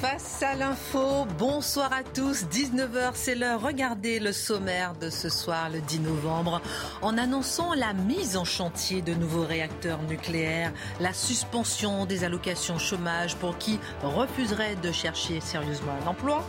Face 0.00 0.44
à 0.44 0.54
l'info, 0.54 1.26
bonsoir 1.38 1.92
à 1.92 2.04
tous. 2.04 2.44
19h, 2.44 3.10
c'est 3.14 3.34
l'heure. 3.34 3.60
Regardez 3.60 4.20
le 4.20 4.30
sommaire 4.30 4.94
de 4.94 5.10
ce 5.10 5.28
soir, 5.28 5.70
le 5.70 5.80
10 5.80 5.98
novembre, 6.00 6.62
en 7.02 7.18
annonçant 7.18 7.74
la 7.74 7.94
mise 7.94 8.36
en 8.36 8.44
chantier 8.44 9.02
de 9.02 9.12
nouveaux 9.12 9.44
réacteurs 9.44 10.00
nucléaires, 10.02 10.72
la 11.00 11.12
suspension 11.12 12.06
des 12.06 12.22
allocations 12.22 12.78
chômage 12.78 13.34
pour 13.36 13.58
qui 13.58 13.80
refuserait 14.04 14.76
de 14.76 14.92
chercher 14.92 15.40
sérieusement 15.40 15.94
un 16.04 16.06
emploi. 16.06 16.44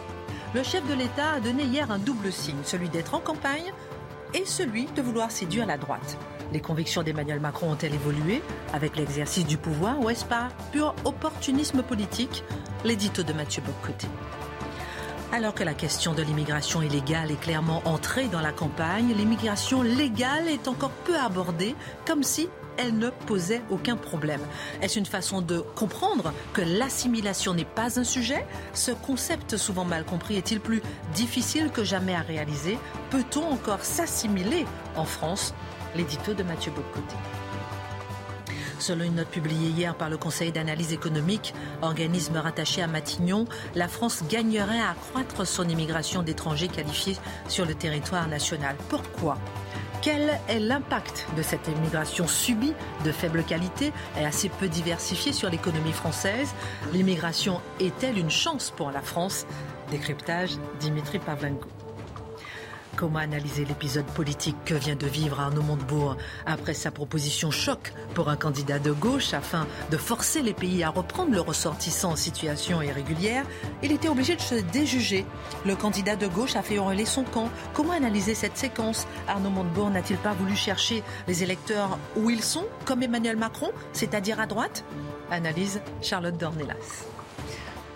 Le 0.54 0.62
chef 0.62 0.88
de 0.88 0.94
l'État 0.94 1.32
a 1.32 1.40
donné 1.40 1.64
hier 1.64 1.90
un 1.90 1.98
double 1.98 2.32
signe, 2.32 2.62
celui 2.64 2.90
d'être 2.90 3.16
en 3.16 3.20
campagne 3.20 3.74
et 4.36 4.46
celui 4.46 4.86
de 4.96 5.02
vouloir 5.02 5.32
séduire 5.32 5.66
la 5.66 5.78
droite. 5.80 6.20
Les 6.52 6.62
convictions 6.62 7.04
d'Emmanuel 7.04 7.40
Macron 7.40 7.72
ont-elles 7.72 7.94
évolué 7.94 8.42
avec 8.74 8.96
l'exercice 8.96 9.46
du 9.46 9.58
pouvoir 9.58 10.00
ou 10.00 10.10
est-ce 10.10 10.26
pas 10.26 10.50
pur 10.72 10.96
opportunisme 11.06 11.84
politique 11.84 12.44
L'édito 12.84 13.24
de 13.24 13.34
Mathieu 13.34 13.62
Bocoté. 13.62 14.08
Alors 15.32 15.54
que 15.54 15.64
la 15.64 15.76
question 15.76 16.14
de 16.14 16.24
l'immigration 16.24 16.82
illégale 16.82 17.30
est 17.30 17.40
clairement 17.40 17.84
entrée 17.86 18.28
dans 18.30 18.42
la 18.42 18.52
campagne, 18.52 19.14
l'immigration 19.16 19.84
légale 19.84 20.48
est 20.48 20.68
encore 20.68 20.90
peu 20.90 21.16
abordée, 21.16 21.76
comme 22.08 22.24
si 22.24 22.50
elle 22.80 22.98
ne 22.98 23.10
posait 23.10 23.62
aucun 23.70 23.96
problème. 23.96 24.42
Est-ce 24.82 24.98
une 24.98 25.06
façon 25.06 25.42
de 25.42 25.60
comprendre 25.60 26.34
que 26.54 26.62
l'assimilation 26.62 27.54
n'est 27.54 27.66
pas 27.66 28.00
un 28.00 28.04
sujet 28.04 28.44
Ce 28.74 28.92
concept 28.92 29.58
souvent 29.58 29.86
mal 29.86 30.04
compris 30.04 30.38
est-il 30.38 30.60
plus 30.62 30.82
difficile 31.14 31.70
que 31.70 31.84
jamais 31.84 32.16
à 32.16 32.22
réaliser 32.22 32.80
Peut-on 33.12 33.44
encore 33.52 33.84
s'assimiler 33.84 34.66
en 34.96 35.06
France 35.06 35.54
L'édito 35.96 36.34
de 36.34 36.44
Mathieu 36.44 36.72
Bocoté. 36.72 37.16
Selon 38.78 39.04
une 39.04 39.16
note 39.16 39.28
publiée 39.28 39.70
hier 39.70 39.94
par 39.96 40.10
le 40.10 40.18
Conseil 40.18 40.52
d'analyse 40.52 40.94
économique, 40.94 41.54
organisme 41.82 42.38
rattaché 42.38 42.82
à 42.82 42.88
Matignon, 42.88 43.46
la 43.76 43.88
France 43.88 44.24
gagnerait 44.30 44.80
à 44.80 44.92
accroître 44.92 45.46
son 45.46 45.68
immigration 45.68 46.22
d'étrangers 46.24 46.70
qualifiés 46.70 47.18
sur 47.48 47.66
le 47.66 47.76
territoire 47.76 48.28
national. 48.28 48.78
Pourquoi? 48.88 49.38
Quel 50.02 50.40
est 50.48 50.60
l'impact 50.60 51.28
de 51.36 51.42
cette 51.42 51.68
immigration 51.68 52.26
subie 52.26 52.74
de 53.04 53.12
faible 53.12 53.44
qualité 53.44 53.92
et 54.18 54.26
assez 54.26 54.48
peu 54.48 54.70
diversifiée 54.70 55.34
sur 55.34 55.50
l'économie 55.50 55.92
française? 55.92 56.54
L'immigration 56.94 57.60
est-elle 57.82 58.18
une 58.18 58.32
chance 58.32 58.72
pour 58.72 58.92
la 58.92 59.02
France? 59.02 59.46
Décryptage 59.92 60.52
Dimitri 60.80 61.20
Pavlenko. 61.20 61.68
Comment 62.96 63.20
analyser 63.20 63.64
l'épisode 63.64 64.06
politique 64.06 64.58
que 64.66 64.74
vient 64.74 64.96
de 64.96 65.08
vivre 65.08 65.40
Arnaud 65.40 65.62
Montebourg 65.62 66.18
après 66.46 66.74
sa 66.74 66.92
proposition 66.92 67.50
choc 67.50 67.94
pour 68.14 68.30
un 68.30 68.36
candidat 68.36 68.78
de 68.78 68.92
gauche 68.92 69.34
afin 69.34 69.68
de 69.90 69.96
forcer 69.98 70.42
les 70.42 70.54
pays 70.54 70.84
à 70.84 70.90
reprendre 70.90 71.32
le 71.32 71.40
ressortissant 71.40 72.12
en 72.12 72.16
situation 72.18 72.82
irrégulière? 72.82 73.46
Il 73.84 73.94
était 73.94 74.10
obligé 74.10 74.36
de 74.36 74.42
se 74.42 74.56
déjuger. 74.56 75.26
Le 75.66 75.76
candidat 75.76 76.18
de 76.18 76.28
gauche 76.28 76.56
a 76.56 76.62
fait 76.62 76.76
hurler 76.76 77.06
son 77.06 77.24
camp. 77.24 77.50
Comment 77.74 77.94
analyser 77.94 78.36
cette 78.36 78.58
séquence? 78.58 79.08
Arnaud 79.28 79.50
Montebourg 79.50 79.90
n'a-t-il 79.90 80.20
pas 80.20 80.34
voulu 80.34 80.56
chercher 80.56 81.02
les 81.28 81.44
électeurs 81.44 81.98
où 82.18 82.30
ils 82.30 82.44
sont, 82.44 82.66
comme 82.86 83.02
Emmanuel 83.02 83.38
Macron, 83.38 83.72
c'est-à-dire 83.94 84.40
à 84.42 84.46
droite? 84.46 84.84
Analyse 85.32 85.80
Charlotte 86.02 86.38
Dornelas. 86.38 87.06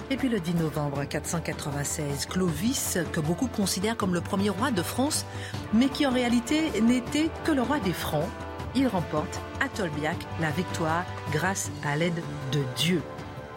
Et 0.09 0.17
puis 0.17 0.29
le 0.29 0.39
10 0.39 0.55
novembre 0.55 1.05
496, 1.05 2.27
Clovis, 2.27 2.97
que 3.11 3.19
beaucoup 3.19 3.47
considèrent 3.47 3.97
comme 3.97 4.13
le 4.13 4.21
premier 4.21 4.49
roi 4.49 4.71
de 4.71 4.81
France, 4.81 5.25
mais 5.73 5.87
qui 5.87 6.05
en 6.05 6.11
réalité 6.11 6.81
n'était 6.81 7.29
que 7.43 7.51
le 7.51 7.61
roi 7.61 7.79
des 7.79 7.93
Francs, 7.93 8.27
il 8.75 8.87
remporte 8.87 9.39
à 9.61 9.69
Tolbiac 9.69 10.17
la 10.41 10.49
victoire 10.51 11.05
grâce 11.31 11.71
à 11.85 11.95
l'aide 11.95 12.21
de 12.51 12.61
Dieu. 12.75 13.01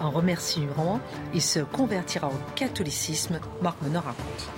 En 0.00 0.10
remerciement, 0.10 1.00
il 1.32 1.42
se 1.42 1.60
convertira 1.60 2.28
au 2.28 2.54
catholicisme, 2.54 3.40
Marc 3.62 3.80
Menor 3.82 4.04
raconte. 4.04 4.50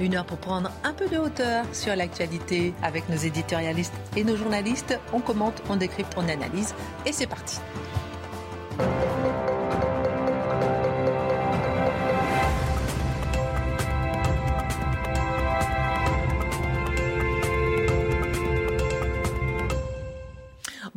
Une 0.00 0.14
heure 0.14 0.26
pour 0.26 0.38
prendre 0.38 0.70
un 0.84 0.92
peu 0.92 1.08
de 1.08 1.18
hauteur 1.18 1.64
sur 1.72 1.94
l'actualité 1.96 2.74
avec 2.82 3.08
nos 3.08 3.16
éditorialistes 3.16 3.94
et 4.16 4.24
nos 4.24 4.36
journalistes. 4.36 4.98
On 5.12 5.20
commente, 5.20 5.62
on 5.68 5.76
décrypte, 5.76 6.14
on 6.16 6.28
analyse 6.28 6.74
et 7.06 7.12
c'est 7.12 7.26
parti. 7.26 7.58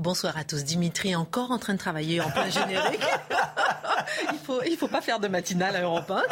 Bonsoir 0.02 0.36
à 0.36 0.44
tous. 0.44 0.64
Dimitri 0.64 1.12
est 1.12 1.16
encore 1.16 1.52
en 1.52 1.60
train 1.60 1.74
de 1.74 1.78
travailler 1.78 2.22
en 2.22 2.32
plein 2.32 2.50
générique. 2.50 3.06
il 4.34 4.40
faut, 4.40 4.60
il 4.64 4.76
faut 4.76 4.88
pas 4.88 5.00
faire 5.02 5.20
de 5.20 5.28
matinale 5.28 5.76
à 5.76 5.84
Europe 5.84 6.10
1. 6.10 6.24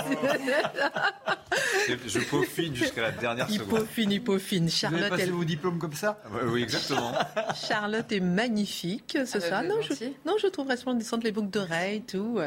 Je 2.07 2.19
peaufine 2.19 2.74
jusqu'à 2.75 3.03
la 3.03 3.12
dernière 3.12 3.46
il 3.47 3.59
seconde. 3.59 3.81
Peaufine, 3.81 4.12
il 4.12 4.24
peaufine. 4.24 4.69
Charlotte, 4.72 5.00
Vous 5.02 5.06
avez 5.06 5.18
passé 5.18 5.30
vos 5.30 5.44
diplômes 5.44 5.78
comme 5.78 5.94
ça 5.94 6.19
Oui, 6.47 6.63
exactement. 6.63 7.12
Charlotte 7.68 8.12
est 8.12 8.19
magnifique 8.19 9.16
ce 9.24 9.38
Ah 9.38 9.40
bah, 9.40 9.47
soir. 9.47 9.63
Non 9.63 9.81
je, 9.84 9.94
non, 10.25 10.34
je 10.41 10.47
trouve 10.47 10.68
resplendissante 10.68 11.24
les 11.24 11.31
boucles 11.31 11.51
d'oreilles, 11.51 12.01
tout. 12.01 12.40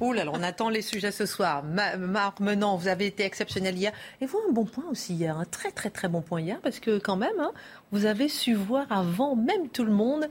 Oh 0.00 0.12
là 0.12 0.24
là, 0.26 0.30
on 0.34 0.42
attend 0.42 0.68
les 0.68 0.82
sujets 0.82 1.10
ce 1.10 1.24
soir. 1.24 1.62
Ma- 1.64 1.96
Marc 1.96 2.40
Menant, 2.40 2.76
vous 2.76 2.88
avez 2.88 3.06
été 3.06 3.24
exceptionnel 3.24 3.78
hier. 3.78 3.92
Et 4.20 4.26
vous, 4.26 4.38
un 4.46 4.52
bon 4.52 4.66
point 4.66 4.84
aussi 4.90 5.14
hier. 5.14 5.38
Un 5.38 5.46
très, 5.46 5.70
très, 5.70 5.88
très 5.88 6.08
bon 6.08 6.20
point 6.20 6.42
hier. 6.42 6.60
Parce 6.62 6.80
que 6.80 6.98
quand 6.98 7.16
même, 7.16 7.40
hein, 7.40 7.52
vous 7.92 8.04
avez 8.04 8.28
su 8.28 8.52
voir 8.52 8.84
avant 8.92 9.36
même 9.36 9.70
tout 9.70 9.84
le 9.84 9.92
monde 9.92 10.28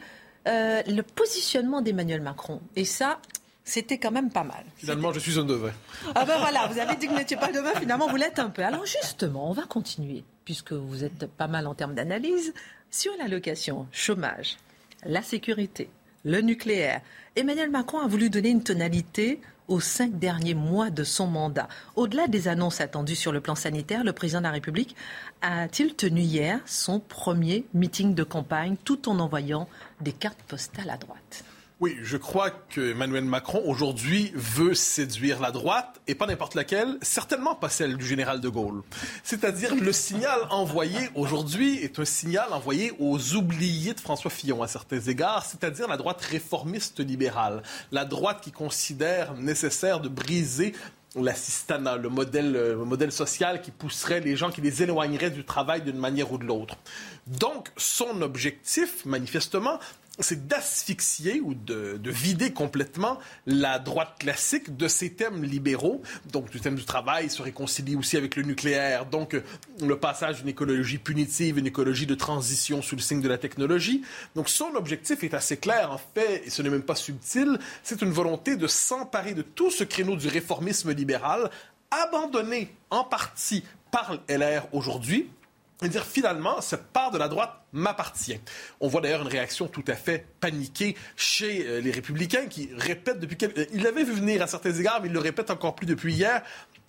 euh, 0.47 0.81
le 0.87 1.01
positionnement 1.01 1.81
d'Emmanuel 1.81 2.21
Macron. 2.21 2.61
Et 2.75 2.85
ça, 2.85 3.19
c'était 3.63 3.97
quand 3.97 4.11
même 4.11 4.29
pas 4.29 4.43
mal. 4.43 4.63
Finalement, 4.77 5.11
je 5.11 5.19
suis 5.19 5.39
un 5.39 5.43
devin. 5.43 5.71
Ah 6.13 6.23
ben 6.25 6.37
voilà, 6.37 6.67
vous 6.67 6.79
avez 6.79 6.95
dit 6.95 7.07
que 7.07 7.11
vous 7.11 7.17
n'étiez 7.17 7.37
pas 7.37 7.51
demain, 7.51 7.73
finalement 7.79 8.07
vous 8.07 8.15
l'êtes 8.15 8.39
un 8.39 8.49
peu. 8.49 8.63
Alors 8.63 8.85
justement, 8.85 9.49
on 9.49 9.53
va 9.53 9.63
continuer, 9.63 10.23
puisque 10.45 10.73
vous 10.73 11.03
êtes 11.03 11.25
pas 11.25 11.47
mal 11.47 11.65
en 11.65 11.73
termes 11.73 11.95
d'analyse, 11.95 12.53
sur 12.91 13.11
l'allocation, 13.17 13.87
chômage, 13.91 14.57
la 15.03 15.21
sécurité, 15.21 15.89
le 16.23 16.41
nucléaire. 16.41 17.01
Emmanuel 17.35 17.71
Macron 17.71 17.99
a 17.99 18.07
voulu 18.07 18.29
donner 18.29 18.49
une 18.49 18.63
tonalité 18.63 19.41
aux 19.67 19.79
cinq 19.79 20.19
derniers 20.19 20.53
mois 20.53 20.89
de 20.89 21.03
son 21.03 21.27
mandat. 21.27 21.67
Au-delà 21.95 22.27
des 22.27 22.47
annonces 22.47 22.81
attendues 22.81 23.15
sur 23.15 23.31
le 23.31 23.41
plan 23.41 23.55
sanitaire, 23.55 24.03
le 24.03 24.13
président 24.13 24.39
de 24.39 24.45
la 24.45 24.51
République 24.51 24.95
a-t-il 25.41 25.95
tenu 25.95 26.21
hier 26.21 26.59
son 26.65 26.99
premier 26.99 27.65
meeting 27.73 28.13
de 28.15 28.23
campagne 28.23 28.75
tout 28.83 29.09
en 29.09 29.19
envoyant 29.19 29.67
des 30.01 30.11
cartes 30.11 30.41
postales 30.47 30.89
à 30.89 30.97
droite? 30.97 31.43
Oui, 31.85 31.99
je 32.01 32.17
crois 32.17 32.49
que 32.49 32.93
Emmanuel 32.93 33.25
Macron 33.25 33.61
aujourd'hui 33.63 34.31
veut 34.33 34.73
séduire 34.73 35.39
la 35.39 35.51
droite 35.51 36.01
et 36.07 36.15
pas 36.15 36.25
n'importe 36.25 36.55
laquelle, 36.55 36.97
certainement 37.03 37.53
pas 37.53 37.69
celle 37.69 37.95
du 37.95 38.07
général 38.07 38.41
de 38.41 38.49
Gaulle. 38.49 38.81
C'est-à-dire 39.21 39.75
le 39.75 39.93
signal 39.93 40.39
envoyé 40.49 40.97
aujourd'hui 41.13 41.77
est 41.83 41.99
un 41.99 42.05
signal 42.05 42.51
envoyé 42.53 42.91
aux 42.97 43.35
oubliés 43.35 43.93
de 43.93 43.99
François 43.99 44.31
Fillon 44.31 44.63
à 44.63 44.67
certains 44.67 44.99
égards, 44.99 45.45
c'est-à-dire 45.45 45.87
la 45.87 45.97
droite 45.97 46.21
réformiste 46.21 47.01
libérale, 47.01 47.61
la 47.91 48.03
droite 48.03 48.41
qui 48.41 48.51
considère 48.51 49.35
nécessaire 49.35 49.99
de 49.99 50.09
briser 50.09 50.73
l'assistanat, 51.15 51.97
le 51.97 52.09
modèle, 52.09 52.51
le 52.51 52.83
modèle 52.83 53.11
social 53.11 53.61
qui 53.61 53.71
pousserait 53.71 54.21
les 54.21 54.35
gens, 54.35 54.49
qui 54.49 54.61
les 54.61 54.83
éloignerait 54.83 55.29
du 55.29 55.43
travail 55.43 55.81
d'une 55.81 55.97
manière 55.97 56.31
ou 56.31 56.37
de 56.37 56.45
l'autre. 56.45 56.77
Donc, 57.27 57.69
son 57.77 58.21
objectif, 58.21 59.05
manifestement, 59.05 59.79
c'est 60.19 60.47
d'asphyxier 60.47 61.41
ou 61.41 61.53
de, 61.53 61.97
de, 61.97 62.11
vider 62.11 62.51
complètement 62.51 63.19
la 63.45 63.79
droite 63.79 64.15
classique 64.19 64.77
de 64.77 64.87
ces 64.87 65.13
thèmes 65.13 65.43
libéraux. 65.43 66.01
Donc, 66.31 66.53
le 66.53 66.59
thème 66.59 66.75
du 66.75 66.85
travail 66.85 67.29
se 67.29 67.41
réconcilie 67.41 67.95
aussi 67.95 68.15
avec 68.15 68.35
le 68.35 68.43
nucléaire. 68.43 69.05
Donc, 69.05 69.35
le 69.81 69.99
passage 69.99 70.39
d'une 70.39 70.49
écologie 70.49 70.97
punitive, 70.97 71.57
une 71.57 71.67
écologie 71.67 72.05
de 72.05 72.15
transition 72.15 72.81
sous 72.81 72.95
le 72.95 73.01
signe 73.01 73.21
de 73.21 73.27
la 73.27 73.37
technologie. 73.37 74.03
Donc, 74.35 74.49
son 74.49 74.75
objectif 74.75 75.23
est 75.23 75.33
assez 75.33 75.57
clair, 75.57 75.91
en 75.91 75.99
fait, 76.13 76.43
et 76.45 76.49
ce 76.49 76.61
n'est 76.61 76.69
même 76.69 76.83
pas 76.83 76.95
subtil. 76.95 77.59
C'est 77.83 78.01
une 78.01 78.11
volonté 78.11 78.55
de 78.55 78.67
s'emparer 78.67 79.33
de 79.33 79.41
tout 79.41 79.71
ce 79.71 79.83
créneau 79.83 80.15
du 80.15 80.27
réformisme 80.27 80.91
libéral, 80.91 81.49
abandonné 81.91 82.73
en 82.89 83.03
partie 83.03 83.63
par 83.91 84.17
LR 84.27 84.67
aujourd'hui, 84.73 85.29
et 85.81 85.89
dire 85.89 86.05
finalement, 86.05 86.61
cette 86.61 86.87
part 86.87 87.11
de 87.11 87.17
la 87.17 87.27
droite 87.27 87.51
m'appartient. 87.73 88.39
On 88.79 88.87
voit 88.87 89.01
d'ailleurs 89.01 89.21
une 89.21 89.27
réaction 89.27 89.67
tout 89.67 89.83
à 89.87 89.95
fait 89.95 90.25
paniquée 90.39 90.95
chez 91.17 91.67
euh, 91.67 91.81
les 91.81 91.91
républicains 91.91 92.47
qui 92.47 92.69
répètent 92.77 93.19
depuis 93.19 93.35
quelques... 93.35 93.67
Il 93.73 93.83
l'avait 93.83 94.03
vu 94.03 94.13
venir 94.13 94.41
à 94.41 94.47
certains 94.47 94.73
égards, 94.73 95.01
mais 95.01 95.09
il 95.09 95.13
le 95.13 95.19
répète 95.19 95.49
encore 95.49 95.75
plus 95.75 95.85
depuis 95.85 96.13
hier. 96.13 96.41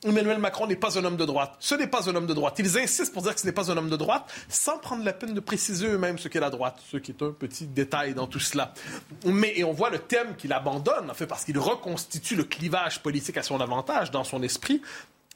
Emmanuel 0.04 0.38
Macron 0.38 0.66
n'est 0.66 0.76
pas 0.76 0.98
un 0.98 1.04
homme 1.04 1.16
de 1.16 1.24
droite. 1.24 1.56
Ce 1.58 1.74
n'est 1.74 1.86
pas 1.88 2.08
un 2.08 2.14
homme 2.14 2.26
de 2.26 2.34
droite. 2.34 2.54
Ils 2.58 2.78
insistent 2.78 3.12
pour 3.12 3.22
dire 3.22 3.34
que 3.34 3.40
ce 3.40 3.46
n'est 3.46 3.52
pas 3.52 3.72
un 3.72 3.76
homme 3.76 3.90
de 3.90 3.96
droite, 3.96 4.32
sans 4.48 4.78
prendre 4.78 5.04
la 5.04 5.12
peine 5.12 5.34
de 5.34 5.40
préciser 5.40 5.86
eux-mêmes 5.88 6.18
ce 6.18 6.28
qu'est 6.28 6.38
la 6.38 6.50
droite, 6.50 6.80
ce 6.92 6.98
qui 6.98 7.10
est 7.10 7.22
un 7.22 7.32
petit 7.32 7.66
détail 7.66 8.14
dans 8.14 8.26
tout 8.26 8.38
cela. 8.38 8.72
Mais 9.24 9.54
et 9.56 9.64
on 9.64 9.72
voit 9.72 9.90
le 9.90 9.98
thème 9.98 10.36
qu'il 10.36 10.52
abandonne, 10.52 11.10
en 11.10 11.14
fait, 11.14 11.26
parce 11.26 11.44
qu'il 11.44 11.58
reconstitue 11.58 12.36
le 12.36 12.44
clivage 12.44 13.02
politique 13.02 13.36
à 13.36 13.42
son 13.42 13.60
avantage 13.60 14.10
dans 14.10 14.22
son 14.22 14.42
esprit, 14.42 14.80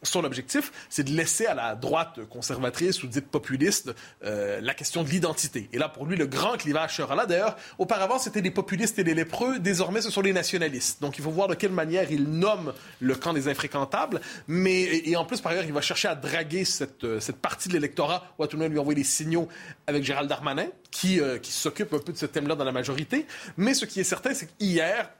son 0.02 0.24
objectif, 0.24 0.72
c'est 0.88 1.04
de 1.04 1.10
laisser 1.10 1.46
à 1.46 1.54
la 1.54 1.74
droite 1.74 2.20
conservatrice 2.30 3.02
ou 3.02 3.06
dite 3.06 3.26
populiste 3.26 3.94
euh, 4.24 4.60
la 4.60 4.74
question 4.74 5.02
de 5.02 5.08
l'identité. 5.08 5.68
Et 5.72 5.78
là, 5.78 5.88
pour 5.88 6.06
lui, 6.06 6.16
le 6.16 6.26
grand 6.26 6.56
clivage 6.56 6.96
sera 6.96 7.14
là. 7.14 7.26
D'ailleurs, 7.26 7.56
auparavant, 7.78 8.18
c'était 8.18 8.40
les 8.40 8.50
populistes 8.50 8.98
et 8.98 9.04
les 9.04 9.14
lépreux. 9.14 9.58
Désormais, 9.58 10.00
ce 10.00 10.10
sont 10.10 10.22
les 10.22 10.32
nationalistes. 10.32 11.02
Donc, 11.02 11.18
il 11.18 11.24
faut 11.24 11.30
voir 11.30 11.48
de 11.48 11.54
quelle 11.54 11.72
manière 11.72 12.10
il 12.10 12.24
nomme 12.24 12.72
le 13.00 13.14
camp 13.14 13.32
des 13.32 13.48
infréquentables. 13.48 14.20
Mais, 14.48 14.82
et, 14.82 15.16
en 15.16 15.24
plus, 15.24 15.40
par 15.40 15.52
ailleurs, 15.52 15.64
il 15.64 15.72
va 15.72 15.82
chercher 15.82 16.08
à 16.08 16.14
draguer 16.14 16.64
cette, 16.64 17.04
euh, 17.04 17.20
cette 17.20 17.36
partie 17.36 17.68
de 17.68 17.74
l'électorat, 17.74 18.24
ou 18.38 18.42
à 18.42 18.48
tout 18.48 18.56
le 18.56 18.68
lui 18.68 18.78
envoyer 18.78 19.00
des 19.00 19.04
signaux 19.04 19.48
avec 19.86 20.04
Gérald 20.04 20.28
Darmanin, 20.28 20.66
qui, 20.90 21.20
euh, 21.20 21.38
qui 21.38 21.52
s'occupe 21.52 21.92
un 21.92 21.98
peu 21.98 22.12
de 22.12 22.18
ce 22.18 22.26
thème-là 22.26 22.54
dans 22.54 22.64
la 22.64 22.72
majorité. 22.72 23.26
Mais 23.56 23.74
ce 23.74 23.84
qui 23.84 24.00
est 24.00 24.04
certain, 24.04 24.32
c'est 24.34 24.46
qu'hier, 24.56 25.10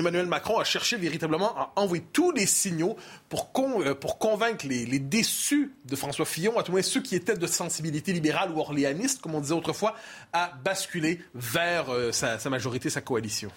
Emmanuel 0.00 0.26
Macron 0.26 0.58
a 0.58 0.64
cherché 0.64 0.96
véritablement 0.96 1.56
à 1.56 1.72
envoyer 1.76 2.04
tous 2.12 2.32
les 2.32 2.46
signaux 2.46 2.96
pour, 3.28 3.52
euh, 3.58 3.94
convaincre 4.18 4.66
les, 4.66 4.98
déçus 4.98 5.72
de 5.84 5.96
François 5.96 6.24
Fillon, 6.24 6.58
à 6.58 6.62
tout 6.62 6.72
moins 6.72 6.82
ceux 6.82 7.02
qui 7.02 7.14
étaient 7.14 7.36
de 7.36 7.46
sensibilité 7.46 8.12
libérale 8.12 8.50
ou 8.50 8.58
orléaniste, 8.58 9.20
comme 9.20 9.34
on 9.34 9.40
disait 9.40 9.54
autrefois, 9.54 9.94
à 10.32 10.52
basculer 10.64 11.20
vers 11.34 11.90
euh, 11.90 12.12
sa, 12.12 12.38
majorité, 12.50 12.90
sa 12.90 13.00
coalition. 13.00 13.50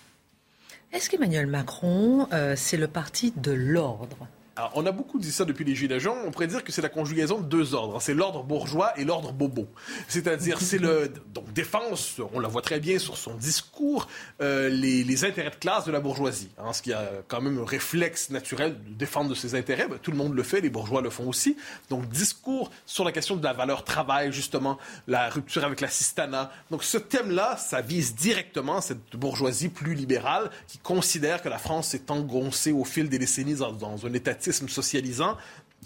Est-ce 0.91 1.09
qu'Emmanuel 1.09 1.47
Macron, 1.47 2.27
euh, 2.31 2.55
c'est 2.55 2.77
le 2.77 2.87
parti 2.87 3.33
de 3.35 3.51
l'ordre? 3.51 4.27
On 4.73 4.85
a 4.85 4.91
beaucoup 4.91 5.19
dit 5.19 5.31
ça 5.31 5.45
depuis 5.45 5.65
les 5.65 5.75
Gilets 5.75 5.99
jaunes. 5.99 6.17
On 6.25 6.31
pourrait 6.31 6.47
dire 6.47 6.63
que 6.63 6.71
c'est 6.71 6.81
la 6.81 6.89
conjugaison 6.89 7.39
de 7.39 7.45
deux 7.45 7.73
ordres. 7.73 8.01
C'est 8.01 8.13
l'ordre 8.13 8.43
bourgeois 8.43 8.97
et 8.97 9.03
l'ordre 9.03 9.31
bobo. 9.31 9.67
C'est-à-dire, 10.07 10.59
c'est 10.61 10.77
le. 10.77 11.11
Donc, 11.33 11.51
défense, 11.53 12.19
on 12.33 12.39
la 12.39 12.47
voit 12.47 12.61
très 12.61 12.79
bien 12.79 12.99
sur 12.99 13.17
son 13.17 13.33
discours, 13.35 14.07
euh, 14.41 14.69
les, 14.69 15.25
intérêts 15.25 15.49
de 15.49 15.55
classe 15.55 15.85
de 15.85 15.91
la 15.91 15.99
bourgeoisie. 15.99 16.49
Hein, 16.57 16.73
ce 16.73 16.81
qui 16.81 16.93
a 16.93 17.09
quand 17.27 17.41
même 17.41 17.59
un 17.59 17.65
réflexe 17.65 18.29
naturel 18.29 18.75
de 18.87 18.93
défendre 18.93 19.35
ses 19.35 19.55
intérêts. 19.55 19.87
Ben, 19.87 19.97
tout 20.01 20.11
le 20.11 20.17
monde 20.17 20.35
le 20.35 20.43
fait, 20.43 20.61
les 20.61 20.69
bourgeois 20.69 21.01
le 21.01 21.09
font 21.09 21.27
aussi. 21.27 21.57
Donc, 21.89 22.07
discours 22.09 22.71
sur 22.85 23.03
la 23.03 23.11
question 23.11 23.35
de 23.35 23.43
la 23.43 23.53
valeur 23.53 23.83
travail, 23.83 24.31
justement, 24.31 24.77
la 25.07 25.29
rupture 25.29 25.63
avec 25.63 25.81
l'assistanat. 25.81 26.51
Donc, 26.71 26.83
ce 26.83 26.97
thème-là, 26.97 27.57
ça 27.57 27.81
vise 27.81 28.15
directement 28.15 28.81
cette 28.81 29.15
bourgeoisie 29.15 29.69
plus 29.69 29.93
libérale 29.93 30.49
qui 30.67 30.77
considère 30.77 31.41
que 31.41 31.49
la 31.49 31.57
France 31.57 31.89
s'est 31.89 32.09
engoncée 32.11 32.71
au 32.71 32.83
fil 32.83 33.09
des 33.09 33.19
décennies 33.19 33.55
dans, 33.55 33.71
dans 33.71 34.05
un 34.05 34.13
état 34.13 34.33
socialisant, 34.51 35.37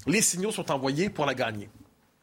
les 0.07 0.21
signaux 0.21 0.51
sont 0.51 0.71
envoyés 0.71 1.09
pour 1.09 1.25
la 1.25 1.33
gagner. 1.33 1.69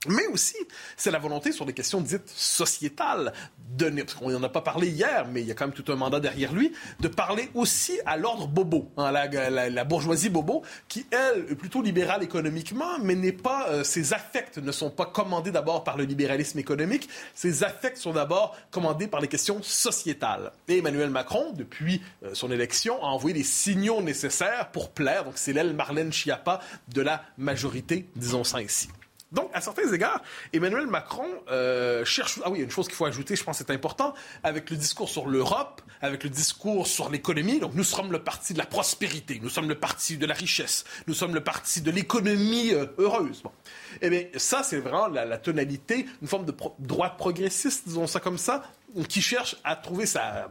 Mais 0.07 0.29
aussi, 0.29 0.55
c'est 0.97 1.11
la 1.11 1.19
volonté 1.19 1.51
sur 1.51 1.67
des 1.67 1.73
questions 1.73 2.01
dites 2.01 2.29
sociétales, 2.29 3.33
de, 3.77 3.91
parce 3.91 4.15
qu'on 4.15 4.31
n'en 4.31 4.45
a 4.45 4.49
pas 4.49 4.61
parlé 4.61 4.87
hier, 4.87 5.27
mais 5.29 5.41
il 5.41 5.49
y 5.49 5.51
a 5.51 5.55
quand 5.55 5.67
même 5.67 5.75
tout 5.75 5.91
un 5.91 5.97
mandat 5.97 6.21
derrière 6.21 6.53
lui, 6.53 6.73
de 7.01 7.09
parler 7.09 7.51
aussi 7.55 7.99
à 8.07 8.17
l'ordre 8.17 8.47
bobo, 8.47 8.93
hein, 8.97 9.11
la, 9.11 9.85
bourgeoisie 9.85 10.29
bobo, 10.29 10.63
qui, 10.87 11.05
elle, 11.11 11.47
est 11.51 11.57
plutôt 11.57 11.83
libérale 11.83 12.23
économiquement, 12.23 13.01
mais 13.03 13.17
n'est 13.17 13.33
pas, 13.33 13.71
euh, 13.71 13.83
ses 13.83 14.13
affects 14.13 14.59
ne 14.59 14.71
sont 14.71 14.91
pas 14.91 15.07
commandés 15.07 15.51
d'abord 15.51 15.83
par 15.83 15.97
le 15.97 16.05
libéralisme 16.05 16.61
économique, 16.61 17.09
ses 17.35 17.65
affects 17.65 17.97
sont 17.97 18.13
d'abord 18.13 18.57
commandés 18.71 19.09
par 19.09 19.21
les 19.21 19.29
questions 19.29 19.65
sociétales. 19.65 20.53
Et 20.69 20.79
Emmanuel 20.79 21.11
Macron, 21.11 21.51
depuis 21.57 22.03
euh, 22.23 22.31
son 22.35 22.53
élection, 22.53 23.03
a 23.03 23.09
envoyé 23.09 23.37
les 23.37 23.43
signaux 23.43 24.01
nécessaires 24.01 24.71
pour 24.71 24.91
plaire, 24.91 25.25
donc 25.25 25.39
c'est 25.39 25.53
l'aile 25.53 25.75
Marlène 25.75 26.13
Schiappa 26.13 26.61
de 26.87 27.03
la 27.03 27.25
majorité, 27.37 28.09
disons 28.15 28.45
ça 28.45 28.63
ici. 28.63 28.89
Donc, 29.31 29.51
à 29.53 29.61
certains 29.61 29.93
égards, 29.93 30.23
Emmanuel 30.55 30.87
Macron 30.87 31.29
euh, 31.51 32.03
cherche... 32.05 32.41
Ah 32.45 32.51
oui, 32.51 32.59
il 32.59 32.61
y 32.61 32.63
a 32.63 32.65
une 32.65 32.71
chose 32.71 32.87
qu'il 32.87 32.97
faut 32.97 33.05
ajouter, 33.05 33.37
je 33.37 33.45
pense 33.45 33.59
que 33.59 33.65
c'est 33.67 33.73
important, 33.73 34.15
avec 34.43 34.71
le 34.71 34.77
discours 34.77 35.09
sur 35.09 35.27
l'Europe, 35.27 35.83
avec 36.01 36.25
le 36.25 36.31
discours 36.31 36.87
sur 36.87 37.11
l'économie. 37.11 37.61
Donc, 37.61 37.75
nous 37.75 37.85
sommes 37.85 38.11
le 38.11 38.23
parti 38.23 38.55
de 38.55 38.59
la 38.59 38.65
prospérité, 38.65 39.39
nous 39.43 39.51
sommes 39.51 39.69
le 39.69 39.75
parti 39.75 40.17
de 40.17 40.25
la 40.25 40.35
richesse, 40.35 40.85
nous 41.07 41.15
sommes 41.15 41.35
le 41.35 41.45
parti 41.45 41.83
de 41.83 41.91
l'économie 41.91 42.73
euh, 42.73 42.87
heureuse. 42.97 43.43
Bon. 43.43 43.53
Eh 44.01 44.09
bien, 44.09 44.25
ça, 44.37 44.63
c'est 44.63 44.79
vraiment 44.79 45.09
la, 45.09 45.37
tonalité, 45.37 46.07
une 46.23 46.29
forme 46.29 46.47
de 46.47 46.55
droite 46.79 47.19
progressiste, 47.19 47.87
disons 47.87 48.07
ça 48.07 48.21
comme 48.21 48.39
ça, 48.39 48.65
qui 49.09 49.21
cherche 49.21 49.57
à 49.63 49.77
trouver 49.77 50.07
sa 50.07 50.49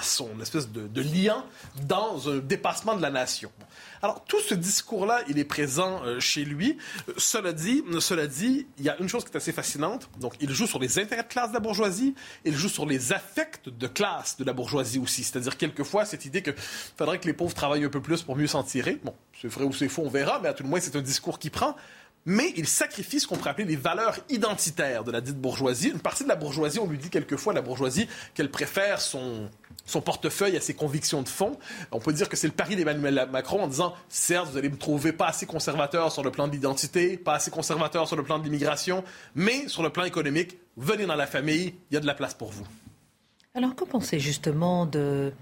son 0.00 0.40
espèce 0.40 0.68
de, 0.70 1.02
lien 1.02 1.44
dans 1.86 2.30
un 2.30 2.38
dépassement 2.38 2.96
de 2.96 3.02
la 3.02 3.10
nation. 3.10 3.50
Alors, 4.00 4.24
tout 4.24 4.40
ce 4.40 4.54
discours-là, 4.54 5.22
il 5.28 5.38
est 5.38 5.44
présent 5.44 6.02
euh, 6.04 6.18
chez 6.18 6.44
lui. 6.44 6.76
Euh, 7.08 7.12
cela 7.18 7.52
dit, 7.52 7.84
cela 8.00 8.26
dit, 8.26 8.66
il 8.78 8.84
y 8.84 8.88
a 8.88 8.96
une 8.98 9.08
chose 9.08 9.24
qui 9.24 9.30
est 9.30 9.36
assez 9.36 9.52
fascinante. 9.52 10.08
Donc, 10.18 10.34
il 10.40 10.50
joue 10.50 10.66
sur 10.66 10.78
les 10.78 10.98
intérêts 10.98 11.22
de 11.22 11.28
classe 11.28 11.50
de 11.50 11.54
la 11.54 11.60
bourgeoisie, 11.60 12.14
il 12.44 12.56
joue 12.56 12.68
sur 12.68 12.86
les 12.86 13.12
affects 13.12 13.68
de 13.68 13.86
classe 13.86 14.36
de 14.38 14.44
la 14.44 14.52
bourgeoisie 14.52 14.98
aussi. 14.98 15.22
C'est-à-dire, 15.22 15.56
quelquefois, 15.56 16.04
cette 16.04 16.24
idée 16.24 16.42
qu'il 16.42 16.54
faudrait 16.96 17.20
que 17.20 17.26
les 17.26 17.32
pauvres 17.32 17.54
travaillent 17.54 17.84
un 17.84 17.90
peu 17.90 18.02
plus 18.02 18.22
pour 18.22 18.36
mieux 18.36 18.46
s'en 18.46 18.64
tirer. 18.64 18.98
Bon, 19.04 19.14
c'est 19.40 19.48
vrai 19.48 19.64
ou 19.64 19.72
c'est 19.72 19.88
faux, 19.88 20.02
on 20.04 20.10
verra, 20.10 20.40
mais 20.42 20.48
à 20.48 20.54
tout 20.54 20.62
le 20.62 20.68
moins, 20.68 20.80
c'est 20.80 20.96
un 20.96 21.02
discours 21.02 21.38
qui 21.38 21.50
prend 21.50 21.76
mais 22.24 22.52
il 22.56 22.66
sacrifie 22.66 23.20
ce 23.20 23.26
qu'on 23.26 23.36
pourrait 23.36 23.50
appeler 23.50 23.66
les 23.66 23.76
valeurs 23.76 24.16
identitaires 24.28 25.04
de 25.04 25.10
la 25.10 25.20
dite 25.20 25.38
bourgeoisie. 25.38 25.88
Une 25.88 26.00
partie 26.00 26.24
de 26.24 26.28
la 26.28 26.36
bourgeoisie, 26.36 26.78
on 26.78 26.86
lui 26.86 26.98
dit 26.98 27.10
quelquefois, 27.10 27.52
la 27.52 27.62
bourgeoisie, 27.62 28.08
qu'elle 28.34 28.50
préfère 28.50 29.00
son, 29.00 29.50
son 29.86 30.00
portefeuille 30.00 30.56
à 30.56 30.60
ses 30.60 30.74
convictions 30.74 31.22
de 31.22 31.28
fond. 31.28 31.58
On 31.90 31.98
peut 31.98 32.12
dire 32.12 32.28
que 32.28 32.36
c'est 32.36 32.46
le 32.46 32.52
pari 32.52 32.76
d'Emmanuel 32.76 33.28
Macron 33.30 33.62
en 33.62 33.68
disant, 33.68 33.94
certes, 34.08 34.48
vous 34.50 34.56
allez 34.56 34.68
me 34.68 34.76
trouver 34.76 35.12
pas 35.12 35.28
assez 35.28 35.46
conservateur 35.46 36.12
sur 36.12 36.22
le 36.22 36.30
plan 36.30 36.48
de 36.48 36.52
l'identité, 36.52 37.16
pas 37.16 37.34
assez 37.34 37.50
conservateur 37.50 38.06
sur 38.06 38.16
le 38.16 38.22
plan 38.22 38.38
de 38.38 38.44
l'immigration, 38.44 39.04
mais 39.34 39.68
sur 39.68 39.82
le 39.82 39.90
plan 39.90 40.04
économique, 40.04 40.58
venez 40.76 41.06
dans 41.06 41.16
la 41.16 41.26
famille, 41.26 41.74
il 41.90 41.94
y 41.94 41.96
a 41.96 42.00
de 42.00 42.06
la 42.06 42.14
place 42.14 42.34
pour 42.34 42.52
vous. 42.52 42.66
Alors, 43.54 43.74
que 43.74 43.84
pensez 43.84 44.18
justement 44.18 44.86
de 44.86 45.32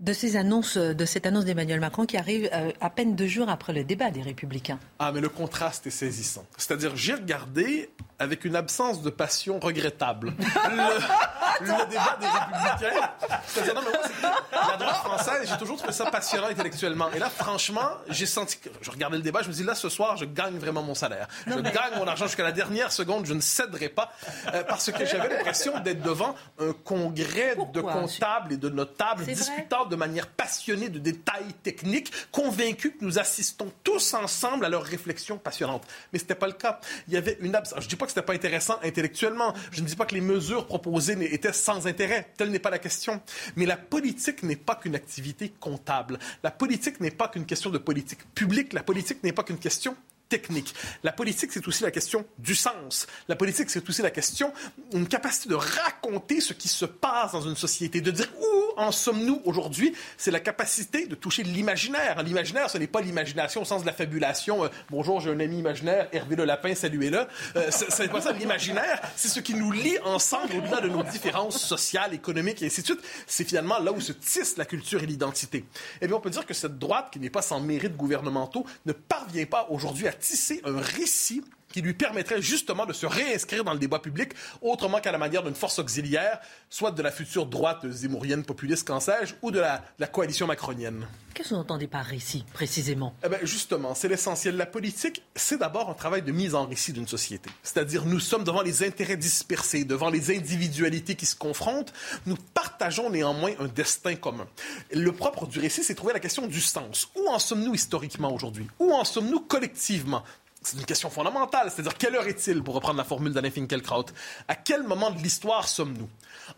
de 0.00 0.12
ces 0.14 0.36
annonces, 0.36 0.78
de 0.78 1.04
cette 1.04 1.26
annonce 1.26 1.44
d'Emmanuel 1.44 1.78
Macron 1.78 2.06
qui 2.06 2.16
arrive 2.16 2.48
euh, 2.52 2.72
à 2.80 2.88
peine 2.88 3.14
deux 3.14 3.26
jours 3.26 3.50
après 3.50 3.74
le 3.74 3.84
débat 3.84 4.10
des 4.10 4.22
Républicains. 4.22 4.78
Ah, 4.98 5.12
mais 5.12 5.20
le 5.20 5.28
contraste 5.28 5.86
est 5.86 5.90
saisissant. 5.90 6.46
C'est-à-dire, 6.56 6.96
j'ai 6.96 7.14
regardé 7.14 7.90
avec 8.18 8.44
une 8.44 8.56
absence 8.56 9.02
de 9.02 9.10
passion 9.10 9.60
regrettable. 9.60 10.32
Le, 10.38 11.66
débat 11.90 12.18
des 12.18 12.26
Républicains. 12.26 13.10
C'est-à-dire, 13.46 13.74
non, 13.74 13.82
mais 13.84 13.90
moi, 14.22 14.68
la 14.70 14.76
droite 14.78 14.96
française, 14.96 15.48
j'ai 15.50 15.58
toujours 15.58 15.76
trouvé 15.76 15.92
ça 15.92 16.10
passionnant 16.10 16.48
intellectuellement. 16.48 17.10
Et 17.12 17.18
là, 17.18 17.28
franchement, 17.28 17.90
j'ai 18.08 18.26
senti 18.26 18.58
que 18.58 18.70
je 18.80 18.90
regardais 18.90 19.16
le 19.16 19.22
débat, 19.22 19.42
je 19.42 19.48
me 19.48 19.52
dis 19.52 19.64
là, 19.64 19.74
ce 19.74 19.90
soir, 19.90 20.16
je 20.16 20.24
gagne 20.24 20.58
vraiment 20.58 20.82
mon 20.82 20.94
salaire. 20.94 21.28
je 21.46 21.54
gagne 21.60 21.98
mon 21.98 22.06
argent 22.06 22.26
jusqu'à 22.26 22.42
la 22.42 22.52
dernière 22.52 22.92
seconde, 22.92 23.26
je 23.26 23.34
ne 23.34 23.40
céderai 23.40 23.90
pas. 23.90 24.12
Euh, 24.54 24.64
parce 24.64 24.90
que 24.90 25.04
j'avais 25.04 25.28
l'impression 25.28 25.78
d'être 25.80 26.02
devant 26.02 26.34
un 26.58 26.72
congrès 26.72 27.56
de 27.74 27.80
comptables 27.80 28.54
et 28.54 28.56
de 28.56 28.68
notables 28.70 29.24
discutant 29.24 29.86
de 29.90 29.96
manière 29.96 30.26
passionnée 30.26 30.88
de 30.88 30.98
détails 30.98 31.52
techniques, 31.62 32.12
convaincus 32.32 32.92
que 32.98 33.04
nous 33.04 33.18
assistons 33.18 33.70
tous 33.84 34.14
ensemble 34.14 34.64
à 34.64 34.68
leurs 34.68 34.84
réflexions 34.84 35.36
passionnantes. 35.36 35.86
Mais 36.12 36.18
ce 36.18 36.24
n'était 36.24 36.34
pas 36.34 36.46
le 36.46 36.54
cas. 36.54 36.80
Il 37.08 37.14
y 37.14 37.16
avait 37.16 37.36
une 37.40 37.54
absence. 37.54 37.82
Je 37.82 37.88
dis 37.88 37.96
pas 37.96 38.06
que 38.06 38.12
c'était 38.12 38.24
pas 38.24 38.32
intéressant 38.32 38.78
intellectuellement. 38.82 39.54
Je 39.70 39.82
ne 39.82 39.86
dis 39.86 39.96
pas 39.96 40.06
que 40.06 40.14
les 40.14 40.20
mesures 40.20 40.66
proposées 40.66 41.16
étaient 41.34 41.52
sans 41.52 41.86
intérêt. 41.86 42.28
Telle 42.36 42.50
n'est 42.50 42.58
pas 42.58 42.70
la 42.70 42.78
question. 42.78 43.20
Mais 43.56 43.66
la 43.66 43.76
politique 43.76 44.42
n'est 44.42 44.56
pas 44.56 44.76
qu'une 44.76 44.94
activité 44.94 45.52
comptable. 45.60 46.18
La 46.42 46.50
politique 46.50 47.00
n'est 47.00 47.10
pas 47.10 47.28
qu'une 47.28 47.46
question 47.46 47.70
de 47.70 47.78
politique 47.78 48.20
publique. 48.34 48.72
La 48.72 48.82
politique 48.82 49.22
n'est 49.22 49.32
pas 49.32 49.42
qu'une 49.42 49.58
question 49.58 49.96
technique. 50.30 50.74
La 51.04 51.12
politique, 51.12 51.52
c'est 51.52 51.66
aussi 51.68 51.82
la 51.82 51.90
question 51.90 52.24
du 52.38 52.54
sens. 52.54 53.06
La 53.28 53.36
politique, 53.36 53.68
c'est 53.68 53.86
aussi 53.86 54.00
la 54.00 54.10
question 54.10 54.54
d'une 54.92 55.06
capacité 55.06 55.50
de 55.50 55.56
raconter 55.56 56.40
ce 56.40 56.54
qui 56.54 56.68
se 56.68 56.86
passe 56.86 57.32
dans 57.32 57.42
une 57.42 57.56
société, 57.56 58.00
de 58.00 58.10
dire 58.10 58.30
où 58.40 58.60
en 58.80 58.92
sommes-nous 58.92 59.42
aujourd'hui. 59.44 59.94
C'est 60.16 60.30
la 60.30 60.40
capacité 60.40 61.06
de 61.06 61.14
toucher 61.14 61.42
l'imaginaire. 61.42 62.22
L'imaginaire, 62.22 62.70
ce 62.70 62.78
n'est 62.78 62.86
pas 62.86 63.02
l'imagination 63.02 63.62
au 63.62 63.64
sens 63.64 63.82
de 63.82 63.86
la 63.86 63.92
fabulation. 63.92 64.64
Euh, 64.64 64.68
bonjour, 64.88 65.20
j'ai 65.20 65.30
un 65.30 65.40
ami 65.40 65.58
imaginaire, 65.58 66.08
Hervé 66.12 66.36
le 66.36 66.44
Lapin, 66.44 66.74
saluez-le. 66.74 67.26
Euh, 67.56 67.70
ce 67.70 68.02
n'est 68.02 68.08
pas 68.08 68.20
ça. 68.20 68.32
L'imaginaire, 68.32 69.00
c'est 69.16 69.28
ce 69.28 69.40
qui 69.40 69.54
nous 69.54 69.72
lie 69.72 69.98
ensemble 70.04 70.54
au-delà 70.56 70.80
de 70.80 70.88
nos 70.88 71.02
différences 71.02 71.60
sociales, 71.60 72.14
économiques 72.14 72.62
et 72.62 72.66
ainsi 72.66 72.82
de 72.82 72.86
suite. 72.86 73.00
C'est 73.26 73.44
finalement 73.44 73.78
là 73.80 73.92
où 73.92 74.00
se 74.00 74.12
tisse 74.12 74.56
la 74.56 74.64
culture 74.64 75.02
et 75.02 75.06
l'identité. 75.06 75.64
Eh 76.00 76.06
bien, 76.06 76.16
on 76.16 76.20
peut 76.20 76.30
dire 76.30 76.46
que 76.46 76.54
cette 76.54 76.78
droite, 76.78 77.08
qui 77.12 77.18
n'est 77.18 77.30
pas 77.30 77.42
sans 77.42 77.60
mérite 77.60 77.96
gouvernementaux, 77.96 78.64
ne 78.86 78.92
parvient 78.92 79.46
pas 79.46 79.66
aujourd'hui 79.70 80.06
à 80.06 80.12
tisser 80.20 80.60
un 80.64 80.78
récit 80.78 81.42
qui 81.72 81.82
lui 81.82 81.94
permettrait 81.94 82.42
justement 82.42 82.86
de 82.86 82.92
se 82.92 83.06
réinscrire 83.06 83.64
dans 83.64 83.72
le 83.72 83.78
débat 83.78 83.98
public 83.98 84.32
autrement 84.60 85.00
qu'à 85.00 85.12
la 85.12 85.18
manière 85.18 85.42
d'une 85.42 85.54
force 85.54 85.78
auxiliaire, 85.78 86.40
soit 86.68 86.90
de 86.90 87.02
la 87.02 87.10
future 87.10 87.46
droite 87.46 87.88
zémourienne 87.88 88.44
populiste, 88.44 88.86
qu'en 88.86 89.00
sais-je, 89.00 89.34
ou 89.42 89.50
de 89.50 89.60
la, 89.60 89.82
la 89.98 90.06
coalition 90.06 90.46
macronienne. 90.46 91.06
Qu'est-ce 91.34 91.50
que 91.50 91.54
vous 91.54 91.60
entendez 91.60 91.86
par 91.86 92.04
récit, 92.04 92.44
précisément? 92.52 93.14
Eh 93.24 93.28
bien, 93.28 93.38
Justement, 93.42 93.94
c'est 93.94 94.08
l'essentiel. 94.08 94.56
La 94.56 94.66
politique, 94.66 95.22
c'est 95.34 95.58
d'abord 95.58 95.88
un 95.88 95.94
travail 95.94 96.22
de 96.22 96.32
mise 96.32 96.54
en 96.54 96.66
récit 96.66 96.92
d'une 96.92 97.06
société. 97.06 97.50
C'est-à-dire, 97.62 98.04
nous 98.04 98.20
sommes 98.20 98.44
devant 98.44 98.62
les 98.62 98.82
intérêts 98.82 99.16
dispersés, 99.16 99.84
devant 99.84 100.10
les 100.10 100.36
individualités 100.36 101.14
qui 101.14 101.26
se 101.26 101.36
confrontent. 101.36 101.92
Nous 102.26 102.36
partageons 102.54 103.10
néanmoins 103.10 103.52
un 103.60 103.68
destin 103.68 104.16
commun. 104.16 104.46
Le 104.92 105.12
propre 105.12 105.46
du 105.46 105.60
récit, 105.60 105.84
c'est 105.84 105.94
trouver 105.94 106.12
la 106.12 106.20
question 106.20 106.46
du 106.46 106.60
sens. 106.60 107.08
Où 107.14 107.28
en 107.28 107.38
sommes-nous 107.38 107.74
historiquement 107.74 108.32
aujourd'hui? 108.34 108.66
Où 108.78 108.92
en 108.92 109.04
sommes-nous 109.04 109.40
collectivement? 109.40 110.24
C'est 110.62 110.76
une 110.76 110.84
question 110.84 111.08
fondamentale, 111.08 111.70
c'est-à-dire 111.70 111.96
quelle 111.96 112.14
heure 112.14 112.26
est-il, 112.26 112.62
pour 112.62 112.74
reprendre 112.74 112.98
la 112.98 113.04
formule 113.04 113.32
d'Alain 113.32 113.50
Finkielkraut? 113.50 114.06
À 114.46 114.54
quel 114.54 114.82
moment 114.82 115.10
de 115.10 115.18
l'histoire 115.18 115.66
sommes-nous? 115.66 116.08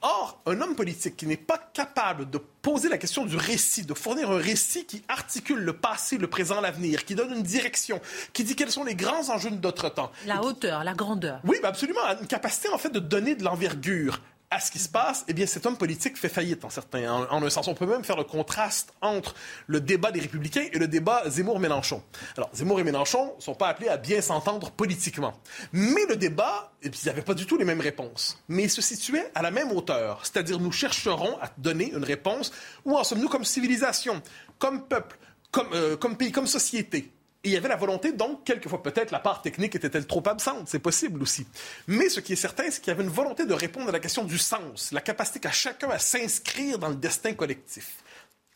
Or, 0.01 0.41
un 0.47 0.61
homme 0.61 0.75
politique 0.75 1.17
qui 1.17 1.27
n'est 1.27 1.37
pas 1.37 1.59
capable 1.73 2.29
de 2.29 2.39
poser 2.39 2.89
la 2.89 2.99
question 2.99 3.25
du 3.25 3.37
récit, 3.37 3.85
de 3.85 3.95
fournir 3.95 4.31
un 4.31 4.39
récit 4.39 4.87
qui 4.87 5.03
articule 5.09 5.59
le 5.59 5.73
passé, 5.73 6.19
le 6.19 6.27
présent, 6.27 6.61
l'avenir, 6.61 7.05
qui 7.05 7.15
donne 7.15 7.33
une 7.33 7.43
direction, 7.43 8.01
qui 8.33 8.43
dit 8.45 8.57
quels 8.57 8.71
sont 8.71 8.85
les 8.85 8.95
grands 8.95 9.31
enjeux 9.31 9.51
de 9.51 9.61
notre 9.61 9.89
temps. 9.89 10.11
La 10.27 10.43
hauteur, 10.43 10.83
la 10.83 10.95
grandeur. 10.95 11.41
Oui, 11.45 11.59
ben 11.63 11.69
absolument. 11.69 12.01
Une 12.21 12.27
capacité, 12.27 12.69
en 12.71 12.79
fait, 12.79 12.91
de 12.91 13.01
donner 13.01 13.35
de 13.35 13.45
l'envergure 13.45 14.21
à 14.53 14.61
ce 14.61 14.71
qui 14.71 14.79
se 14.79 14.89
passe, 14.89 15.25
eh 15.29 15.33
bien, 15.33 15.47
cet 15.47 15.65
homme 15.65 15.79
politique 15.79 16.19
fait 16.19 16.29
faillite 16.29 16.63
en 16.65 16.69
certains, 16.69 17.11
en, 17.11 17.43
un 17.43 17.51
sens. 17.51 17.69
On 17.69 17.75
peut 17.75 17.87
même 17.87 18.05
faire 18.05 18.19
le 18.19 18.25
contraste 18.25 18.93
entre 19.01 19.35
le 19.67 19.81
débat 19.81 20.13
des 20.13 20.21
Républicains 20.21 20.67
et 20.71 20.79
le 20.79 20.87
débat 20.87 21.23
Zemmour-Mélenchon. 21.27 22.03
Alors, 22.37 22.51
Zemmour 22.53 22.79
et 22.79 22.85
Mélenchon 22.85 23.35
ne 23.37 23.41
sont 23.41 23.55
pas 23.55 23.69
appelés 23.69 23.89
à 23.89 23.97
bien 23.97 24.21
s'entendre 24.21 24.71
politiquement. 24.71 25.33
Mais 25.73 26.05
le 26.07 26.17
débat, 26.17 26.71
et 26.83 26.91
puis, 26.91 27.01
il 27.03 27.07
n'y 27.07 27.11
avait 27.11 27.23
pas 27.23 27.33
du 27.33 27.47
tout 27.47 27.57
les 27.57 27.65
mêmes 27.65 27.81
réponses. 27.81 28.43
Mais 28.49 28.65
il 28.65 28.71
se 28.71 28.83
situait 28.83 29.31
à 29.35 29.41
la 29.41 29.51
même 29.51 29.73
hauteur. 29.73 30.21
C'est-à-dire, 30.23 30.61
nous 30.61 30.73
chercherons 30.73 31.39
à 31.41 31.51
donner 31.57 31.91
une 31.91 32.05
réponse. 32.05 32.53
Où 32.85 32.99
en 32.99 33.05
sommes-nous 33.05 33.29
comme 33.29 33.47
civilisation, 33.47 34.21
comme 34.59 34.87
peuple, 34.87 35.19
comme, 35.51 35.73
euh, 35.73 35.97
comme 35.97 36.19
pays, 36.19 36.31
comme 36.31 36.47
société? 36.47 37.11
Il 37.45 37.51
y 37.51 37.57
avait 37.57 37.69
la 37.69 37.77
volonté, 37.77 38.13
donc, 38.13 38.45
quelquefois 38.45 38.85
peut-être 38.85 39.11
la 39.11 39.19
part 39.19 39.43
technique 39.43 39.75
était-elle 39.75 40.07
trop 40.07 40.23
absente, 40.27 40.69
c'est 40.69 40.79
possible 40.79 41.21
aussi. 41.23 41.45
Mais 41.89 42.09
ce 42.09 42.21
qui 42.21 42.35
est 42.35 42.37
certain, 42.37 42.71
c'est 42.71 42.81
qu'il 42.81 42.93
y 42.93 42.95
avait 42.95 43.03
une 43.03 43.11
volonté 43.11 43.47
de 43.47 43.55
répondre 43.55 43.89
à 43.89 43.93
la 43.93 43.99
question 43.99 44.23
du 44.23 44.39
sens, 44.39 44.93
la 44.93 45.01
capacité 45.01 45.41
qu'a 45.41 45.51
chacun 45.51 45.91
à 45.91 45.99
s'inscrire 45.99 46.79
dans 46.79 46.89
le 46.89 46.95
destin 46.95 47.35
collectif. 47.35 47.97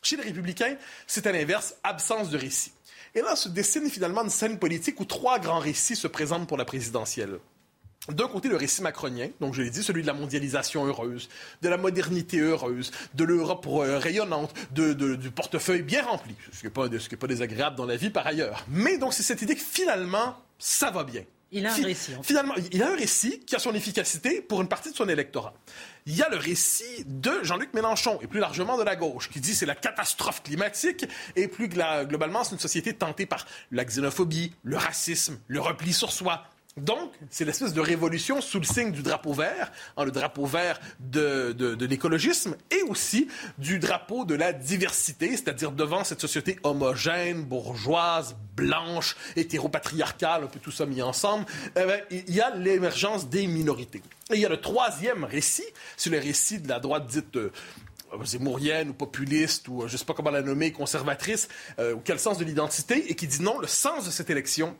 Chez 0.01 0.15
les 0.15 0.23
républicains, 0.23 0.77
c'est 1.05 1.27
à 1.27 1.33
l'inverse, 1.33 1.75
absence 1.83 2.29
de 2.29 2.37
récit. 2.37 2.71
Et 3.13 3.21
là 3.21 3.35
se 3.35 3.49
dessine 3.49 3.89
finalement 3.89 4.23
une 4.23 4.29
scène 4.29 4.57
politique 4.57 4.99
où 5.01 5.05
trois 5.05 5.39
grands 5.39 5.59
récits 5.59 5.95
se 5.95 6.07
présentent 6.07 6.47
pour 6.47 6.57
la 6.57 6.65
présidentielle 6.65 7.39
d'un 8.09 8.27
côté 8.27 8.47
le 8.47 8.55
récit 8.55 8.81
macronien, 8.81 9.29
donc 9.41 9.53
je 9.53 9.61
l'ai 9.61 9.69
dit, 9.69 9.83
celui 9.83 10.01
de 10.01 10.07
la 10.07 10.13
mondialisation 10.13 10.85
heureuse, 10.85 11.27
de 11.61 11.69
la 11.69 11.77
modernité 11.77 12.39
heureuse, 12.39 12.91
de 13.15 13.23
l'Europe 13.23 13.67
euh, 13.67 13.99
rayonnante, 13.99 14.53
du 14.71 15.31
portefeuille 15.31 15.81
bien 15.81 16.03
rempli, 16.03 16.35
ce 16.51 16.59
qui 16.59 16.65
n'est 16.65 16.71
pas, 16.71 16.87
pas, 16.87 17.27
désagréable 17.27 17.75
dans 17.75 17.85
la 17.85 17.97
vie 17.97 18.09
par 18.09 18.25
ailleurs. 18.25 18.65
Mais 18.69 18.97
donc 18.97 19.13
c'est 19.13 19.23
cette 19.23 19.41
idée 19.41 19.55
que 19.55 19.61
finalement, 19.61 20.37
ça 20.57 20.89
va 20.89 21.03
bien. 21.03 21.23
Il 21.51 21.65
a 21.65 21.71
un 21.71 21.75
récit. 21.75 22.11
Finalement, 22.23 22.55
il 22.73 22.83
a 22.83 22.91
un 22.91 22.95
récit 22.95 23.39
qui 23.39 23.55
a 23.55 23.59
son 23.59 23.73
efficacité 23.73 24.41
pour 24.41 24.61
une 24.61 24.67
partie 24.67 24.91
de 24.91 24.95
son 24.95 25.07
électorat. 25.07 25.53
Il 26.05 26.15
y 26.15 26.21
a 26.21 26.29
le 26.29 26.35
récit 26.35 27.05
de 27.05 27.31
Jean-Luc 27.43 27.73
Mélenchon 27.73 28.19
et 28.21 28.27
plus 28.27 28.41
largement 28.41 28.77
de 28.77 28.83
la 28.83 28.97
gauche 28.97 29.29
qui 29.29 29.39
dit 29.39 29.55
c'est 29.55 29.65
la 29.65 29.75
catastrophe 29.75 30.43
climatique 30.43 31.05
et 31.37 31.47
plus 31.47 31.69
globalement 31.69 32.43
c'est 32.43 32.53
une 32.53 32.59
société 32.59 32.93
tentée 32.93 33.25
par 33.25 33.45
la 33.71 33.85
xénophobie, 33.85 34.53
le 34.63 34.77
racisme, 34.77 35.39
le 35.47 35.61
repli 35.61 35.93
sur 35.93 36.11
soi, 36.11 36.43
donc, 36.77 37.11
c'est 37.29 37.43
l'espèce 37.43 37.73
de 37.73 37.81
révolution 37.81 38.39
sous 38.39 38.59
le 38.59 38.65
signe 38.65 38.91
du 38.91 39.01
drapeau 39.01 39.33
vert, 39.33 39.71
hein, 39.97 40.05
le 40.05 40.11
drapeau 40.11 40.45
vert 40.45 40.79
de, 40.99 41.51
de, 41.51 41.85
l'écologisme 41.85 42.55
et 42.69 42.83
aussi 42.83 43.27
du 43.57 43.79
drapeau 43.79 44.25
de 44.25 44.35
la 44.35 44.53
diversité, 44.53 45.31
c'est-à-dire 45.31 45.71
devant 45.71 46.03
cette 46.03 46.21
société 46.21 46.59
homogène, 46.63 47.43
bourgeoise, 47.43 48.35
blanche, 48.55 49.15
hétéropatriarcale, 49.35 50.43
un 50.43 50.47
peu 50.47 50.59
tout 50.59 50.71
ça 50.71 50.85
mis 50.85 51.01
ensemble, 51.01 51.45
eh 51.75 51.85
ben, 51.85 52.01
il 52.11 52.33
y 52.33 52.41
a 52.41 52.55
l'émergence 52.55 53.27
des 53.27 53.47
minorités. 53.47 54.03
Et 54.31 54.35
il 54.35 54.39
y 54.41 54.45
a 54.45 54.49
le 54.49 54.61
troisième 54.61 55.23
récit, 55.23 55.65
c'est 55.95 56.09
le 56.09 56.19
récit 56.19 56.59
de 56.59 56.67
la 56.67 56.79
droite 56.79 57.07
dite 57.07 57.37
euh, 57.37 57.51
zémourienne 58.23 58.89
ou 58.89 58.93
populiste 58.93 59.67
ou 59.67 59.83
euh, 59.83 59.87
je 59.87 59.93
ne 59.93 59.97
sais 59.97 60.05
pas 60.05 60.13
comment 60.13 60.31
la 60.31 60.41
nommer, 60.41 60.71
conservatrice, 60.71 61.47
euh, 61.79 61.95
ou 61.95 62.01
quel 62.03 62.19
sens 62.19 62.37
de 62.37 62.45
l'identité, 62.45 63.09
et 63.09 63.15
qui 63.15 63.27
dit 63.27 63.41
non, 63.41 63.59
le 63.59 63.67
sens 63.67 64.05
de 64.05 64.11
cette 64.11 64.29
élection, 64.29 64.75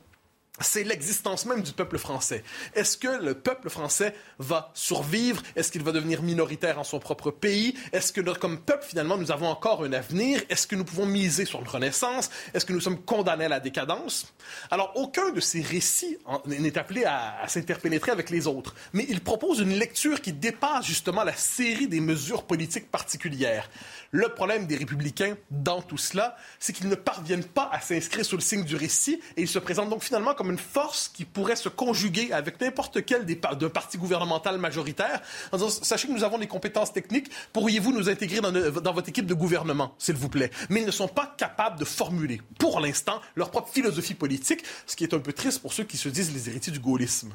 c'est 0.60 0.84
l'existence 0.84 1.46
même 1.46 1.62
du 1.62 1.72
peuple 1.72 1.98
français. 1.98 2.42
Est-ce 2.74 2.96
que 2.96 3.22
le 3.22 3.34
peuple 3.34 3.70
français 3.70 4.14
va 4.38 4.70
survivre? 4.74 5.42
Est-ce 5.56 5.70
qu'il 5.70 5.82
va 5.82 5.92
devenir 5.92 6.22
minoritaire 6.22 6.78
en 6.78 6.84
son 6.84 6.98
propre 6.98 7.30
pays? 7.30 7.74
Est-ce 7.92 8.12
que, 8.12 8.20
comme 8.38 8.58
peuple, 8.58 8.84
finalement, 8.84 9.16
nous 9.16 9.30
avons 9.30 9.48
encore 9.48 9.84
un 9.84 9.92
avenir? 9.92 10.42
Est-ce 10.48 10.66
que 10.66 10.76
nous 10.76 10.84
pouvons 10.84 11.06
miser 11.06 11.44
sur 11.44 11.60
une 11.60 11.68
renaissance? 11.68 12.30
Est-ce 12.54 12.64
que 12.64 12.72
nous 12.72 12.80
sommes 12.80 13.00
condamnés 13.02 13.46
à 13.46 13.48
la 13.48 13.60
décadence? 13.60 14.32
Alors, 14.70 14.92
aucun 14.96 15.30
de 15.30 15.40
ces 15.40 15.62
récits 15.62 16.18
n'est 16.46 16.78
appelé 16.78 17.04
à, 17.04 17.40
à 17.40 17.48
s'interpénétrer 17.48 18.12
avec 18.12 18.30
les 18.30 18.46
autres, 18.46 18.74
mais 18.92 19.06
il 19.08 19.20
propose 19.20 19.60
une 19.60 19.74
lecture 19.78 20.20
qui 20.20 20.32
dépasse 20.32 20.86
justement 20.86 21.24
la 21.24 21.34
série 21.34 21.88
des 21.88 22.00
mesures 22.00 22.44
politiques 22.44 22.90
particulières. 22.90 23.70
Le 24.10 24.28
problème 24.28 24.66
des 24.66 24.76
républicains 24.76 25.36
dans 25.50 25.82
tout 25.82 25.98
cela, 25.98 26.36
c'est 26.58 26.72
qu'ils 26.72 26.88
ne 26.88 26.94
parviennent 26.94 27.44
pas 27.44 27.68
à 27.72 27.80
s'inscrire 27.80 28.24
sous 28.24 28.36
le 28.36 28.42
signe 28.42 28.64
du 28.64 28.76
récit 28.76 29.20
et 29.36 29.42
ils 29.42 29.48
se 29.48 29.58
présentent 29.58 29.90
donc 29.90 30.02
finalement 30.02 30.34
comme 30.34 30.47
une 30.50 30.58
force 30.58 31.08
qui 31.08 31.24
pourrait 31.24 31.56
se 31.56 31.68
conjuguer 31.68 32.32
avec 32.32 32.60
n'importe 32.60 33.04
quel 33.04 33.24
d'un 33.24 33.68
parti 33.68 33.98
gouvernemental 33.98 34.58
majoritaire 34.58 35.20
en 35.52 35.56
disant 35.56 35.70
sachez 35.70 36.08
que 36.08 36.12
nous 36.12 36.24
avons 36.24 36.38
des 36.38 36.46
compétences 36.46 36.92
techniques, 36.92 37.30
pourriez-vous 37.52 37.92
nous 37.92 38.08
intégrer 38.08 38.40
dans, 38.40 38.52
dans 38.52 38.92
votre 38.92 39.08
équipe 39.08 39.26
de 39.26 39.34
gouvernement, 39.34 39.94
s'il 39.98 40.16
vous 40.16 40.28
plaît? 40.28 40.50
Mais 40.68 40.80
ils 40.80 40.86
ne 40.86 40.92
sont 40.92 41.08
pas 41.08 41.34
capables 41.36 41.78
de 41.78 41.84
formuler, 41.84 42.40
pour 42.58 42.80
l'instant, 42.80 43.20
leur 43.36 43.50
propre 43.50 43.68
philosophie 43.68 44.14
politique, 44.14 44.64
ce 44.86 44.96
qui 44.96 45.04
est 45.04 45.14
un 45.14 45.18
peu 45.18 45.32
triste 45.32 45.60
pour 45.60 45.72
ceux 45.72 45.84
qui 45.84 45.96
se 45.96 46.08
disent 46.08 46.32
les 46.32 46.48
héritiers 46.48 46.72
du 46.72 46.80
gaullisme. 46.80 47.32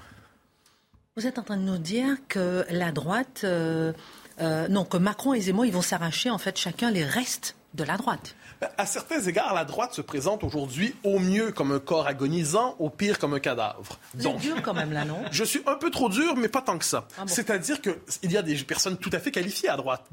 Vous 1.16 1.28
êtes 1.28 1.38
en 1.38 1.44
train 1.44 1.58
de 1.58 1.62
nous 1.62 1.78
dire 1.78 2.18
que 2.28 2.66
la 2.70 2.92
droite. 2.92 3.42
Euh, 3.44 3.94
euh, 4.42 4.68
non, 4.68 4.84
que 4.84 4.98
Macron 4.98 5.36
et 5.36 5.42
Zemmour, 5.42 5.66
ils 5.66 5.74
vont 5.74 5.84
s'arracher 5.84 6.32
en 6.32 6.40
fait 6.40 6.58
chacun 6.58 6.90
les 6.90 7.06
restes 7.06 7.56
de 7.76 7.84
la 7.84 7.98
droite. 7.98 8.36
À 8.78 8.86
certains 8.86 9.22
égards, 9.22 9.54
la 9.54 9.66
droite 9.66 9.94
se 9.94 10.02
présente 10.02 10.44
aujourd'hui 10.44 10.96
au 11.04 11.20
mieux 11.20 11.52
comme 11.52 11.72
un 11.72 11.80
corps 11.80 12.08
agonisant, 12.08 12.76
au 12.80 12.90
pire 12.90 13.20
comme 13.20 13.34
un 13.34 13.40
cadavre. 13.40 14.00
Donc, 14.16 14.40
dur 14.40 14.62
quand 14.62 14.74
même 14.74 14.92
là, 14.92 15.06
non? 15.06 15.18
Je 15.32 15.44
suis 15.44 15.62
un 15.66 15.76
peu 15.76 15.90
trop 15.90 16.10
dur, 16.10 16.36
mais 16.36 16.48
pas 16.48 16.62
tant 16.62 16.78
que 16.78 16.86
ça. 16.86 17.08
Ah 17.18 17.24
C'est-à-dire 17.28 17.82
qu'il 17.82 18.32
y 18.32 18.38
a 18.38 18.42
des 18.42 18.56
personnes 18.58 18.98
tout 18.98 19.10
à 19.14 19.20
fait 19.20 19.32
qualifiées 19.32 19.70
à 19.70 19.78
droite. 19.78 20.06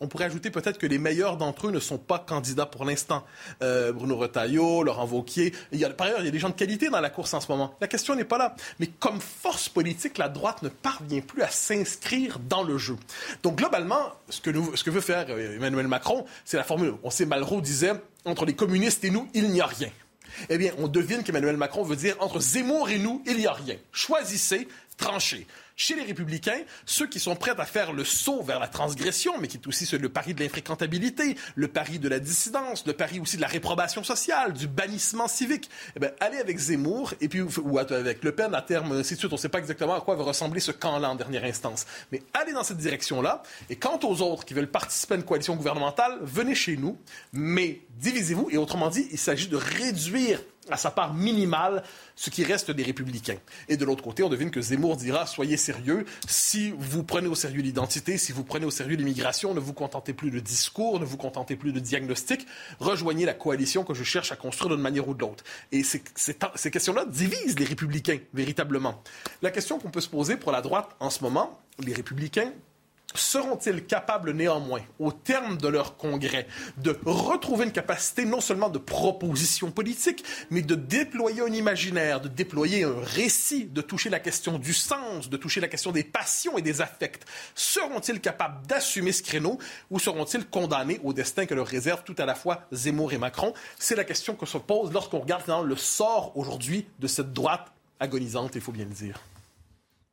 on 0.00 0.08
pourrait 0.08 0.24
ajouter 0.24 0.50
peut-être 0.50 0.78
que 0.78 0.86
les 0.86 0.98
meilleurs 0.98 1.36
d'entre 1.36 1.68
eux 1.68 1.70
ne 1.70 1.80
sont 1.80 1.98
pas 1.98 2.18
candidats 2.18 2.66
pour 2.66 2.84
l'instant. 2.84 3.24
Euh, 3.62 3.92
Bruno 3.92 4.16
Retailleau, 4.16 4.82
Laurent 4.82 5.06
Vauquier. 5.06 5.52
Il 5.72 5.78
y 5.78 5.84
a, 5.84 5.90
par 5.90 6.06
ailleurs, 6.06 6.20
il 6.20 6.26
y 6.26 6.28
a 6.28 6.32
des 6.32 6.38
gens 6.38 6.50
de 6.50 6.54
qualité 6.54 6.88
dans 6.88 7.00
la 7.00 7.10
course 7.10 7.34
en 7.34 7.40
ce 7.40 7.50
moment. 7.50 7.74
La 7.80 7.88
question 7.88 8.14
n'est 8.14 8.24
pas 8.24 8.38
là. 8.38 8.54
Mais 8.78 8.86
comme 8.86 9.20
force 9.20 9.68
politique, 9.68 10.18
la 10.18 10.28
droite 10.28 10.62
ne 10.62 10.68
parvient 10.68 11.20
plus 11.20 11.42
à 11.42 11.48
s'inscrire 11.48 12.38
dans 12.38 12.62
le 12.62 12.78
jeu. 12.78 12.96
Donc 13.42 13.56
globalement, 13.56 14.12
ce 14.28 14.40
que, 14.40 14.50
nous, 14.50 14.74
ce 14.76 14.84
que 14.84 14.90
veut 14.90 15.00
faire 15.00 15.26
euh, 15.28 15.56
Emmanuel 15.56 15.88
Macron, 15.88 16.24
c'est 16.44 16.56
la 16.56 16.64
formule. 16.64 16.94
On 17.02 17.10
sait, 17.10 17.26
Malraux 17.26 17.60
disait 17.74 17.92
entre 18.24 18.44
les 18.44 18.54
communistes 18.54 19.04
et 19.04 19.10
nous, 19.10 19.28
il 19.34 19.50
n'y 19.50 19.60
a 19.60 19.66
rien. 19.66 19.90
Eh 20.48 20.58
bien, 20.58 20.72
on 20.78 20.88
devine 20.88 21.22
qu'Emmanuel 21.22 21.56
Macron 21.56 21.82
veut 21.82 21.96
dire 21.96 22.16
entre 22.20 22.40
Zemmour 22.40 22.88
et 22.88 22.98
nous, 22.98 23.22
il 23.26 23.36
n'y 23.36 23.46
a 23.46 23.52
rien. 23.52 23.76
Choisissez, 23.92 24.68
tranchez. 24.96 25.46
Chez 25.76 25.96
les 25.96 26.02
républicains, 26.02 26.60
ceux 26.86 27.08
qui 27.08 27.18
sont 27.18 27.34
prêts 27.34 27.52
à 27.58 27.64
faire 27.64 27.92
le 27.92 28.04
saut 28.04 28.42
vers 28.42 28.60
la 28.60 28.68
transgression, 28.68 29.34
mais 29.40 29.48
qui 29.48 29.56
est 29.56 29.66
aussi 29.66 29.90
le 29.98 30.08
pari 30.08 30.32
de 30.32 30.40
l'infréquentabilité, 30.40 31.36
le 31.56 31.66
pari 31.66 31.98
de 31.98 32.08
la 32.08 32.20
dissidence, 32.20 32.86
le 32.86 32.92
pari 32.92 33.18
aussi 33.18 33.36
de 33.36 33.42
la 33.42 33.48
réprobation 33.48 34.04
sociale, 34.04 34.52
du 34.52 34.68
bannissement 34.68 35.26
civique, 35.26 35.68
eh 35.96 36.00
bien, 36.00 36.12
allez 36.20 36.38
avec 36.38 36.58
Zemmour 36.58 37.14
et 37.20 37.28
puis 37.28 37.42
ou 37.42 37.78
avec 37.80 38.22
Le 38.22 38.32
Pen 38.32 38.54
à 38.54 38.62
terme, 38.62 38.92
ainsi 38.92 39.14
de 39.14 39.18
suite. 39.18 39.32
On 39.32 39.34
ne 39.34 39.40
sait 39.40 39.48
pas 39.48 39.58
exactement 39.58 39.94
à 39.94 40.00
quoi 40.00 40.14
va 40.14 40.22
ressembler 40.22 40.60
ce 40.60 40.70
camp-là 40.70 41.10
en 41.10 41.16
dernière 41.16 41.44
instance. 41.44 41.86
Mais 42.12 42.22
allez 42.34 42.52
dans 42.52 42.62
cette 42.62 42.78
direction-là. 42.78 43.42
Et 43.68 43.74
quant 43.74 43.98
aux 44.04 44.22
autres 44.22 44.44
qui 44.44 44.54
veulent 44.54 44.70
participer 44.70 45.14
à 45.14 45.16
une 45.16 45.24
coalition 45.24 45.56
gouvernementale, 45.56 46.18
venez 46.22 46.54
chez 46.54 46.76
nous, 46.76 46.96
mais 47.32 47.80
divisez-vous. 47.98 48.48
Et 48.52 48.58
autrement 48.58 48.90
dit, 48.90 49.08
il 49.10 49.18
s'agit 49.18 49.48
de 49.48 49.56
réduire 49.56 50.40
à 50.70 50.76
sa 50.76 50.90
part 50.90 51.14
minimale 51.14 51.82
ce 52.16 52.30
qui 52.30 52.44
reste 52.44 52.70
des 52.70 52.82
républicains. 52.82 53.38
Et 53.68 53.76
de 53.76 53.84
l'autre 53.84 54.02
côté, 54.02 54.22
on 54.22 54.28
devine 54.28 54.50
que 54.50 54.60
Zemmour 54.60 54.96
dira 54.96 55.26
soyez 55.26 55.56
sérieux. 55.56 56.04
Si 56.26 56.72
vous 56.78 57.02
prenez 57.02 57.26
au 57.26 57.34
sérieux 57.34 57.62
l'identité, 57.62 58.18
si 58.18 58.32
vous 58.32 58.44
prenez 58.44 58.66
au 58.66 58.70
sérieux 58.70 58.96
l'immigration, 58.96 59.54
ne 59.54 59.60
vous 59.60 59.72
contentez 59.72 60.12
plus 60.12 60.30
de 60.30 60.40
discours, 60.40 61.00
ne 61.00 61.04
vous 61.04 61.16
contentez 61.16 61.56
plus 61.56 61.72
de 61.72 61.80
diagnostic, 61.80 62.46
rejoignez 62.78 63.24
la 63.24 63.34
coalition 63.34 63.84
que 63.84 63.94
je 63.94 64.04
cherche 64.04 64.32
à 64.32 64.36
construire 64.36 64.74
d'une 64.74 64.82
manière 64.82 65.08
ou 65.08 65.14
de 65.14 65.20
l'autre. 65.20 65.44
Et 65.72 65.82
ces, 65.82 66.02
ces 66.16 66.70
questions-là 66.70 67.04
divisent 67.06 67.58
les 67.58 67.64
républicains, 67.64 68.18
véritablement. 68.32 69.02
La 69.42 69.50
question 69.50 69.78
qu'on 69.78 69.90
peut 69.90 70.00
se 70.00 70.08
poser 70.08 70.36
pour 70.36 70.52
la 70.52 70.62
droite 70.62 70.90
en 71.00 71.10
ce 71.10 71.22
moment, 71.22 71.60
les 71.78 71.92
républicains, 71.92 72.52
seront-ils 73.14 73.86
capables 73.86 74.32
néanmoins, 74.32 74.82
au 74.98 75.12
terme 75.12 75.56
de 75.56 75.68
leur 75.68 75.96
congrès, 75.96 76.46
de 76.78 76.98
retrouver 77.04 77.64
une 77.64 77.72
capacité 77.72 78.24
non 78.24 78.40
seulement 78.40 78.68
de 78.68 78.78
proposition 78.78 79.70
politique, 79.70 80.24
mais 80.50 80.62
de 80.62 80.74
déployer 80.74 81.42
un 81.42 81.52
imaginaire, 81.52 82.20
de 82.20 82.28
déployer 82.28 82.84
un 82.84 83.00
récit, 83.00 83.66
de 83.66 83.80
toucher 83.80 84.10
la 84.10 84.20
question 84.20 84.58
du 84.58 84.74
sens, 84.74 85.30
de 85.30 85.36
toucher 85.36 85.60
la 85.60 85.68
question 85.68 85.92
des 85.92 86.04
passions 86.04 86.58
et 86.58 86.62
des 86.62 86.80
affects? 86.80 87.24
Seront-ils 87.54 88.20
capables 88.20 88.66
d'assumer 88.66 89.12
ce 89.12 89.22
créneau 89.22 89.58
ou 89.90 89.98
seront-ils 89.98 90.46
condamnés 90.46 91.00
au 91.04 91.12
destin 91.12 91.46
que 91.46 91.54
leur 91.54 91.66
réserve 91.66 92.02
tout 92.04 92.16
à 92.18 92.26
la 92.26 92.34
fois 92.34 92.62
Zemmour 92.72 93.12
et 93.12 93.18
Macron? 93.18 93.54
C'est 93.78 93.96
la 93.96 94.04
question 94.04 94.34
que 94.34 94.46
se 94.46 94.58
pose 94.58 94.92
lorsqu'on 94.92 95.20
regarde 95.20 95.44
le 95.64 95.76
sort 95.76 96.36
aujourd'hui 96.36 96.86
de 96.98 97.06
cette 97.06 97.32
droite 97.32 97.72
agonisante, 98.00 98.52
il 98.54 98.60
faut 98.60 98.72
bien 98.72 98.84
le 98.84 98.90
dire. 98.90 99.20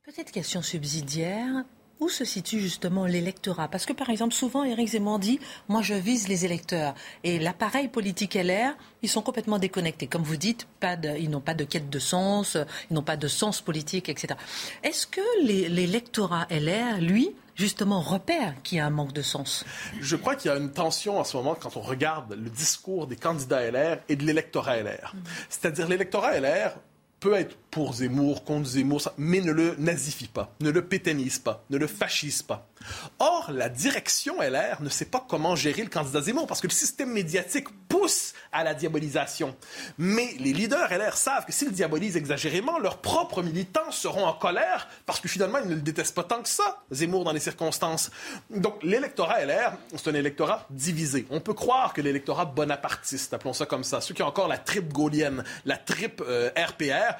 Peut-être 0.03 0.31
question 0.31 0.62
subsidiaire 0.62 1.63
où 2.01 2.10
se 2.10 2.25
situe 2.25 2.60
justement 2.60 3.05
l'électorat? 3.05 3.70
Parce 3.70 3.86
que, 3.86 3.93
par 3.93 4.10
exemple, 4.10 4.34
souvent, 4.34 4.63
Éric 4.63 4.89
Zemmour 4.89 5.20
dit 5.20 5.39
Moi, 5.70 5.81
je 5.81 5.93
vise 5.93 6.27
les 6.27 6.43
électeurs. 6.43 6.93
Et 7.24 7.39
l'appareil 7.39 7.88
politique 7.88 8.34
LR, 8.34 8.74
ils 9.03 9.10
sont 9.10 9.22
complètement 9.22 9.60
déconnectés. 9.60 10.08
Comme 10.08 10.24
vous 10.24 10.36
dites, 10.36 10.67
pas 10.79 10.96
ils 11.17 11.29
n'ont 11.29 11.39
pas 11.39 11.53
de 11.53 11.63
quête 11.63 11.89
de 11.89 12.00
sens, 12.00 12.58
ils 12.89 12.93
n'ont 12.93 13.03
pas 13.03 13.17
de 13.17 13.27
sens 13.27 13.62
politique, 13.62 14.10
etc. 14.10 14.34
Est-ce 14.84 15.08
que 15.08 15.22
l'électorat 15.43 16.48
LR, 16.50 17.00
lui, 17.00 17.31
justement 17.55 18.01
repère 18.01 18.55
qu'il 18.63 18.79
y 18.79 18.81
a 18.81 18.86
un 18.86 18.89
manque 18.89 19.13
de 19.13 19.22
sens? 19.22 19.63
Je 20.00 20.15
crois 20.15 20.36
qu'il 20.36 20.50
y 20.50 20.53
a 20.53 20.58
une 20.58 20.72
tension 20.72 21.20
en 21.20 21.24
ce 21.24 21.38
moment 21.38 21.55
quand 21.55 21.77
on 21.77 21.81
regarde 21.81 22.34
le 22.34 22.50
discours 22.50 23.05
des 23.08 23.15
candidats 23.15 23.70
LR 23.70 24.00
et 24.10 24.15
de 24.15 24.25
l'électorat 24.25 24.77
LR. 24.77 25.13
Mm. 25.13 25.20
C'est-à-dire 25.50 25.88
l'électorat 25.88 26.39
LR 26.39 26.75
peut 27.22 27.36
être 27.36 27.55
pour 27.72 27.94
Zemmour, 27.94 28.44
contre 28.44 28.68
Zemmour, 28.68 29.01
mais 29.18 29.40
ne 29.40 29.54
le 29.54 29.75
nazifie 29.80 30.28
pas, 30.28 30.54
ne 30.60 30.70
le 30.70 30.86
pétannise 30.86 31.40
pas, 31.40 31.63
ne 31.70 31.78
le 31.78 31.88
fascise 31.88 32.42
pas. 32.42 32.68
Or, 33.20 33.51
la 33.51 33.70
direction 33.70 34.42
LR 34.42 34.82
ne 34.82 34.90
sait 34.90 35.06
pas 35.06 35.25
comment 35.28 35.56
gérer 35.56 35.84
le 35.84 35.90
candidat 35.90 36.22
Zemmour 36.22 36.48
parce 36.48 36.60
que 36.60 36.68
le 36.68 36.74
système 36.74 37.12
médiatique 37.12 37.68
pousse 37.88 38.34
à 38.51 38.63
la 38.63 38.74
diabolisation. 38.74 39.56
Mais 39.98 40.36
les 40.40 40.54
leaders 40.54 40.92
LR 40.92 41.16
savent 41.16 41.46
que 41.46 41.54
s'ils 41.54 41.72
diabolisent 41.72 42.18
exagérément, 42.18 42.80
leurs 42.80 42.98
propres 42.98 43.44
militants 43.44 43.92
seront 43.92 44.25
en 44.25 44.34
colère 44.34 44.90
parce 45.06 45.20
que 45.20 45.30
finalement, 45.30 45.60
ils 45.60 45.70
ne 45.70 45.75
le 45.75 45.82
détestent 45.82 46.16
pas 46.16 46.24
tant 46.24 46.42
que 46.42 46.50
ça, 46.50 46.84
Zemmour, 46.92 47.24
dans 47.24 47.32
les 47.32 47.40
circonstances. 47.40 48.12
Donc, 48.50 48.82
l'électorat 48.84 49.46
LR, 49.46 49.74
c'est 49.96 50.10
un 50.10 50.16
électorat 50.16 50.66
divisé. 50.70 51.25
On 51.30 51.40
peut 51.40 51.54
croire 51.54 51.94
que 51.94 52.01
l'électorat 52.01 52.46
bonapartiste, 52.46 53.34
appelons 53.34 53.54
ça 53.54 53.66
comme 53.66 53.84
ça, 53.84 54.01
ceux 54.01 54.13
qui 54.13 54.24
ont 54.24 54.28
encore 54.28 54.48
la 54.48 54.58
tripe 54.58 54.92
gaulienne, 54.92 55.44
la 55.66 55.78
tripe 55.78 56.22
RPR, 56.22 56.92
euh, 56.92 57.12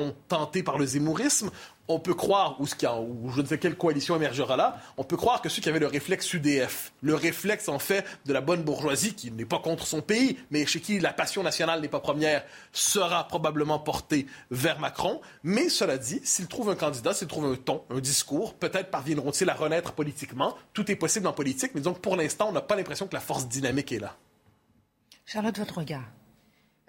seront 0.00 0.14
tentés 0.28 0.62
par 0.62 0.78
le 0.78 0.86
zémourisme 0.86 1.50
on 1.90 1.98
peut 1.98 2.14
croire, 2.14 2.60
ou, 2.60 2.68
ce 2.68 2.74
ou 2.86 3.32
je 3.34 3.40
ne 3.40 3.46
sais 3.46 3.58
quelle 3.58 3.76
coalition 3.76 4.14
émergera 4.14 4.56
là, 4.56 4.80
on 4.96 5.02
peut 5.02 5.16
croire 5.16 5.42
que 5.42 5.48
ceux 5.48 5.60
qui 5.60 5.68
avaient 5.68 5.80
le 5.80 5.88
réflexe 5.88 6.32
UDF, 6.32 6.92
le 7.02 7.16
réflexe 7.16 7.68
en 7.68 7.80
fait 7.80 8.04
de 8.26 8.32
la 8.32 8.40
bonne 8.40 8.62
bourgeoisie 8.62 9.14
qui 9.14 9.32
n'est 9.32 9.44
pas 9.44 9.58
contre 9.58 9.88
son 9.88 10.00
pays, 10.00 10.38
mais 10.52 10.64
chez 10.66 10.80
qui 10.80 11.00
la 11.00 11.12
passion 11.12 11.42
nationale 11.42 11.80
n'est 11.80 11.88
pas 11.88 11.98
première, 11.98 12.44
sera 12.72 13.26
probablement 13.26 13.80
porté 13.80 14.26
vers 14.52 14.78
Macron. 14.78 15.20
Mais 15.42 15.68
cela 15.68 15.98
dit, 15.98 16.20
s'il 16.22 16.46
trouve 16.46 16.70
un 16.70 16.76
candidat, 16.76 17.12
s'il 17.12 17.26
trouve 17.26 17.46
un 17.46 17.56
ton, 17.56 17.82
un 17.90 17.98
discours, 17.98 18.54
peut-être 18.54 18.90
parviendront-ils 18.90 19.50
à 19.50 19.54
renaître 19.54 19.92
politiquement. 19.92 20.56
Tout 20.72 20.88
est 20.92 20.96
possible 20.96 21.26
en 21.26 21.32
politique, 21.32 21.72
mais 21.74 21.80
donc 21.80 21.98
pour 21.98 22.14
l'instant, 22.14 22.50
on 22.50 22.52
n'a 22.52 22.60
pas 22.60 22.76
l'impression 22.76 23.08
que 23.08 23.14
la 23.14 23.20
force 23.20 23.48
dynamique 23.48 23.90
est 23.90 23.98
là. 23.98 24.16
Charlotte, 25.26 25.58
votre 25.58 25.78
regard 25.78 26.04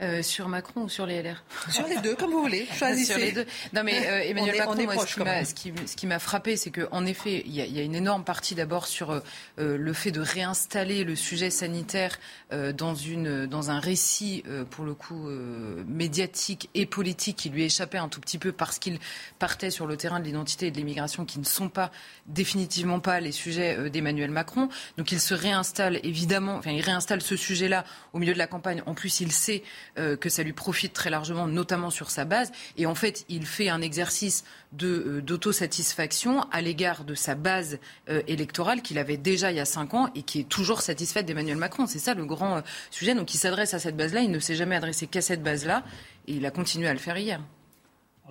euh, 0.02 0.24
sur 0.24 0.48
Macron 0.48 0.84
ou 0.84 0.90
sur 0.90 1.06
les 1.06 1.22
LR 1.22 1.44
Sur 1.70 1.86
les 1.86 1.98
deux, 1.98 2.16
comme 2.16 2.32
vous 2.32 2.42
voulez. 2.42 2.68
Choisissez. 2.76 3.14
sur 3.14 3.22
les 3.22 3.32
deux. 3.34 3.46
Non, 3.74 3.84
mais 3.84 4.08
euh, 4.08 4.24
Emmanuel 4.24 4.58
Macron, 4.58 4.74
ce, 5.06 5.96
qui 5.96 6.08
m'a, 6.08 6.18
frappé, 6.18 6.58
c'est 6.58 6.72
qu'en 6.72 7.06
effet, 7.06 7.44
il 7.46 7.54
y, 7.54 7.80
a 7.80 7.84
une 7.84 7.94
énorme 7.94 8.24
partie 8.24 8.56
d'abord 8.56 8.88
sur 8.88 9.12
euh, 9.12 9.22
le 9.58 9.94
fait 9.94 10.10
de 10.10 10.20
réinstaller 10.20 11.04
le 11.04 11.16
sujet 11.16 11.52
sanitaire 11.52 12.18
dans, 12.52 12.96
une, 12.96 13.46
dans 13.46 13.70
un 13.70 13.80
récit, 13.80 14.44
pour 14.72 14.86
le 14.86 14.94
coup, 14.94 15.30
médiatique 15.88 16.70
et 16.74 16.86
politique 16.86 17.38
qui 17.38 17.50
lui 17.50 17.64
échappait 17.64 17.98
un 17.98 18.10
tout 18.10 18.20
petit 18.20 18.38
peu 18.38 18.52
parce 18.52 18.80
qu'il 18.80 19.00
partait 19.40 19.70
sur 19.70 19.88
le 19.88 19.98
terrain 19.98 20.20
de 20.20 20.26
l'identité 20.26 20.68
et 20.68 20.72
de 20.72 20.78
l'immigration 20.78 21.26
qui 21.26 21.40
ne 21.40 21.46
sont 21.46 21.70
pas 21.70 21.92
définitivement 22.28 23.00
pas 23.00 23.20
les 23.20 23.32
sujets 23.32 23.90
d'Emmanuel 23.90 24.32
Macron. 24.32 24.70
Donc 24.98 25.12
il 25.12 25.20
se 25.20 25.34
réinstalle 25.34 26.00
évidemment, 26.04 26.56
enfin 26.56 26.72
il 26.72 26.82
réinstalle 26.82 27.22
ce 27.22 27.36
sujet-là 27.36 27.86
au 28.14 28.20
milieu 28.20 28.34
de 28.34 28.40
la 28.40 28.48
campagne. 28.48 28.84
En 28.86 28.94
plus, 28.94 29.22
il 29.22 29.32
sait 29.32 29.64
euh, 29.98 30.16
que 30.16 30.30
ça 30.30 30.44
lui 30.44 30.54
profite 30.54 30.94
très 30.94 31.10
largement, 31.10 31.48
notamment 31.48 31.90
sur 31.90 32.10
sa 32.10 32.24
base. 32.24 32.52
Et 32.78 32.86
en 32.86 32.96
fait, 32.96 33.26
il 33.28 33.46
fait 33.46 33.70
un 33.70 33.82
exercice 33.82 34.46
euh, 34.82 35.22
d'autosatisfaction 35.22 36.42
à 36.52 36.62
l'égard 36.62 37.04
de 37.04 37.14
sa 37.14 37.36
base 37.36 37.78
euh, 38.10 38.22
électorale 38.28 38.82
qu'il 38.82 38.98
avait 38.98 39.18
déjà 39.18 39.52
il 39.52 39.58
y 39.58 39.60
a 39.60 39.66
cinq 39.66 39.94
ans 39.94 40.10
et 40.16 40.24
qui 40.24 40.40
est 40.40 40.50
toujours 40.50 40.82
satisfaite 40.82 41.26
d'Emmanuel 41.26 41.58
Macron. 41.58 41.88
C'est 41.88 42.00
ça 42.00 42.14
le 42.14 42.26
grand 42.26 42.64
sujet. 42.90 43.16
Donc 43.16 43.34
il 43.34 43.38
s'adresse 43.38 43.74
à 43.74 43.80
cette 43.80 43.98
base-là. 43.98 44.22
Il 44.22 44.32
ne 44.32 44.40
s'est 44.40 44.56
jamais 44.56 44.78
adressé 44.78 45.08
qu'à 45.08 45.22
cette 45.22 45.44
base-là. 45.44 45.84
Et 46.28 46.36
il 46.36 46.46
a 46.46 46.52
continué 46.52 46.88
à 46.88 46.94
le 46.94 47.00
faire 47.00 47.18
hier. 47.18 47.42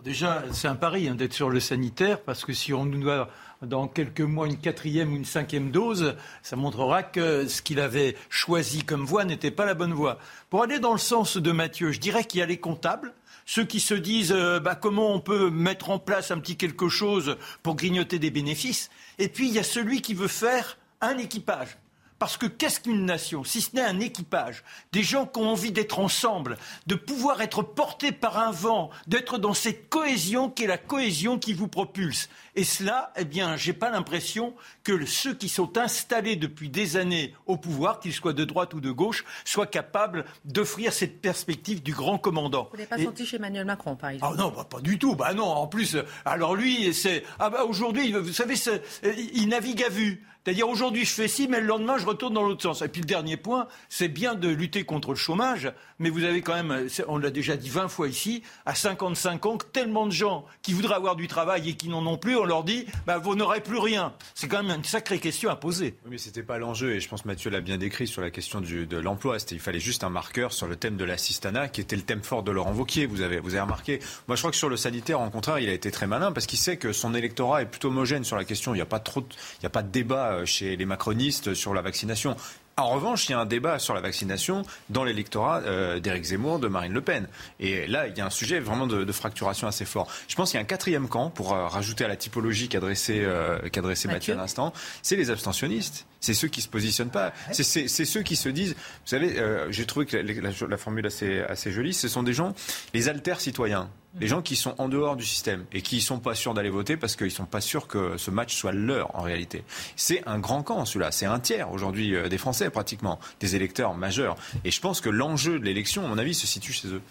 déjà, 0.02 0.44
c'est 0.52 0.68
un 0.68 0.76
pari 0.76 1.08
hein, 1.08 1.14
d'être 1.14 1.34
sur 1.34 1.50
le 1.50 1.60
sanitaire, 1.60 2.22
parce 2.22 2.44
que 2.44 2.52
si 2.52 2.72
on 2.72 2.86
nous 2.86 3.02
doit 3.02 3.28
dans 3.62 3.88
quelques 3.88 4.20
mois 4.20 4.46
une 4.46 4.56
quatrième 4.56 5.12
ou 5.12 5.16
une 5.16 5.24
cinquième 5.24 5.70
dose, 5.70 6.16
ça 6.42 6.56
montrera 6.56 7.02
que 7.02 7.46
ce 7.46 7.60
qu'il 7.62 7.80
avait 7.80 8.16
choisi 8.28 8.84
comme 8.84 9.04
voie 9.04 9.24
n'était 9.24 9.50
pas 9.50 9.66
la 9.66 9.74
bonne 9.74 9.92
voie. 9.92 10.18
Pour 10.48 10.62
aller 10.62 10.78
dans 10.78 10.92
le 10.92 10.98
sens 10.98 11.36
de 11.36 11.52
Mathieu, 11.52 11.92
je 11.92 12.00
dirais 12.00 12.24
qu'il 12.24 12.40
y 12.40 12.42
a 12.42 12.46
les 12.46 12.58
comptables, 12.58 13.12
ceux 13.44 13.64
qui 13.64 13.80
se 13.80 13.94
disent 13.94 14.32
euh, 14.32 14.60
bah, 14.60 14.74
comment 14.74 15.12
on 15.12 15.20
peut 15.20 15.50
mettre 15.50 15.90
en 15.90 15.98
place 15.98 16.30
un 16.30 16.38
petit 16.38 16.56
quelque 16.56 16.88
chose 16.88 17.36
pour 17.62 17.76
grignoter 17.76 18.18
des 18.18 18.30
bénéfices, 18.30 18.90
et 19.18 19.28
puis 19.28 19.48
il 19.48 19.54
y 19.54 19.58
a 19.58 19.64
celui 19.64 20.00
qui 20.00 20.14
veut 20.14 20.28
faire 20.28 20.78
un 21.00 21.18
équipage. 21.18 21.76
Parce 22.20 22.36
que 22.36 22.44
qu'est-ce 22.44 22.80
qu'une 22.80 23.06
nation 23.06 23.44
Si 23.44 23.62
ce 23.62 23.74
n'est 23.74 23.82
un 23.82 23.98
équipage, 23.98 24.62
des 24.92 25.02
gens 25.02 25.24
qui 25.24 25.40
ont 25.40 25.48
envie 25.48 25.72
d'être 25.72 25.98
ensemble, 25.98 26.58
de 26.86 26.94
pouvoir 26.94 27.40
être 27.40 27.62
portés 27.62 28.12
par 28.12 28.36
un 28.36 28.50
vent, 28.50 28.90
d'être 29.06 29.38
dans 29.38 29.54
cette 29.54 29.88
cohésion 29.88 30.50
qui 30.50 30.64
est 30.64 30.66
la 30.66 30.76
cohésion 30.76 31.38
qui 31.38 31.54
vous 31.54 31.66
propulse. 31.66 32.28
Et 32.56 32.64
cela, 32.64 33.10
eh 33.16 33.24
bien, 33.24 33.56
j'ai 33.56 33.72
pas 33.72 33.88
l'impression 33.88 34.54
que 34.84 35.06
ceux 35.06 35.32
qui 35.32 35.48
sont 35.48 35.78
installés 35.78 36.36
depuis 36.36 36.68
des 36.68 36.98
années 36.98 37.34
au 37.46 37.56
pouvoir, 37.56 38.00
qu'ils 38.00 38.12
soient 38.12 38.34
de 38.34 38.44
droite 38.44 38.74
ou 38.74 38.82
de 38.82 38.90
gauche, 38.90 39.24
soient 39.46 39.66
capables 39.66 40.26
d'offrir 40.44 40.92
cette 40.92 41.22
perspective 41.22 41.82
du 41.82 41.94
grand 41.94 42.18
commandant. 42.18 42.68
Vous 42.70 42.76
n'avez 42.76 42.86
pas 42.86 42.98
senti 42.98 43.24
chez 43.24 43.36
Emmanuel 43.36 43.64
Macron, 43.64 43.96
par 43.96 44.10
exemple 44.10 44.34
Ah 44.38 44.42
non, 44.42 44.52
bah, 44.54 44.66
pas 44.68 44.82
du 44.82 44.98
tout. 44.98 45.14
Bah 45.14 45.32
non, 45.32 45.46
en 45.46 45.66
plus, 45.66 45.96
alors 46.26 46.54
lui, 46.54 46.92
c'est 46.92 47.24
ah 47.38 47.48
bah 47.48 47.64
aujourd'hui, 47.64 48.12
vous 48.12 48.34
savez, 48.34 48.56
il 49.32 49.48
navigue 49.48 49.82
à 49.84 49.88
vue. 49.88 50.22
C'est-à-dire 50.44 50.68
aujourd'hui 50.68 51.04
je 51.04 51.12
fais 51.12 51.28
ci, 51.28 51.48
mais 51.48 51.60
le 51.60 51.66
lendemain 51.66 51.98
je 51.98 52.06
retourne 52.06 52.34
dans 52.34 52.42
l'autre 52.42 52.62
sens. 52.62 52.82
Et 52.82 52.88
puis 52.88 53.00
le 53.00 53.06
dernier 53.06 53.36
point, 53.36 53.68
c'est 53.88 54.08
bien 54.08 54.34
de 54.34 54.48
lutter 54.48 54.84
contre 54.84 55.10
le 55.10 55.16
chômage, 55.16 55.72
mais 55.98 56.10
vous 56.10 56.24
avez 56.24 56.40
quand 56.40 56.54
même, 56.54 56.88
on 57.08 57.18
l'a 57.18 57.30
déjà 57.30 57.56
dit 57.56 57.68
20 57.68 57.88
fois 57.88 58.08
ici, 58.08 58.42
à 58.66 58.74
55 58.74 59.46
ans, 59.46 59.58
tellement 59.72 60.06
de 60.06 60.12
gens 60.12 60.46
qui 60.62 60.72
voudraient 60.72 60.94
avoir 60.94 61.16
du 61.16 61.28
travail 61.28 61.68
et 61.68 61.74
qui 61.74 61.88
n'en 61.88 62.06
ont 62.06 62.16
plus, 62.16 62.36
on 62.36 62.44
leur 62.44 62.64
dit, 62.64 62.86
bah, 63.06 63.18
vous 63.18 63.34
n'aurez 63.34 63.60
plus 63.60 63.78
rien. 63.78 64.14
C'est 64.34 64.48
quand 64.48 64.62
même 64.62 64.76
une 64.76 64.84
sacrée 64.84 65.18
question 65.18 65.50
à 65.50 65.56
poser. 65.56 65.96
Oui, 66.04 66.12
mais 66.12 66.18
c'était 66.18 66.42
pas 66.42 66.58
l'enjeu, 66.58 66.94
et 66.94 67.00
je 67.00 67.08
pense 67.08 67.22
que 67.22 67.28
Mathieu 67.28 67.50
l'a 67.50 67.60
bien 67.60 67.78
décrit 67.78 68.06
sur 68.06 68.22
la 68.22 68.30
question 68.30 68.60
de 68.60 68.96
l'emploi. 68.96 69.36
Il 69.50 69.60
fallait 69.60 69.80
juste 69.80 70.04
un 70.04 70.10
marqueur 70.10 70.52
sur 70.52 70.66
le 70.66 70.76
thème 70.76 70.96
de 70.96 71.04
l'assistanat, 71.04 71.68
qui 71.68 71.80
était 71.80 71.96
le 71.96 72.02
thème 72.02 72.22
fort 72.22 72.42
de 72.42 72.50
Laurent 72.50 72.72
Wauquiez, 72.72 73.06
vous 73.06 73.20
avez, 73.20 73.40
vous 73.40 73.50
avez 73.50 73.62
remarqué. 73.62 74.00
Moi, 74.26 74.36
je 74.36 74.40
crois 74.40 74.50
que 74.50 74.56
sur 74.56 74.68
le 74.68 74.76
sanitaire, 74.76 75.20
en 75.20 75.30
contraire, 75.30 75.58
il 75.58 75.68
a 75.68 75.72
été 75.72 75.90
très 75.90 76.06
malin, 76.06 76.32
parce 76.32 76.46
qu'il 76.46 76.58
sait 76.58 76.76
que 76.76 76.92
son 76.92 77.14
électorat 77.14 77.62
est 77.62 77.66
plutôt 77.66 77.88
homogène 77.88 78.24
sur 78.24 78.36
la 78.36 78.44
question. 78.44 78.74
Il 78.74 78.78
n'y 78.78 78.82
a 78.82 78.88
il 78.90 79.62
n'y 79.62 79.66
a 79.66 79.70
pas 79.70 79.82
de 79.82 79.90
débat 79.90 80.29
euh, 80.30 80.46
chez 80.46 80.76
les 80.76 80.84
macronistes 80.86 81.54
sur 81.54 81.74
la 81.74 81.82
vaccination. 81.82 82.36
En 82.80 82.88
revanche, 82.88 83.28
il 83.28 83.32
y 83.32 83.34
a 83.34 83.38
un 83.38 83.46
débat 83.46 83.78
sur 83.78 83.94
la 83.94 84.00
vaccination 84.00 84.62
dans 84.88 85.04
l'électorat 85.04 85.60
euh, 85.64 86.00
d'Éric 86.00 86.24
Zemmour, 86.24 86.58
de 86.58 86.68
Marine 86.68 86.92
Le 86.92 87.02
Pen. 87.02 87.28
Et 87.58 87.86
là, 87.86 88.06
il 88.06 88.16
y 88.16 88.20
a 88.20 88.26
un 88.26 88.30
sujet 88.30 88.58
vraiment 88.58 88.86
de, 88.86 89.12
fracturation 89.12 89.66
assez 89.66 89.84
fort. 89.84 90.08
Je 90.28 90.34
pense 90.34 90.50
qu'il 90.50 90.58
y 90.58 90.60
a 90.60 90.62
un 90.62 90.66
quatrième 90.66 91.08
camp, 91.08 91.30
pour 91.30 91.52
euh, 91.52 91.66
rajouter 91.66 92.04
à 92.04 92.08
la 92.08 92.16
typologie 92.16 92.68
qu'adressait 92.68 93.20
euh, 93.22 93.58
Mathieu 94.06 94.34
à 94.34 94.36
l'instant, 94.36 94.72
c'est 95.02 95.16
les 95.16 95.30
abstentionnistes. 95.30 96.06
C'est 96.20 96.34
ceux 96.34 96.48
qui 96.48 96.62
se 96.62 96.68
positionnent 96.68 97.10
pas. 97.10 97.32
C'est 97.50 97.62
ceux 97.88 98.22
qui 98.22 98.36
se 98.36 98.48
disent. 98.48 98.74
Vous 98.74 99.06
savez, 99.06 99.36
j'ai 99.70 99.86
trouvé 99.86 100.06
que 100.06 100.16
la, 100.16 100.76
formule 100.76 101.06
assez, 101.06 101.40
assez 101.40 101.72
jolie. 101.72 101.94
Ce 101.94 102.08
sont 102.08 102.22
des 102.22 102.34
gens, 102.34 102.54
les 102.92 103.08
alters 103.08 103.40
citoyens 103.40 103.88
les 104.18 104.26
gens 104.26 104.42
qui 104.42 104.56
sont 104.56 104.74
en 104.78 104.88
dehors 104.88 105.16
du 105.16 105.24
système 105.24 105.64
et 105.72 105.82
qui 105.82 105.96
ne 105.96 106.00
sont 106.00 106.18
pas 106.18 106.34
sûrs 106.34 106.54
d'aller 106.54 106.70
voter 106.70 106.96
parce 106.96 107.16
qu'ils 107.16 107.26
ne 107.26 107.30
sont 107.30 107.46
pas 107.46 107.60
sûrs 107.60 107.86
que 107.86 108.16
ce 108.16 108.30
match 108.30 108.54
soit 108.54 108.72
leur 108.72 109.14
en 109.14 109.22
réalité. 109.22 109.62
C'est 109.96 110.26
un 110.26 110.38
grand 110.38 110.62
camp 110.62 110.84
celui-là, 110.84 111.12
c'est 111.12 111.26
un 111.26 111.38
tiers 111.38 111.70
aujourd'hui 111.70 112.14
euh, 112.14 112.28
des 112.28 112.38
Français 112.38 112.70
pratiquement, 112.70 113.20
des 113.38 113.56
électeurs 113.56 113.94
majeurs. 113.94 114.36
Et 114.64 114.70
je 114.70 114.80
pense 114.80 115.00
que 115.00 115.10
l'enjeu 115.10 115.58
de 115.58 115.64
l'élection, 115.64 116.04
à 116.04 116.08
mon 116.08 116.18
avis, 116.18 116.34
se 116.34 116.46
situe 116.46 116.72
chez 116.72 116.88
eux. 116.88 117.02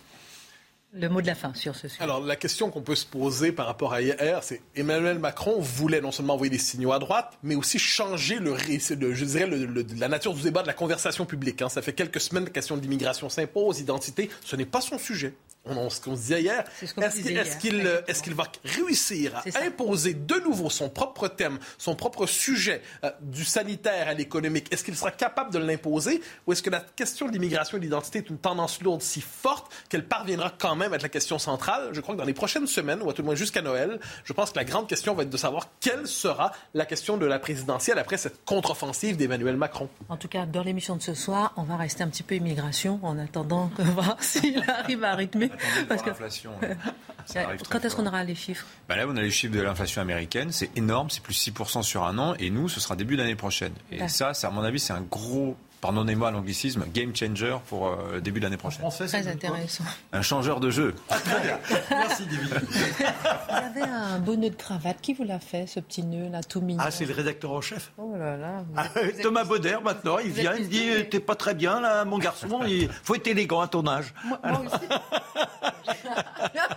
Le 0.91 1.07
mot 1.07 1.21
de 1.21 1.27
la 1.27 1.35
fin 1.35 1.53
sur 1.53 1.75
ce 1.75 1.87
sujet. 1.87 2.01
Alors, 2.01 2.19
la 2.19 2.35
question 2.35 2.71
qu'on 2.71 2.81
peut 2.81 2.95
se 2.95 3.05
poser 3.05 3.51
par 3.51 3.67
rapport 3.67 3.93
à 3.93 4.01
hier, 4.01 4.43
c'est 4.43 4.59
Emmanuel 4.75 5.19
Macron 5.19 5.61
voulait 5.61 6.01
non 6.01 6.11
seulement 6.11 6.33
envoyer 6.33 6.49
des 6.49 6.57
signaux 6.57 6.91
à 6.93 6.97
droite, 6.97 7.37
mais 7.43 7.53
aussi 7.53 7.77
changer 7.77 8.39
le, 8.39 8.57
je 8.57 9.23
dirais, 9.23 9.47
la 9.97 10.07
nature 10.07 10.33
du 10.33 10.41
débat, 10.41 10.63
de 10.63 10.67
la 10.67 10.73
conversation 10.73 11.27
publique. 11.27 11.61
Hein. 11.61 11.69
Ça 11.69 11.83
fait 11.83 11.93
quelques 11.93 12.19
semaines 12.19 12.45
que 12.45 12.49
la 12.49 12.53
question 12.53 12.75
de 12.75 12.81
l'immigration 12.81 13.29
s'impose, 13.29 13.79
identité. 13.79 14.31
Ce 14.43 14.55
n'est 14.55 14.65
pas 14.65 14.81
son 14.81 14.97
sujet. 14.97 15.35
Ce 15.67 15.73
qu'on 15.73 15.89
se 15.89 16.15
disait 16.15 16.41
hier. 16.41 16.63
Est-ce 16.81 18.23
qu'il 18.23 18.33
va 18.33 18.45
réussir 18.63 19.35
à 19.35 19.63
imposer 19.63 20.13
de 20.13 20.35
nouveau 20.39 20.69
son 20.69 20.89
propre 20.89 21.27
thème, 21.27 21.59
son 21.77 21.95
propre 21.95 22.25
sujet 22.25 22.81
euh, 23.03 23.11
du 23.21 23.45
sanitaire 23.45 24.07
à 24.07 24.13
l'économique? 24.13 24.67
Est-ce 24.71 24.83
qu'il 24.83 24.95
sera 24.95 25.11
capable 25.11 25.51
de 25.51 25.59
l'imposer? 25.59 26.21
Ou 26.47 26.53
est-ce 26.53 26.63
que 26.63 26.69
la 26.69 26.79
question 26.79 27.27
de 27.27 27.33
l'immigration 27.33 27.77
et 27.77 27.79
de 27.79 27.85
l'identité 27.85 28.19
est 28.19 28.29
une 28.29 28.37
tendance 28.37 28.81
lourde 28.81 29.01
si 29.01 29.21
forte 29.21 29.71
qu'elle 29.89 30.05
parviendra 30.05 30.51
quand 30.57 30.75
même 30.75 30.93
à 30.93 30.95
être 30.95 31.03
la 31.03 31.09
question 31.09 31.39
centrale? 31.39 31.89
Je 31.91 32.01
crois 32.01 32.15
que 32.15 32.19
dans 32.19 32.25
les 32.25 32.33
prochaines 32.33 32.67
semaines, 32.67 33.01
ou 33.01 33.09
à 33.09 33.13
tout 33.13 33.21
le 33.21 33.27
moins 33.27 33.35
jusqu'à 33.35 33.61
Noël, 33.61 33.99
je 34.23 34.33
pense 34.33 34.51
que 34.51 34.57
la 34.57 34.65
grande 34.65 34.87
question 34.87 35.13
va 35.13 35.23
être 35.23 35.29
de 35.29 35.37
savoir 35.37 35.69
quelle 35.79 36.07
sera 36.07 36.51
la 36.73 36.85
question 36.85 37.17
de 37.17 37.25
la 37.25 37.39
présidentielle 37.39 37.99
après 37.99 38.17
cette 38.17 38.43
contre-offensive 38.45 39.17
d'Emmanuel 39.17 39.57
Macron. 39.57 39.89
En 40.07 40.17
tout 40.17 40.27
cas, 40.27 40.45
dans 40.45 40.63
l'émission 40.63 40.95
de 40.95 41.01
ce 41.01 41.13
soir, 41.13 41.53
on 41.57 41.63
va 41.63 41.77
rester 41.77 42.03
un 42.03 42.07
petit 42.07 42.23
peu 42.23 42.35
immigration 42.35 42.99
en 43.03 43.17
attendant 43.19 43.71
de 43.77 43.83
voir 43.83 44.17
s'il 44.21 44.63
arrive 44.67 45.03
à 45.03 45.15
rythmer. 45.15 45.51
Parce 45.87 46.01
que 46.01 46.09
l'inflation. 46.09 46.51
Quand 47.69 47.85
est-ce 47.85 47.95
qu'on 47.95 48.07
aura 48.07 48.23
les 48.23 48.35
chiffres? 48.35 48.65
Bah 48.87 48.95
Là, 48.95 49.05
on 49.07 49.15
a 49.15 49.21
les 49.21 49.31
chiffres 49.31 49.53
de 49.53 49.61
l'inflation 49.61 50.01
américaine. 50.01 50.51
C'est 50.51 50.75
énorme, 50.77 51.09
c'est 51.09 51.21
plus 51.21 51.47
6% 51.49 51.83
sur 51.83 52.03
un 52.03 52.17
an. 52.17 52.33
Et 52.39 52.49
nous, 52.49 52.69
ce 52.69 52.79
sera 52.79 52.95
début 52.95 53.17
d'année 53.17 53.35
prochaine. 53.35 53.73
Et 53.91 54.07
ça, 54.07 54.31
à 54.41 54.49
mon 54.49 54.63
avis, 54.63 54.79
c'est 54.79 54.93
un 54.93 55.01
gros 55.01 55.55
pardonnez-moi 55.81 56.31
l'anglicisme, 56.31 56.85
game 56.93 57.15
changer 57.15 57.57
pour 57.67 57.87
euh, 57.87 58.19
début 58.19 58.39
de 58.39 58.45
l'année 58.45 58.57
prochaine. 58.57 58.85
Très 58.89 59.27
intéressant. 59.27 59.83
Un 60.11 60.21
changeur 60.21 60.59
de 60.59 60.69
jeu. 60.69 60.95
Ah, 61.09 61.17
très 61.19 61.41
bien. 61.41 61.59
Merci, 61.91 62.25
David. 62.25 62.49
Vous 62.49 63.55
avez 63.55 63.81
un 63.81 64.19
beau 64.19 64.35
nœud 64.35 64.49
de 64.49 64.55
cravate. 64.55 64.97
Qui 65.01 65.13
vous 65.13 65.23
l'a 65.23 65.39
fait, 65.39 65.67
ce 65.67 65.79
petit 65.79 66.03
nœud 66.03 66.29
là, 66.29 66.43
tout 66.43 66.61
mignon 66.61 66.83
Ah, 66.85 66.91
c'est 66.91 67.05
le 67.05 67.13
rédacteur 67.13 67.51
en 67.51 67.61
chef. 67.61 67.91
Oh 67.97 68.13
là 68.17 68.37
là. 68.37 68.63
Ah, 68.75 68.87
Thomas 69.21 69.43
Bauder, 69.43 69.77
maintenant, 69.83 70.17
il 70.19 70.31
vient, 70.31 70.55
il 70.55 70.67
dit 70.67 71.07
T'es 71.09 71.19
pas 71.19 71.35
très 71.35 71.53
bien, 71.53 71.79
là, 71.79 72.05
mon 72.05 72.17
garçon. 72.17 72.61
Il 72.67 72.89
faut 73.03 73.15
être 73.15 73.27
élégant 73.27 73.61
à 73.61 73.67
ton 73.67 73.87
âge. 73.87 74.13
Moi, 74.25 74.39
moi 74.43 74.61
aussi. 74.65 74.85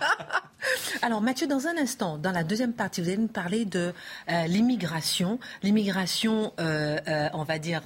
Alors 1.03 1.19
Mathieu, 1.19 1.47
dans 1.47 1.67
un 1.67 1.77
instant, 1.77 2.17
dans 2.17 2.31
la 2.31 2.45
deuxième 2.45 2.71
partie, 2.71 3.01
vous 3.01 3.09
allez 3.09 3.17
nous 3.17 3.27
parler 3.27 3.65
de 3.65 3.91
euh, 4.29 4.47
l'immigration, 4.47 5.37
l'immigration, 5.61 6.53
euh, 6.61 6.97
euh, 7.09 7.27
on 7.33 7.43
va 7.43 7.59
dire, 7.59 7.81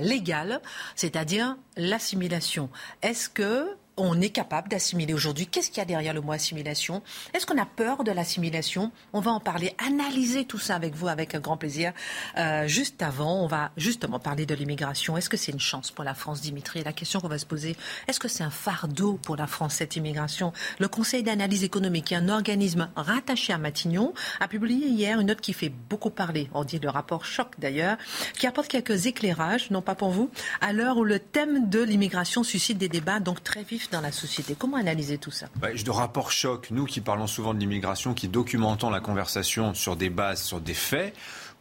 légale, 0.00 0.62
c'est-à-dire 0.96 1.58
l'assimilation. 1.76 2.70
Est-ce 3.02 3.28
que 3.28 3.76
on 3.98 4.20
est 4.20 4.30
capable 4.30 4.68
d'assimiler 4.68 5.12
aujourd'hui. 5.14 5.46
Qu'est-ce 5.46 5.68
qu'il 5.68 5.78
y 5.78 5.80
a 5.80 5.84
derrière 5.84 6.14
le 6.14 6.20
mot 6.20 6.32
assimilation? 6.32 7.02
Est-ce 7.34 7.46
qu'on 7.46 7.58
a 7.58 7.66
peur 7.66 8.04
de 8.04 8.12
l'assimilation? 8.12 8.92
On 9.12 9.20
va 9.20 9.32
en 9.32 9.40
parler, 9.40 9.74
analyser 9.84 10.44
tout 10.44 10.58
ça 10.58 10.76
avec 10.76 10.94
vous 10.94 11.08
avec 11.08 11.34
un 11.34 11.40
grand 11.40 11.56
plaisir. 11.56 11.92
Euh, 12.36 12.66
juste 12.66 13.02
avant, 13.02 13.42
on 13.42 13.46
va 13.46 13.72
justement 13.76 14.18
parler 14.18 14.46
de 14.46 14.54
l'immigration. 14.54 15.16
Est-ce 15.16 15.28
que 15.28 15.36
c'est 15.36 15.52
une 15.52 15.60
chance 15.60 15.90
pour 15.90 16.04
la 16.04 16.14
France, 16.14 16.40
Dimitri? 16.40 16.82
La 16.84 16.92
question 16.92 17.20
qu'on 17.20 17.28
va 17.28 17.38
se 17.38 17.46
poser, 17.46 17.76
est-ce 18.06 18.20
que 18.20 18.28
c'est 18.28 18.44
un 18.44 18.50
fardeau 18.50 19.18
pour 19.22 19.36
la 19.36 19.46
France, 19.46 19.74
cette 19.74 19.96
immigration? 19.96 20.52
Le 20.78 20.88
Conseil 20.88 21.22
d'analyse 21.22 21.64
économique, 21.64 22.12
un 22.12 22.28
organisme 22.28 22.88
rattaché 22.96 23.52
à 23.52 23.58
Matignon, 23.58 24.14
a 24.40 24.48
publié 24.48 24.86
hier 24.86 25.20
une 25.20 25.26
note 25.26 25.40
qui 25.40 25.52
fait 25.52 25.72
beaucoup 25.90 26.10
parler. 26.10 26.48
On 26.54 26.64
dit 26.64 26.78
le 26.78 26.88
rapport 26.88 27.24
choc 27.24 27.54
d'ailleurs, 27.58 27.96
qui 28.34 28.46
apporte 28.46 28.68
quelques 28.68 29.06
éclairages, 29.06 29.70
non 29.70 29.82
pas 29.82 29.94
pour 29.94 30.10
vous, 30.10 30.30
à 30.60 30.72
l'heure 30.72 30.96
où 30.96 31.04
le 31.04 31.18
thème 31.18 31.68
de 31.68 31.82
l'immigration 31.82 32.42
suscite 32.42 32.78
des 32.78 32.88
débats 32.88 33.20
donc 33.20 33.42
très 33.42 33.62
vifs 33.62 33.87
dans 33.90 34.00
la 34.00 34.12
société. 34.12 34.54
Comment 34.58 34.76
analyser 34.76 35.18
tout 35.18 35.30
ça 35.30 35.46
De 35.60 35.90
rapport 35.90 36.30
choc, 36.30 36.68
nous 36.70 36.84
qui 36.84 37.00
parlons 37.00 37.26
souvent 37.26 37.54
de 37.54 37.58
l'immigration, 37.58 38.14
qui 38.14 38.28
documentons 38.28 38.90
la 38.90 39.00
conversation 39.00 39.74
sur 39.74 39.96
des 39.96 40.10
bases, 40.10 40.42
sur 40.42 40.60
des 40.60 40.74
faits, 40.74 41.14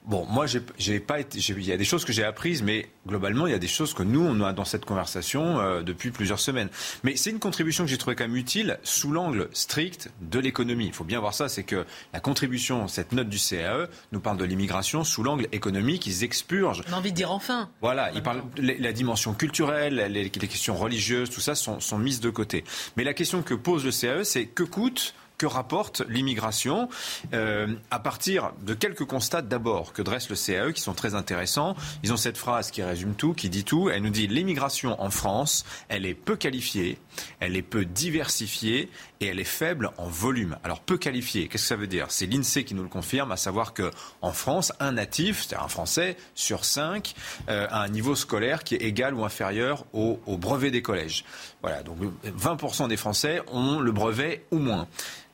Bon, 0.06 0.26
moi, 0.26 0.46
j'ai 0.78 1.00
pas 1.00 1.20
été. 1.20 1.40
Il 1.40 1.66
y 1.66 1.72
a 1.74 1.78
des 1.78 1.84
choses 1.84 2.06
que 2.06 2.14
j'ai 2.14 2.24
apprises, 2.24 2.64
mais 2.64 2.90
globalement, 3.06 3.46
il 3.46 3.52
y 3.52 3.56
a 3.56 3.60
des 3.60 3.68
choses 3.68 3.94
que 3.94 4.04
nous, 4.04 4.26
on 4.26 4.40
a 4.42 4.54
dans 4.54 4.64
cette 4.64 4.86
conversation 4.86 5.60
euh, 5.60 5.82
depuis 5.82 6.12
plusieurs 6.12 6.40
semaines. 6.40 6.70
Mais 7.04 7.18
c'est 7.18 7.30
une 7.30 7.40
contribution 7.40 7.84
que 7.84 7.90
j'ai 7.90 7.98
trouvée 7.98 8.16
quand 8.16 8.24
même 8.26 8.38
utile 8.38 8.80
sous 8.84 9.12
l'angle 9.12 9.50
strict 9.52 10.10
de 10.22 10.40
l'économie. 10.40 10.86
Il 10.86 10.94
faut 10.94 11.04
bien 11.04 11.20
voir 11.20 11.34
ça, 11.34 11.50
c'est 11.50 11.64
que 11.64 11.86
la 12.14 12.22
contribution, 12.22 12.88
cette 12.88 13.12
note 13.12 13.28
du 13.28 13.38
CAE, 13.38 13.88
nous 14.14 14.22
parle 14.22 14.38
de 14.38 14.46
l'immigration 14.46 15.04
sous 15.04 15.24
l'angle 15.24 15.48
économique. 15.52 16.08
Ils 16.08 16.24
expurgent. 16.24 16.84
On 16.90 16.94
a 16.94 16.98
envie 16.98 17.12
de 17.12 17.18
dire 17.18 17.32
enfin. 17.32 17.70
Voilà, 17.82 18.12
ils 18.14 18.24
parlent 18.24 18.44
la 18.58 18.94
dimension 18.94 19.34
culturelle, 19.34 19.96
les, 20.10 20.24
les 20.24 20.30
questions 20.30 20.76
religieuses, 20.76 21.30
tout 21.30 21.42
ça 21.42 21.54
sont, 21.54 21.82
sont 21.82 21.98
mises 21.98 22.22
de 22.22 22.30
côté. 22.30 22.64
Mais 22.96 23.04
la 23.04 23.14
question 23.14 23.42
que 23.42 23.54
pose 23.54 23.84
le 23.84 23.92
CAE, 23.92 24.24
c'est 24.24 24.46
que 24.46 24.64
coûte 24.64 25.14
que 25.38 25.46
rapporte 25.46 26.02
l'immigration 26.10 26.90
euh, 27.34 27.76
à 27.92 28.00
partir 28.00 28.52
de 28.62 28.74
quelques 28.74 29.06
constats 29.06 29.42
d'abord 29.42 29.94
que 29.94 30.02
dresse 30.02 30.30
le 30.30 30.36
CAE 30.36 30.74
qui 30.74 30.82
sont 30.82 30.94
très 30.94 31.16
intéressants. 31.16 31.76
Ils 32.04 32.12
ont 32.12 32.18
cette 32.18 32.38
phrase 32.38 32.72
qui 32.72 32.82
résume 32.84 33.16
tout, 33.16 33.34
qui 33.34 33.50
dit 33.50 33.64
tout. 33.64 33.90
Elle 33.90 34.02
nous 34.02 34.10
dit 34.10 34.28
l'immigration 34.28 35.00
en 35.02 35.10
France, 35.10 35.66
elle 35.90 36.06
est 36.06 36.16
peu 36.16 36.36
qualifiée, 36.36 36.98
elle 37.40 37.56
est 37.56 37.62
peu 37.62 37.86
diversifiée 37.86 38.90
et 39.20 39.28
elle 39.28 39.40
est 39.40 39.44
faible 39.44 39.92
en 39.98 40.08
volume. 40.08 40.58
Alors 40.64 40.80
peu 40.80 40.98
qualifiée, 40.98 41.48
qu'est-ce 41.48 41.64
que 41.64 41.68
ça 41.68 41.76
veut 41.76 41.88
dire? 41.88 42.08
C'est 42.10 42.26
l'INSEE 42.26 42.64
qui 42.64 42.76
nous 42.76 42.84
le 42.84 42.90
confirme, 42.90 43.32
à 43.32 43.38
savoir 43.38 43.74
que 43.74 43.92
en 44.22 44.32
France, 44.32 44.74
un 44.80 44.94
natif, 44.94 45.44
c'est-à-dire 45.44 45.66
un 45.66 45.70
Français 45.70 46.18
sur 46.36 46.66
cinq, 46.66 47.16
euh, 47.50 47.68
a 47.70 47.82
un 47.82 47.90
niveau 47.90 48.16
scolaire 48.16 48.64
qui 48.64 48.76
est 48.76 48.82
égal 48.82 49.14
ou 49.14 49.24
inférieur 49.24 49.86
au, 49.94 50.20
au 50.26 50.38
brevet 50.38 50.72
des 50.72 50.82
collèges. 50.82 51.26
Voilà, 51.62 51.84
donc 51.84 51.98
20% 52.26 52.88
des 52.88 52.98
Français 52.98 53.42
ont 53.52 53.80
le 53.80 53.92
brevet 53.92 54.46
ou 54.52 54.60
moins. 54.60 54.88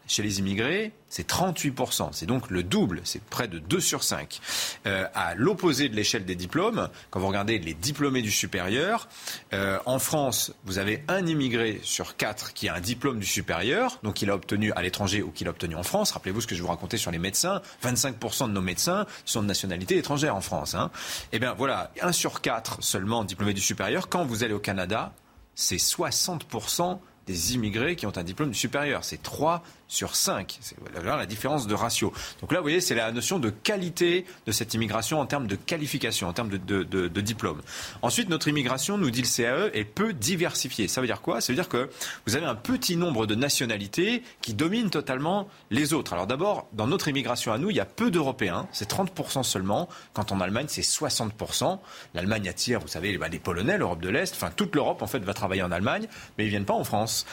Chez 0.06 0.22
les 0.22 0.40
immigrés, 0.40 0.92
c'est 1.08 1.28
38%. 1.30 2.10
C'est 2.12 2.26
donc 2.26 2.50
le 2.50 2.62
double, 2.62 3.02
c'est 3.06 3.24
près 3.24 3.48
de 3.48 3.60
2 3.60 3.80
sur 3.80 4.04
5. 4.04 4.42
Euh, 4.86 5.08
à 5.14 5.34
l'opposé 5.36 5.88
de 5.88 5.96
l'échelle 5.96 6.26
des 6.26 6.36
diplômes, 6.36 6.90
quand 7.10 7.20
vous 7.20 7.28
regardez 7.28 7.58
les 7.58 7.74
diplômés 7.74 8.22
du 8.22 8.32
supérieur, 8.32 9.08
euh, 9.54 9.80
en 9.86 10.00
France, 10.00 10.54
vous 10.66 10.78
avez 10.78 11.04
un 11.08 11.26
immigré 11.26 11.80
sur 11.84 12.18
4 12.18 12.54
qui 12.54 12.68
a 12.68 12.76
un 12.76 12.82
diplôme 12.82 13.20
du 13.20 13.26
supérieur, 13.26 14.00
donc 14.04 14.16
qu'il 14.16 14.30
a 14.30 14.36
obtenu 14.36 14.74
à 14.74 14.82
l'étranger 14.82 15.22
ou 15.22 15.32
qu'il 15.32 15.48
a 15.48 15.52
obtenu 15.52 15.76
en 15.76 15.84
France. 15.84 16.12
Rappelez-vous 16.12 16.42
ce 16.42 16.48
que 16.48 16.56
je 16.56 16.62
vous 16.62 16.70
racontais 16.70 16.98
sur 16.98 17.12
les 17.12 17.20
médecins. 17.20 17.62
25% 17.84 18.48
de 18.48 18.54
nos 18.54 18.62
médecins 18.62 19.06
sont 19.24 19.42
de 19.42 19.48
nationalité 19.48 19.98
étrangère 19.98 20.36
en 20.36 20.42
France. 20.42 20.76
Hein. 20.76 20.92
Eh 21.32 21.40
bien 21.40 21.54
voilà, 21.54 21.92
1 22.02 22.12
sur 22.12 22.42
4 22.42 22.84
seulement 22.84 23.24
diplômés 23.24 23.54
du 23.54 23.62
supérieur. 23.62 24.10
Quand 24.10 24.26
vous 24.26 24.44
allez 24.44 24.54
au 24.54 24.60
Canada, 24.60 25.14
c'est 25.56 25.78
60% 25.78 27.00
des 27.26 27.54
immigrés 27.54 27.96
qui 27.96 28.06
ont 28.06 28.18
un 28.18 28.24
diplôme 28.24 28.50
du 28.52 28.58
supérieur. 28.58 29.04
C'est 29.04 29.22
3 29.22 29.64
sur 29.94 30.16
5. 30.16 30.58
C'est 30.62 30.76
la 31.04 31.26
différence 31.26 31.68
de 31.68 31.74
ratio. 31.76 32.12
Donc 32.42 32.52
là, 32.52 32.60
vous 32.60 32.64
voyez, 32.64 32.82
c'est 32.82 32.96
la 32.96 33.12
notion 33.12 33.40
de 33.40 33.50
qualité 33.50 34.26
de 34.48 34.52
cette 34.52 34.74
immigration 34.74 35.20
en 35.20 35.26
termes 35.26 35.48
de 35.48 35.56
qualification, 35.56 36.28
en 36.28 36.34
termes 36.34 36.50
de, 36.50 36.84
de, 36.84 37.22
diplôme. 37.22 37.62
Ensuite, 38.02 38.28
notre 38.28 38.48
immigration, 38.48 38.98
nous 38.98 39.12
dit 39.12 39.22
le 39.22 39.28
CAE, 39.28 39.70
est 39.74 39.86
peu 39.86 40.14
diversifiée. 40.14 40.88
Ça 40.88 41.00
veut 41.00 41.08
dire 41.08 41.22
quoi? 41.22 41.42
Ça 41.42 41.54
veut 41.54 41.56
dire 41.56 41.70
que 41.70 41.90
vous 42.26 42.36
avez 42.36 42.46
un 42.46 42.56
petit 42.56 42.96
nombre 42.96 43.28
de 43.28 43.36
nationalités 43.36 44.24
qui 44.42 44.54
dominent 44.54 44.90
totalement 44.90 45.48
les 45.70 45.94
autres. 45.94 46.14
Alors 46.14 46.28
d'abord, 46.28 46.68
dans 46.74 46.88
notre 46.88 47.08
immigration 47.08 47.54
à 47.54 47.58
nous, 47.58 47.70
il 47.70 47.76
y 47.76 47.80
a 47.80 47.86
peu 47.86 48.10
d'Européens, 48.12 48.68
c'est 48.72 48.90
30% 48.90 49.44
seulement, 49.44 49.88
quand 50.14 50.32
en 50.32 50.42
Allemagne, 50.42 50.66
c'est 50.68 50.82
60%. 50.82 51.80
L'Allemagne 52.14 52.50
attire, 52.50 52.80
vous 52.80 52.88
savez, 52.88 53.18
les 53.18 53.40
Polonais, 53.40 53.78
l'Europe 53.78 54.02
de 54.02 54.10
l'Est, 54.10 54.34
enfin 54.36 54.52
toute 54.56 54.76
l'Europe, 54.76 55.02
en 55.02 55.08
fait, 55.08 55.20
va 55.20 55.34
travailler 55.34 55.64
en 55.64 55.72
Allemagne, 55.72 56.08
mais 56.38 56.46
ils 56.46 56.50
viennent 56.50 56.66
pas 56.66 56.74
en 56.74 56.84
France. 56.84 57.26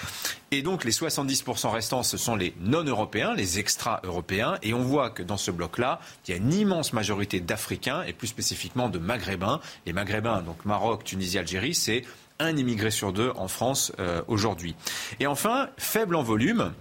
Et 0.52 0.62
donc 0.62 0.84
les 0.84 0.90
70% 0.90 1.70
restants, 1.70 2.02
ce 2.02 2.16
sont 2.16 2.36
les 2.36 2.49
non-européens, 2.60 3.34
les 3.34 3.58
extra-européens. 3.58 4.58
Et 4.62 4.74
on 4.74 4.82
voit 4.82 5.10
que 5.10 5.22
dans 5.22 5.36
ce 5.36 5.50
bloc-là, 5.50 6.00
il 6.26 6.30
y 6.30 6.34
a 6.34 6.36
une 6.36 6.52
immense 6.52 6.92
majorité 6.92 7.40
d'Africains 7.40 8.02
et 8.02 8.12
plus 8.12 8.28
spécifiquement 8.28 8.88
de 8.88 8.98
Maghrébins. 8.98 9.60
Les 9.86 9.92
Maghrébins, 9.92 10.42
donc 10.42 10.64
Maroc, 10.64 11.04
Tunisie, 11.04 11.38
Algérie, 11.38 11.74
c'est 11.74 12.04
un 12.38 12.56
immigré 12.56 12.90
sur 12.90 13.12
deux 13.12 13.32
en 13.36 13.48
France 13.48 13.92
euh, 13.98 14.22
aujourd'hui. 14.26 14.74
Et 15.20 15.26
enfin, 15.26 15.68
faible 15.76 16.16
en 16.16 16.22
volume. 16.22 16.72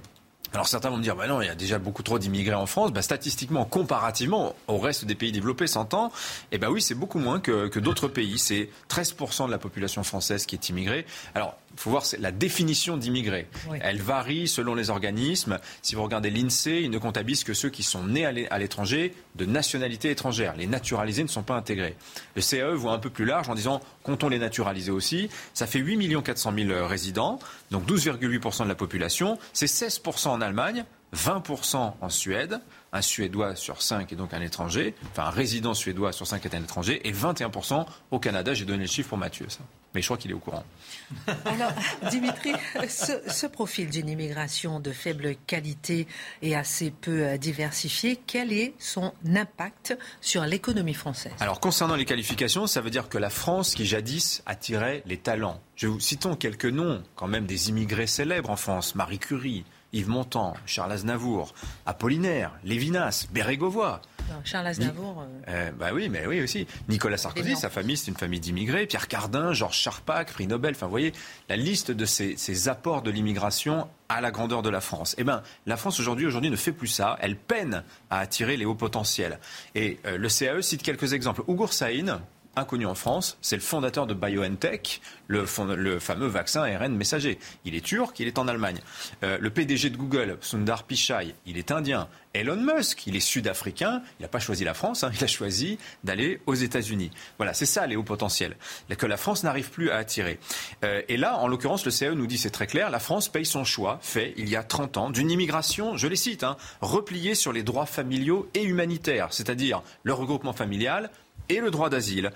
Alors 0.51 0.67
certains 0.67 0.89
vont 0.89 0.97
me 0.97 1.03
dire, 1.03 1.15
bah 1.15 1.27
non, 1.27 1.41
il 1.41 1.45
y 1.45 1.49
a 1.49 1.55
déjà 1.55 1.77
beaucoup 1.77 2.01
trop 2.01 2.17
d'immigrés 2.17 2.55
en 2.55 2.65
France. 2.65 2.91
Bah, 2.91 3.03
statistiquement, 3.03 3.65
comparativement 3.65 4.55
au 4.67 4.79
reste 4.79 5.05
des 5.05 5.13
pays 5.13 5.31
développés, 5.31 5.67
100 5.67 5.93
ans, 5.93 6.11
eh 6.51 6.57
ben 6.57 6.69
oui, 6.69 6.81
c'est 6.81 6.95
beaucoup 6.95 7.19
moins 7.19 7.39
que, 7.39 7.67
que 7.67 7.79
d'autres 7.79 8.07
pays. 8.07 8.39
C'est 8.39 8.69
13% 8.89 9.45
de 9.45 9.51
la 9.51 9.59
population 9.59 10.03
française 10.03 10.47
qui 10.47 10.55
est 10.55 10.69
immigrée. 10.69 11.05
Alors 11.35 11.55
faut 11.79 11.91
voir 11.91 12.03
la 12.19 12.31
définition 12.31 12.97
d'immigré. 12.97 13.47
Elle 13.81 14.01
varie 14.01 14.47
selon 14.47 14.75
les 14.75 14.89
organismes. 14.89 15.59
Si 15.81 15.95
vous 15.95 16.03
regardez 16.03 16.29
l'INSEE, 16.29 16.81
il 16.81 16.89
ne 16.89 16.97
comptabilise 16.97 17.45
que 17.45 17.53
ceux 17.53 17.69
qui 17.69 17.83
sont 17.83 18.03
nés 18.03 18.25
à 18.25 18.59
l'étranger 18.59 19.13
de 19.35 19.45
nationalité 19.45 20.09
étrangère. 20.11 20.55
Les 20.57 20.67
naturalisés 20.67 21.23
ne 21.23 21.29
sont 21.29 21.43
pas 21.43 21.55
intégrés. 21.55 21.95
Le 22.35 22.41
CAE 22.41 22.75
voit 22.75 22.91
un 22.91 22.99
peu 22.99 23.09
plus 23.09 23.23
large 23.25 23.49
en 23.49 23.55
disant 23.55 23.79
comptons 24.03 24.27
les 24.27 24.39
naturalisés 24.39 24.91
aussi. 24.91 25.29
Ça 25.53 25.67
fait 25.67 25.79
8 25.79 26.21
400 26.21 26.53
000 26.53 26.85
résidents, 26.85 27.39
donc 27.71 27.87
12,8% 27.87 28.63
de 28.63 28.67
la 28.67 28.75
population. 28.75 29.39
C'est 29.53 29.67
16% 29.67 30.27
en 30.27 30.41
Allemagne, 30.41 30.83
20% 31.15 31.93
en 32.01 32.09
Suède, 32.09 32.59
un 32.91 33.01
Suédois 33.01 33.55
sur 33.55 33.81
5 33.81 34.11
est 34.11 34.15
donc 34.15 34.33
un 34.33 34.41
étranger, 34.41 34.95
enfin 35.11 35.23
un 35.23 35.29
résident 35.29 35.73
suédois 35.73 36.11
sur 36.11 36.27
5 36.27 36.45
est 36.45 36.55
un 36.55 36.63
étranger, 36.63 37.07
et 37.07 37.13
21% 37.13 37.85
au 38.11 38.19
Canada. 38.19 38.53
J'ai 38.53 38.65
donné 38.65 38.83
le 38.83 38.89
chiffre 38.89 39.09
pour 39.09 39.17
Mathieu, 39.17 39.47
ça. 39.47 39.61
Mais 39.93 40.01
je 40.01 40.07
crois 40.07 40.17
qu'il 40.17 40.31
est 40.31 40.35
au 40.35 40.39
courant. 40.39 40.63
Alors, 41.45 41.71
Dimitri, 42.11 42.53
ce, 42.87 43.47
profil 43.47 43.89
d'une 43.89 44.07
immigration 44.07 44.79
de 44.79 44.91
faible 44.91 45.35
qualité 45.47 46.07
et 46.41 46.55
assez 46.55 46.91
peu 46.91 47.23
euh, 47.23 47.37
diversifiée, 47.37 48.19
quel 48.27 48.53
est 48.53 48.73
son 48.77 49.13
impact 49.35 49.97
sur 50.21 50.43
l'économie 50.43 50.93
française? 50.93 51.33
Alors, 51.39 51.59
concernant 51.59 51.95
les 51.95 52.05
qualifications, 52.05 52.67
ça 52.67 52.81
veut 52.81 52.91
dire 52.91 53.09
que 53.09 53.17
la 53.17 53.31
France, 53.31 53.73
qui 53.73 53.85
jadis 53.85 54.43
attirait 54.45 55.01
les 55.05 55.17
talents, 55.17 55.59
je 55.75 55.87
vous 55.87 55.99
citons 55.99 56.35
quelques 56.35 56.65
noms 56.65 57.01
quand 57.15 57.27
même 57.27 57.45
des 57.45 57.69
immigrés 57.69 58.07
célèbres 58.07 58.49
en 58.49 58.55
France, 58.55 58.95
Marie 58.95 59.19
Curie, 59.19 59.65
Yves 59.93 60.09
Montand, 60.09 60.53
Charles 60.65 60.91
Aznavour, 60.91 61.53
Apollinaire, 61.85 62.51
Lévinas, 62.63 63.27
Bérégovoy. 63.31 64.01
Charles 64.43 64.67
Aznavour. 64.67 65.25
Euh... 65.47 65.71
bah 65.71 65.89
oui, 65.93 66.09
mais 66.09 66.25
oui 66.27 66.41
aussi. 66.41 66.67
Nicolas 66.87 67.17
Sarkozy, 67.17 67.55
sa 67.55 67.69
famille, 67.69 67.97
c'est 67.97 68.11
une 68.11 68.17
famille 68.17 68.39
d'immigrés. 68.39 68.85
Pierre 68.85 69.07
Cardin, 69.07 69.53
Georges 69.53 69.77
Charpak, 69.77 70.31
prix 70.31 70.47
Nobel. 70.47 70.75
Enfin, 70.75 70.85
vous 70.85 70.91
voyez 70.91 71.13
la 71.49 71.55
liste 71.55 71.91
de 71.91 72.05
ces, 72.05 72.69
apports 72.69 73.01
de 73.01 73.11
l'immigration 73.11 73.87
à 74.09 74.21
la 74.21 74.31
grandeur 74.31 74.61
de 74.61 74.69
la 74.69 74.81
France. 74.81 75.15
Eh 75.17 75.23
bien, 75.23 75.43
la 75.65 75.77
France 75.77 75.99
aujourd'hui, 75.99 76.25
aujourd'hui 76.25 76.49
ne 76.49 76.55
fait 76.55 76.71
plus 76.71 76.87
ça. 76.87 77.17
Elle 77.21 77.35
peine 77.35 77.83
à 78.09 78.19
attirer 78.19 78.57
les 78.57 78.65
hauts 78.65 78.75
potentiels. 78.75 79.39
Et 79.75 79.99
euh, 80.05 80.17
le 80.17 80.29
CAE 80.29 80.61
cite 80.61 80.83
quelques 80.83 81.13
exemples. 81.13 81.43
Ougour 81.47 81.73
Saïn, 81.73 82.21
inconnu 82.55 82.85
en 82.85 82.95
France, 82.95 83.37
c'est 83.41 83.55
le 83.55 83.61
fondateur 83.61 84.07
de 84.07 84.13
BioNTech, 84.13 85.01
le, 85.27 85.45
fameux 85.45 86.27
vaccin 86.27 86.63
ARN 86.63 86.95
messager. 86.95 87.39
Il 87.65 87.75
est 87.75 87.85
turc, 87.85 88.19
il 88.19 88.27
est 88.27 88.37
en 88.37 88.47
Allemagne. 88.47 88.79
Euh, 89.23 89.37
le 89.39 89.49
PDG 89.49 89.89
de 89.89 89.97
Google, 89.97 90.37
Sundar 90.41 90.83
Pichai, 90.83 91.35
il 91.45 91.57
est 91.57 91.71
indien. 91.71 92.07
Elon 92.33 92.57
Musk, 92.57 93.07
il 93.07 93.15
est 93.15 93.21
sud-africain, 93.21 94.03
il 94.19 94.23
n'a 94.23 94.27
pas 94.27 94.39
choisi 94.39 94.63
la 94.63 94.75
France, 94.75 95.03
hein, 95.03 95.11
il 95.15 95.23
a 95.23 95.27
choisi 95.27 95.79
d'aller 96.03 96.39
aux 96.45 96.53
États-Unis. 96.53 97.09
Voilà, 97.37 97.53
c'est 97.53 97.65
ça 97.65 97.87
les 97.87 97.95
hauts 97.95 98.03
potentiels, 98.03 98.55
que 98.97 99.05
la 99.07 99.17
France 99.17 99.43
n'arrive 99.43 99.71
plus 99.71 99.89
à 99.89 99.97
attirer. 99.97 100.39
Euh, 100.83 101.01
et 101.07 101.17
là, 101.17 101.37
en 101.37 101.47
l'occurrence, 101.47 101.85
le 101.85 101.91
CE 101.91 102.13
nous 102.13 102.27
dit, 102.27 102.37
c'est 102.37 102.51
très 102.51 102.67
clair, 102.67 102.91
la 102.91 102.99
France 102.99 103.29
paye 103.29 103.45
son 103.45 103.63
choix, 103.63 103.97
fait 104.01 104.33
il 104.37 104.47
y 104.47 104.55
a 104.55 104.63
30 104.63 104.97
ans, 104.97 105.09
d'une 105.09 105.31
immigration, 105.31 105.97
je 105.97 106.07
les 106.07 106.15
cite, 106.15 106.43
hein, 106.43 106.55
repliée 106.81 107.33
sur 107.33 107.51
les 107.51 107.63
droits 107.63 107.87
familiaux 107.87 108.47
et 108.53 108.63
humanitaires, 108.63 109.29
c'est-à-dire 109.31 109.81
le 110.03 110.13
regroupement 110.13 110.53
familial, 110.53 111.09
et 111.49 111.59
le 111.59 111.71
droit 111.71 111.89
d'asile 111.89 112.31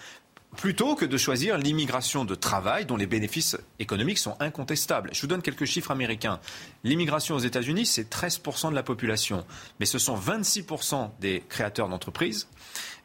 plutôt 0.58 0.96
que 0.96 1.06
de 1.06 1.18
choisir 1.18 1.58
l'immigration 1.58 2.26
de 2.26 2.36
travail 2.36 2.86
dont 2.86 2.98
les 2.98 3.08
bénéfices 3.08 3.58
économiques 3.80 4.18
sont 4.18 4.36
incontestables. 4.39 5.10
Je 5.13 5.22
vous 5.22 5.28
donne 5.28 5.42
quelques 5.42 5.66
chiffres 5.66 5.92
américains. 5.92 6.39
L'immigration 6.84 7.36
aux 7.36 7.39
États-Unis, 7.39 7.86
c'est 7.86 8.10
13% 8.10 8.70
de 8.70 8.76
la 8.76 8.84
population, 8.84 9.46
mais 9.80 9.86
ce 9.86 10.00
sont 10.00 10.18
26% 10.18 11.12
des 11.20 11.44
créateurs 11.50 11.89
d'entreprises, 11.89 12.48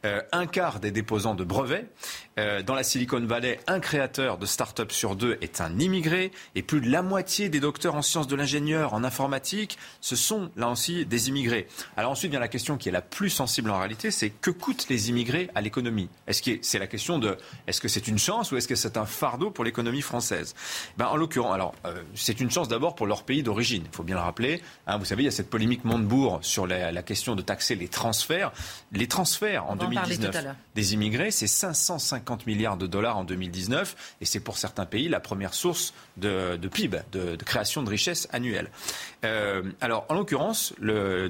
euh, 0.05 0.21
un 0.31 0.47
quart 0.47 0.79
des 0.79 0.91
déposants 0.91 1.35
de 1.35 1.43
brevets. 1.43 1.91
Euh, 2.39 2.63
dans 2.63 2.73
la 2.73 2.83
Silicon 2.83 3.19
Valley, 3.19 3.59
un 3.67 3.81
créateur 3.81 4.37
de 4.37 4.45
start-up 4.45 4.93
sur 4.93 5.17
deux 5.17 5.37
est 5.41 5.59
un 5.59 5.77
immigré 5.77 6.31
et 6.55 6.61
plus 6.63 6.79
de 6.79 6.89
la 6.89 7.01
moitié 7.01 7.49
des 7.49 7.59
docteurs 7.59 7.95
en 7.95 8.01
sciences 8.01 8.27
de 8.27 8.35
l'ingénieur, 8.37 8.93
en 8.93 9.03
informatique, 9.03 9.77
ce 9.99 10.15
sont 10.15 10.51
là 10.55 10.69
aussi 10.69 11.05
des 11.05 11.27
immigrés. 11.27 11.67
Alors 11.97 12.11
ensuite 12.11 12.31
vient 12.31 12.39
la 12.39 12.47
question 12.47 12.77
qui 12.77 12.87
est 12.87 12.93
la 12.93 13.01
plus 13.01 13.29
sensible 13.29 13.69
en 13.71 13.79
réalité, 13.79 14.09
c'est 14.09 14.29
que 14.29 14.51
coûtent 14.51 14.87
les 14.89 15.09
immigrés 15.09 15.49
à 15.53 15.59
l'économie? 15.59 16.07
Est-ce 16.27 16.41
que 16.41 16.59
c'est 16.61 16.79
la 16.79 16.87
question 16.87 17.19
de 17.19 17.35
est-ce 17.67 17.81
que 17.81 17.87
c'est 17.87 18.07
une 18.07 18.19
chance 18.19 18.51
ou 18.51 18.57
est-ce 18.57 18.67
que 18.67 18.75
c'est 18.75 18.97
un 18.97 19.05
fardeau 19.05 19.51
pour 19.51 19.63
l'économie 19.63 20.01
française? 20.01 20.55
Ben, 20.97 21.05
En 21.07 21.15
l'occurrence, 21.15 21.53
alors 21.53 21.73
euh, 21.85 22.01
c'est 22.15 22.39
une 22.39 22.51
chance 22.51 22.67
d'abord 22.67 22.95
pour 22.95 23.07
leur 23.07 23.23
pays 23.23 23.43
d'origine, 23.43 23.83
il 23.85 23.95
faut 23.95 24.03
bien 24.03 24.15
le 24.15 24.21
rappeler. 24.21 24.61
Hein, 24.87 24.97
vous 24.97 25.05
savez, 25.05 25.23
il 25.23 25.25
y 25.25 25.29
a 25.29 25.31
cette 25.31 25.49
polémique 25.49 25.83
Montebourg 25.85 26.39
sur 26.41 26.67
la, 26.67 26.91
la 26.91 27.03
question 27.03 27.35
de 27.35 27.41
taxer 27.41 27.75
les 27.75 27.87
transferts. 27.87 28.51
Les 28.91 29.07
transferts 29.07 29.69
en 29.69 29.75
2019 29.75 30.55
des 30.75 30.93
immigrés, 30.93 31.31
c'est 31.31 31.47
550 31.47 32.47
milliards 32.47 32.77
de 32.77 32.87
dollars 32.87 33.17
en 33.17 33.23
2019, 33.23 34.15
et 34.21 34.25
c'est 34.25 34.39
pour 34.39 34.57
certains 34.57 34.85
pays 34.85 35.09
la 35.09 35.19
première 35.19 35.53
source 35.53 35.93
de, 36.17 36.57
PIB, 36.67 36.99
de, 37.11 37.35
création 37.35 37.83
de 37.83 37.89
richesse 37.89 38.27
annuelle. 38.31 38.69
Euh, 39.23 39.63
alors, 39.81 40.05
en 40.09 40.15
l'occurrence, 40.15 40.73
là, 40.79 41.27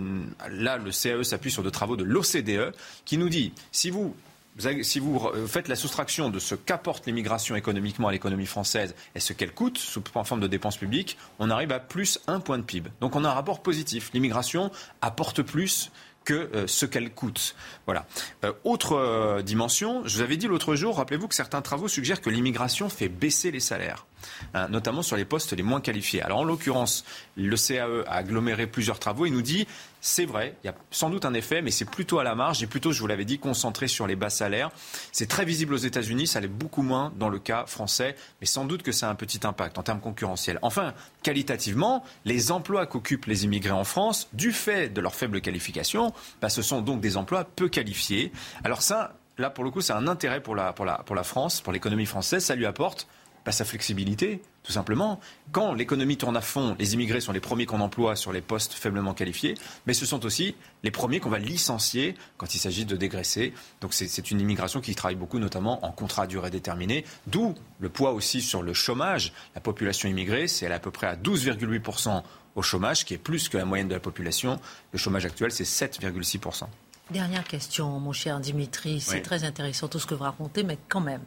le 0.78 0.92
CAE 0.92 1.24
s'appuie 1.24 1.52
sur 1.52 1.64
des 1.64 1.72
travaux 1.72 1.96
de 1.96 2.04
l'OCDE 2.04 2.74
qui 3.06 3.18
nous 3.18 3.30
dit 3.30 3.54
si 3.72 3.90
vous 3.90 4.16
si 4.58 5.00
vous 5.00 5.20
faites 5.48 5.68
la 5.68 5.76
soustraction 5.76 6.30
de 6.30 6.40
ce 6.40 6.56
qu'apporte 6.56 7.06
l'immigration 7.06 7.56
économiquement 7.56 8.10
à 8.10 8.12
l'économie 8.12 8.46
française 8.46 8.96
et 9.16 9.20
ce 9.20 9.34
qu'elle 9.34 9.54
coûte 9.54 9.78
sous 9.78 10.02
forme 10.24 10.42
de 10.42 10.48
dépenses 10.48 10.78
publiques, 10.78 11.18
on 11.40 11.50
arrive 11.50 11.72
à 11.72 11.80
plus 11.80 12.20
un 12.28 12.40
point 12.40 12.58
de 12.58 12.64
PIB. 12.64 12.90
Donc 13.00 13.16
on 13.16 13.24
a 13.24 13.30
un 13.30 13.34
rapport 13.34 13.62
positif. 13.62 14.12
L'immigration 14.14 14.72
apporte 15.02 15.42
plus 15.42 15.92
que 16.26 16.34
euh, 16.54 16.68
ce 16.68 16.86
qu'elle 16.86 17.12
coûte. 17.12 17.56
Voilà. 17.86 18.06
Euh, 18.44 18.54
autre 18.64 18.94
euh, 18.94 19.42
dimension, 19.42 20.04
je 20.06 20.18
vous 20.18 20.22
avais 20.22 20.38
dit 20.38 20.48
l'autre 20.48 20.76
jour, 20.76 20.98
rappelez-vous 20.98 21.28
que 21.28 21.36
certains 21.36 21.62
travaux 21.62 21.88
suggèrent 21.88 22.22
que 22.22 22.30
l'immigration 22.30 22.90
fait 22.90 23.10
baisser 23.10 23.52
les 23.52 23.60
salaires. 23.60 24.06
Hein, 24.54 24.68
notamment 24.70 25.02
sur 25.02 25.16
les 25.16 25.26
postes 25.26 25.54
les 25.54 25.64
moins 25.64 25.82
qualifiés. 25.82 26.22
Alors 26.22 26.40
en 26.40 26.44
l'occurrence, 26.44 27.06
le 27.36 27.56
CAE 27.56 28.04
a 28.08 28.16
aggloméré 28.16 28.68
plusieurs 28.68 29.00
travaux 29.00 29.26
et 29.26 29.30
nous 29.30 29.42
dit 29.42 29.68
c'est 30.02 30.26
vrai, 30.26 30.56
il 30.64 30.68
y 30.68 30.70
a 30.70 30.76
sans 30.92 31.10
doute 31.10 31.26
un 31.26 31.34
effet, 31.34 31.62
mais 31.62 31.72
c'est 31.72 31.86
plutôt 31.86 32.20
à 32.20 32.24
la 32.24 32.34
marge 32.34 32.64
et 32.64 32.68
plutôt, 32.68 32.92
je 32.92 33.02
vous 33.02 33.08
l'avais 33.08 33.26
dit, 33.26 33.38
concentré 33.38 33.88
sur 33.88 34.08
les 34.08 34.16
bas 34.16 34.30
salaires. 34.30 34.72
C'est 35.12 35.28
très 35.28 35.44
visible 35.44 35.74
aux 35.74 35.78
États-Unis, 35.78 36.28
ça 36.28 36.40
l'est 36.40 36.48
beaucoup 36.48 36.84
moins 36.84 37.12
dans 37.18 37.30
le 37.30 37.38
cas 37.38 37.66
français, 37.66 38.16
mais 38.40 38.48
sans 38.48 38.66
doute 38.66 38.82
que 38.82 38.92
ça 38.94 39.08
a 39.08 39.12
un 39.12 39.16
petit 39.16 39.46
impact 39.46 39.78
en 39.78 39.84
termes 39.84 40.00
concurrentiels. 40.00 40.60
Enfin, 40.62 40.94
qualitativement, 41.22 42.04
les 42.24 42.52
emplois 42.52 42.86
qu'occupent 42.86 43.26
les 43.26 43.44
immigrés 43.44 43.72
en 43.72 43.84
France, 43.84 44.30
du 44.32 44.54
fait 44.54 44.90
de 44.90 45.02
leur 45.02 45.16
faible 45.16 45.42
qualification, 45.42 46.14
bah, 46.42 46.50
ce 46.50 46.62
sont 46.62 46.82
donc 46.82 47.02
des 47.02 47.18
emplois 47.18 47.44
peu 47.44 47.68
qualifiés. 47.68 48.32
Alors 48.64 48.82
ça, 48.82 49.16
là, 49.38 49.50
pour 49.50 49.66
le 49.66 49.72
coup, 49.72 49.82
c'est 49.82 49.94
un 49.94 50.08
intérêt 50.08 50.42
pour 50.42 50.56
la, 50.56 50.72
pour 50.72 50.86
la 50.86 51.24
France, 51.24 51.60
pour 51.60 51.74
l'économie 51.74 52.06
française. 52.06 52.46
Ça 52.46 52.56
lui 52.56 52.66
apporte 52.66 53.08
sa 53.50 53.66
flexibilité, 53.66 54.42
tout 54.64 54.72
simplement. 54.72 55.20
Quand 55.52 55.74
l'économie 55.74 56.18
tourne 56.18 56.38
à 56.38 56.42
fond, 56.42 56.76
les 56.78 56.94
immigrés 56.94 57.22
sont 57.22 57.32
les 57.32 57.40
premiers 57.40 57.66
qu'on 57.66 57.80
emploie 57.80 58.16
sur 58.16 58.32
les 58.32 58.42
postes 58.42 58.74
faiblement 58.74 59.14
qualifiés, 59.14 59.56
mais 59.88 59.94
ce 59.94 60.06
sont 60.06 60.26
aussi 60.26 60.56
les 60.84 60.92
premiers 60.92 61.20
qu'on 61.20 61.30
va 61.30 61.40
licencier 61.40 62.16
quand 62.38 62.54
il 62.54 62.60
s'agit 62.60 62.86
de 62.86 62.96
dégraisser. 62.96 63.54
Donc 63.82 63.94
c'est 63.94 64.32
une 64.32 64.40
immigration 64.40 64.82
qui 64.82 64.94
travaille 64.96 65.16
beaucoup, 65.16 65.40
notamment 65.40 65.84
en 65.86 65.92
contrat 65.92 66.24
à 66.24 66.28
durée 66.28 66.52
déterminée, 66.52 67.06
d'où 67.28 67.56
le 67.80 67.90
poids 67.90 68.12
aussi 68.12 68.42
sur 68.42 68.62
le 68.62 68.74
chômage. 68.74 69.34
La 69.56 69.62
population 69.62 70.08
immigrée, 70.10 70.48
c'est 70.48 70.72
à 70.72 70.80
peu 70.80 70.92
près 70.92 71.08
à 71.08 71.16
12,8% 71.16 72.22
au 72.56 72.62
chômage, 72.62 73.06
qui 73.06 73.14
est 73.14 73.18
plus 73.18 73.50
que 73.50 73.58
la 73.58 73.66
moyenne 73.66 73.88
de 73.88 73.94
la 73.94 74.00
population. 74.00 74.60
Le 74.92 75.00
chômage 75.00 75.26
actuel, 75.26 75.52
c'est 75.52 75.64
7,6%. 75.64 76.66
Dernière 77.12 77.44
question, 77.44 78.00
mon 78.00 78.12
cher 78.12 78.40
Dimitri. 78.40 79.02
C'est 79.02 79.22
très 79.22 79.44
intéressant 79.44 79.88
tout 79.88 79.98
ce 79.98 80.06
que 80.06 80.14
vous 80.14 80.24
racontez, 80.24 80.62
mais 80.62 80.78
quand 80.90 81.02
même, 81.02 81.24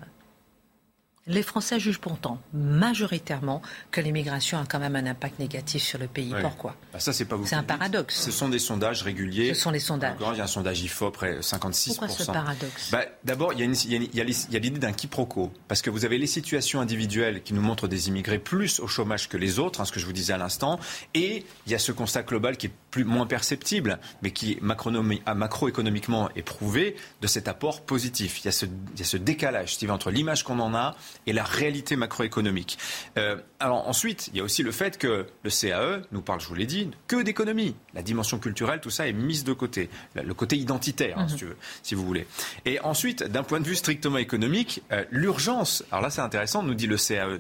les 1.28 1.42
Français 1.42 1.78
jugent 1.78 2.00
pourtant 2.00 2.40
majoritairement 2.52 3.62
que 3.92 4.00
l'immigration 4.00 4.58
a 4.58 4.64
quand 4.66 4.80
même 4.80 4.96
un 4.96 5.06
impact 5.06 5.38
négatif 5.38 5.82
sur 5.82 5.98
le 5.98 6.08
pays. 6.08 6.35
Pourquoi? 6.40 6.74
Bah, 6.92 6.98
Ça, 6.98 7.12
c'est 7.12 7.26
pas 7.26 7.37
C'est 7.44 7.54
un 7.54 7.62
paradoxe. 7.62 8.20
Ce 8.20 8.32
sont 8.32 8.48
des 8.48 8.58
sondages 8.58 9.02
réguliers. 9.02 9.54
Ce 9.54 9.61
sont 9.61 9.70
les 9.70 9.78
sondages. 9.78 10.16
il 10.18 10.38
y 10.38 10.40
a 10.40 10.44
un 10.44 10.46
sondage 10.48 10.82
IFO, 10.82 11.11
près 11.11 11.38
56%. 11.38 11.88
Pourquoi 11.88 12.08
ce 12.08 12.24
paradoxe? 12.24 12.90
Bah, 12.90 13.04
D'abord, 13.24 13.52
il 13.52 13.61
y 13.61 14.20
a 14.20 14.24
l'idée 14.24 14.78
d'un 14.78 14.92
quiproquo. 14.92 15.52
Parce 15.68 15.80
que 15.80 15.90
vous 15.90 16.04
avez 16.04 16.18
les 16.18 16.26
situations 16.26 16.80
individuelles 16.80 17.42
qui 17.42 17.54
nous 17.54 17.62
montrent 17.62 17.87
des 17.87 18.08
immigrés 18.08 18.40
plus 18.40 18.80
au 18.80 18.88
chômage 18.88 19.28
que 19.28 19.37
les 19.37 19.61
autres, 19.61 19.80
hein, 19.80 19.85
ce 19.85 19.92
que 19.92 20.00
je 20.00 20.06
vous 20.06 20.12
disais 20.12 20.32
à 20.32 20.38
l'instant. 20.38 20.80
Et 21.14 21.44
il 21.66 21.72
y 21.72 21.74
a 21.74 21.78
ce 21.78 21.92
constat 21.92 22.24
global 22.24 22.56
qui 22.56 22.66
est 22.66 22.72
plus, 22.90 23.04
moins 23.04 23.26
perceptible, 23.26 24.00
mais 24.22 24.32
qui 24.32 24.58
macroéconomiquement 24.61 26.30
est 26.35 26.42
prouvé 26.42 26.96
de 27.20 27.26
cet 27.26 27.46
apport 27.46 27.82
positif. 27.82 28.40
Il 28.42 28.46
y 28.46 28.48
a 28.48 28.52
ce, 28.52 28.66
il 28.66 28.98
y 28.98 29.02
a 29.02 29.06
ce 29.06 29.16
décalage, 29.16 29.74
Steve, 29.74 29.90
entre 29.90 30.11
l'image 30.11 30.42
qu'on 30.42 30.58
en 30.58 30.74
a 30.74 30.96
et 31.27 31.33
la 31.33 31.44
réalité 31.44 31.96
macroéconomique. 31.96 32.79
Euh, 33.18 33.37
alors 33.61 33.88
ensuite, 33.88 34.29
il 34.33 34.38
y 34.38 34.40
a 34.40 34.44
aussi 34.44 34.62
le 34.62 34.72
fait 34.72 34.98
que 34.98 35.27
le 35.42 35.51
CAE 35.51 36.03
nous 36.12 36.22
parle, 36.22 36.40
je 36.40 36.48
vous 36.48 36.55
l'ai 36.55 36.66
dit, 36.66 36.90
que 37.07 37.22
d'économie. 37.22 37.75
La 37.94 38.03
dimension 38.03 38.38
culturelle, 38.38 38.81
tout 38.81 38.90
ça 38.90 39.07
est 39.07 39.12
mise 39.12 39.44
de 39.44 39.53
côté. 39.53 39.88
Le 40.14 40.35
côté 40.35 40.57
identitaire, 40.57 41.18
hein, 41.18 41.29
si, 41.29 41.44
mhm. 41.44 41.55
si, 41.83 41.94
vous 41.94 42.05
voulez. 42.05 42.27
Et 42.64 42.81
ensuite, 42.81 43.22
d'un 43.22 43.42
point 43.42 43.61
de 43.61 43.66
vue 43.66 43.77
strictement 43.77 44.18
économique, 44.18 44.83
euh, 44.92 45.05
l'urgence, 45.11 45.85
alors 45.90 46.03
là 46.03 46.11
c'est 46.11 46.20
intéressant, 46.20 46.62
nous 46.62 46.75
dit 46.75 46.87
le 46.87 46.96
CAE, 46.96 47.38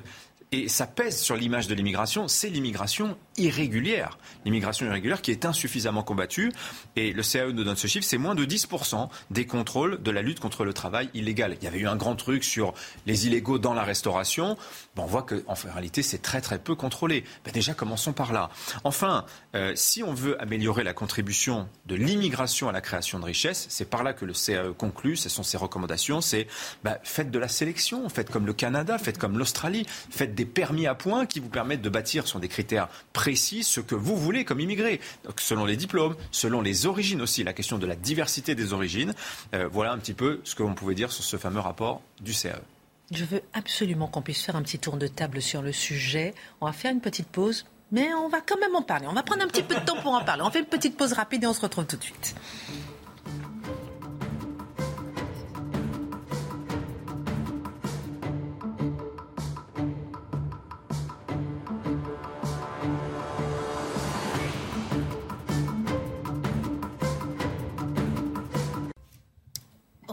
et 0.52 0.68
ça 0.68 0.86
pèse 0.86 1.18
sur 1.18 1.34
l'image 1.34 1.66
de 1.66 1.74
l'immigration, 1.74 2.28
c'est 2.28 2.50
l'immigration 2.50 3.16
irrégulière. 3.36 4.18
L'immigration 4.44 4.86
irrégulière 4.86 5.22
qui 5.22 5.30
est 5.30 5.44
insuffisamment 5.44 6.02
combattue. 6.02 6.52
Et 6.96 7.12
le 7.12 7.22
CAE 7.22 7.52
nous 7.52 7.64
donne 7.64 7.76
ce 7.76 7.86
chiffre, 7.86 8.06
c'est 8.06 8.18
moins 8.18 8.34
de 8.34 8.44
10% 8.44 9.08
des 9.30 9.46
contrôles 9.46 10.02
de 10.02 10.10
la 10.10 10.22
lutte 10.22 10.40
contre 10.40 10.64
le 10.64 10.72
travail 10.72 11.10
illégal. 11.14 11.56
Il 11.60 11.64
y 11.64 11.66
avait 11.66 11.78
eu 11.78 11.86
un 11.86 11.96
grand 11.96 12.16
truc 12.16 12.44
sur 12.44 12.74
les 13.06 13.26
illégaux 13.26 13.58
dans 13.58 13.74
la 13.74 13.84
restauration. 13.84 14.56
on 14.96 15.06
voit 15.06 15.22
qu'en 15.22 15.54
réalité, 15.72 16.02
c'est 16.02 16.22
très 16.22 16.40
très 16.40 16.58
peu 16.58 16.74
contrôlé. 16.74 17.24
Ben 17.44 17.52
déjà, 17.52 17.74
commençons 17.74 18.12
par 18.12 18.32
là. 18.32 18.50
Enfin, 18.84 19.24
euh, 19.54 19.72
si 19.74 20.02
on 20.02 20.14
veut 20.14 20.40
améliorer 20.40 20.84
la 20.84 20.92
contribution 20.92 21.68
de 21.86 21.94
l'immigration 21.94 22.68
à 22.68 22.72
la 22.72 22.80
création 22.80 23.18
de 23.18 23.24
richesses, 23.24 23.66
c'est 23.68 23.88
par 23.88 24.02
là 24.02 24.12
que 24.12 24.24
le 24.24 24.32
CAE 24.32 24.72
conclut, 24.76 25.16
ce 25.16 25.28
sont 25.28 25.42
ses 25.42 25.56
recommandations, 25.56 26.20
c'est 26.20 26.46
ben, 26.84 26.98
faites 27.02 27.30
de 27.30 27.38
la 27.38 27.48
sélection, 27.48 28.08
faites 28.08 28.30
comme 28.30 28.46
le 28.46 28.52
Canada, 28.52 28.98
faites 28.98 29.18
comme 29.18 29.38
l'Australie, 29.38 29.86
faites 30.10 30.34
des 30.34 30.44
permis 30.44 30.86
à 30.86 30.94
points 30.94 31.26
qui 31.26 31.40
vous 31.40 31.48
permettent 31.48 31.82
de 31.82 31.88
bâtir 31.88 32.26
sur 32.26 32.40
des 32.40 32.48
critères 32.48 32.88
ce 33.62 33.80
que 33.80 33.94
vous 33.94 34.16
voulez 34.16 34.44
comme 34.44 34.60
immigré. 34.60 35.00
Selon 35.38 35.64
les 35.64 35.76
diplômes, 35.76 36.16
selon 36.30 36.60
les 36.60 36.86
origines 36.86 37.22
aussi, 37.22 37.44
la 37.44 37.52
question 37.52 37.78
de 37.78 37.86
la 37.86 37.96
diversité 37.96 38.54
des 38.54 38.72
origines. 38.72 39.14
Euh, 39.54 39.68
voilà 39.70 39.92
un 39.92 39.98
petit 39.98 40.14
peu 40.14 40.40
ce 40.44 40.54
que 40.54 40.62
l'on 40.62 40.74
pouvait 40.74 40.94
dire 40.94 41.12
sur 41.12 41.24
ce 41.24 41.36
fameux 41.36 41.60
rapport 41.60 42.02
du 42.20 42.32
CAE. 42.32 42.60
Je 43.12 43.24
veux 43.24 43.42
absolument 43.52 44.08
qu'on 44.08 44.22
puisse 44.22 44.42
faire 44.42 44.56
un 44.56 44.62
petit 44.62 44.78
tour 44.78 44.96
de 44.96 45.06
table 45.06 45.40
sur 45.42 45.62
le 45.62 45.72
sujet. 45.72 46.34
On 46.60 46.66
va 46.66 46.72
faire 46.72 46.92
une 46.92 47.00
petite 47.00 47.28
pause, 47.28 47.64
mais 47.90 48.12
on 48.14 48.28
va 48.28 48.40
quand 48.40 48.58
même 48.58 48.74
en 48.74 48.82
parler. 48.82 49.06
On 49.08 49.12
va 49.12 49.22
prendre 49.22 49.42
un 49.42 49.48
petit 49.48 49.62
peu 49.62 49.74
de 49.74 49.84
temps 49.84 50.00
pour 50.00 50.14
en 50.14 50.24
parler. 50.24 50.42
On 50.44 50.50
fait 50.50 50.60
une 50.60 50.66
petite 50.66 50.96
pause 50.96 51.12
rapide 51.12 51.44
et 51.44 51.46
on 51.46 51.52
se 51.52 51.60
retrouve 51.60 51.86
tout 51.86 51.96
de 51.96 52.02
suite. 52.02 52.34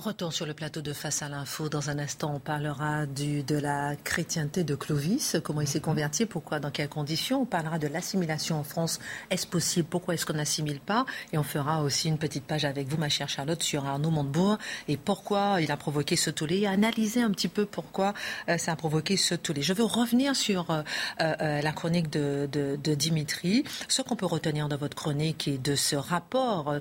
Retour 0.10 0.34
sur 0.34 0.48
le 0.48 0.56
plateau 0.56 0.82
de 0.82 0.92
Face 0.92 1.22
à 1.22 1.30
l'info. 1.30 1.70
Dans 1.70 1.92
un 1.92 2.00
instant, 2.00 2.34
on 2.34 2.40
parlera 2.40 3.06
du, 3.06 3.44
de 3.44 3.56
la 3.56 3.96
chrétienté 3.96 4.64
de 4.64 4.74
Clovis, 4.74 5.38
comment 5.44 5.62
il 5.62 5.68
s'est 5.68 5.82
converti, 5.82 6.26
pourquoi, 6.26 6.60
dans 6.60 6.72
quelles 6.72 6.90
conditions. 6.90 7.44
On 7.44 7.46
parlera 7.46 7.78
de 7.78 7.86
l'assimilation 7.86 8.60
en 8.60 8.64
France. 8.64 9.00
Est-ce 9.30 9.46
possible 9.46 9.88
Pourquoi 9.88 10.16
est-ce 10.16 10.26
qu'on 10.26 10.34
n'assimile 10.34 10.80
pas? 10.80 11.06
Et 11.32 11.38
on 11.38 11.44
fera 11.44 11.84
aussi 11.84 12.08
une 12.08 12.18
petite 12.18 12.44
page 12.44 12.66
avec 12.66 12.88
vous, 12.88 12.98
ma 12.98 13.08
chère 13.08 13.30
Charlotte, 13.30 13.62
sur 13.62 13.86
Arnaud 13.86 14.10
Montebourg 14.10 14.58
et 14.88 14.98
pourquoi 14.98 15.62
il 15.62 15.72
a 15.72 15.78
provoqué 15.78 16.16
ce 16.16 16.32
tollé 16.32 16.62
et 16.62 16.68
analyser 16.68 17.22
un 17.22 17.30
petit 17.30 17.48
peu 17.48 17.68
pourquoi 17.68 18.16
euh, 18.48 18.58
ça 18.58 18.72
a 18.72 18.76
provoqué 18.76 19.16
ce 19.16 19.36
tollé. 19.36 19.62
Je 19.62 19.74
veux 19.74 19.84
revenir 19.84 20.36
sur 20.36 20.72
euh, 20.72 20.82
euh, 21.22 21.62
la 21.62 21.72
chronique 21.72 22.10
de, 22.10 22.50
de, 22.52 22.80
de 22.84 22.96
Dimitri. 22.96 23.64
Ce 23.88 24.02
qu'on 24.02 24.16
peut 24.16 24.26
retenir 24.26 24.70
dans 24.70 24.78
votre 24.78 24.98
chronique 24.98 25.48
et 25.48 25.60
de 25.60 25.76
ce 25.76 25.96
rapport 25.96 26.74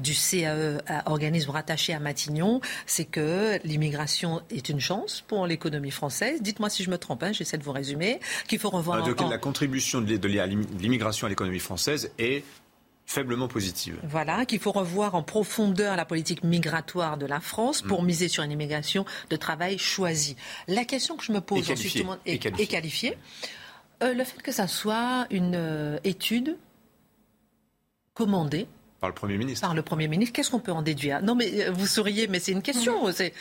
du 0.00 0.14
CAE, 0.14 0.78
organisme 1.06 1.50
rattaché 1.50 1.92
à 1.92 1.98
Matignon, 1.98 2.60
c'est 2.86 3.04
que 3.04 3.58
l'immigration 3.64 4.42
est 4.50 4.68
une 4.68 4.80
chance 4.80 5.24
pour 5.26 5.46
l'économie 5.46 5.90
française. 5.90 6.42
Dites-moi 6.42 6.70
si 6.70 6.82
je 6.82 6.90
me 6.90 6.98
trompe, 6.98 7.22
hein, 7.22 7.32
j'essaie 7.32 7.58
de 7.58 7.64
vous 7.64 7.72
résumer, 7.72 8.20
qu'il 8.48 8.58
faut 8.58 8.70
revoir... 8.70 9.04
Ah, 9.04 9.28
la 9.28 9.38
contribution 9.38 10.00
de 10.00 10.14
l'immigration 10.80 11.26
à 11.26 11.30
l'économie 11.30 11.58
française 11.58 12.10
est 12.18 12.44
faiblement 13.08 13.48
positive. 13.48 13.98
Voilà, 14.04 14.44
qu'il 14.44 14.58
faut 14.58 14.70
revoir 14.70 15.14
en 15.14 15.22
profondeur 15.22 15.96
la 15.96 16.04
politique 16.04 16.44
migratoire 16.44 17.16
de 17.16 17.24
la 17.24 17.40
France 17.40 17.80
pour 17.80 18.02
mm. 18.02 18.06
miser 18.06 18.28
sur 18.28 18.42
une 18.42 18.52
immigration 18.52 19.06
de 19.30 19.36
travail 19.36 19.78
choisie. 19.78 20.36
La 20.68 20.84
question 20.84 21.16
que 21.16 21.24
je 21.24 21.32
me 21.32 21.40
pose 21.40 21.70
ensuite 21.70 22.04
est, 22.26 22.66
qualifiée. 22.66 23.16
Euh, 24.02 24.12
le 24.12 24.24
fait 24.24 24.42
que 24.42 24.52
ça 24.52 24.68
soit 24.68 25.26
une 25.30 25.54
euh, 25.54 25.98
étude 26.04 26.58
commandée 28.12 28.68
par 29.00 29.08
le 29.08 29.14
Premier 29.14 29.38
ministre. 29.38 29.66
Par 29.66 29.74
le 29.74 29.82
Premier 29.82 30.08
ministre. 30.08 30.32
Qu'est-ce 30.34 30.50
qu'on 30.50 30.58
peut 30.58 30.72
en 30.72 30.82
déduire? 30.82 31.22
Non, 31.22 31.34
mais 31.34 31.68
euh, 31.68 31.70
vous 31.70 31.86
souriez, 31.86 32.26
mais 32.26 32.40
c'est 32.40 32.52
une 32.52 32.62
question. 32.62 33.12
C'est 33.12 33.32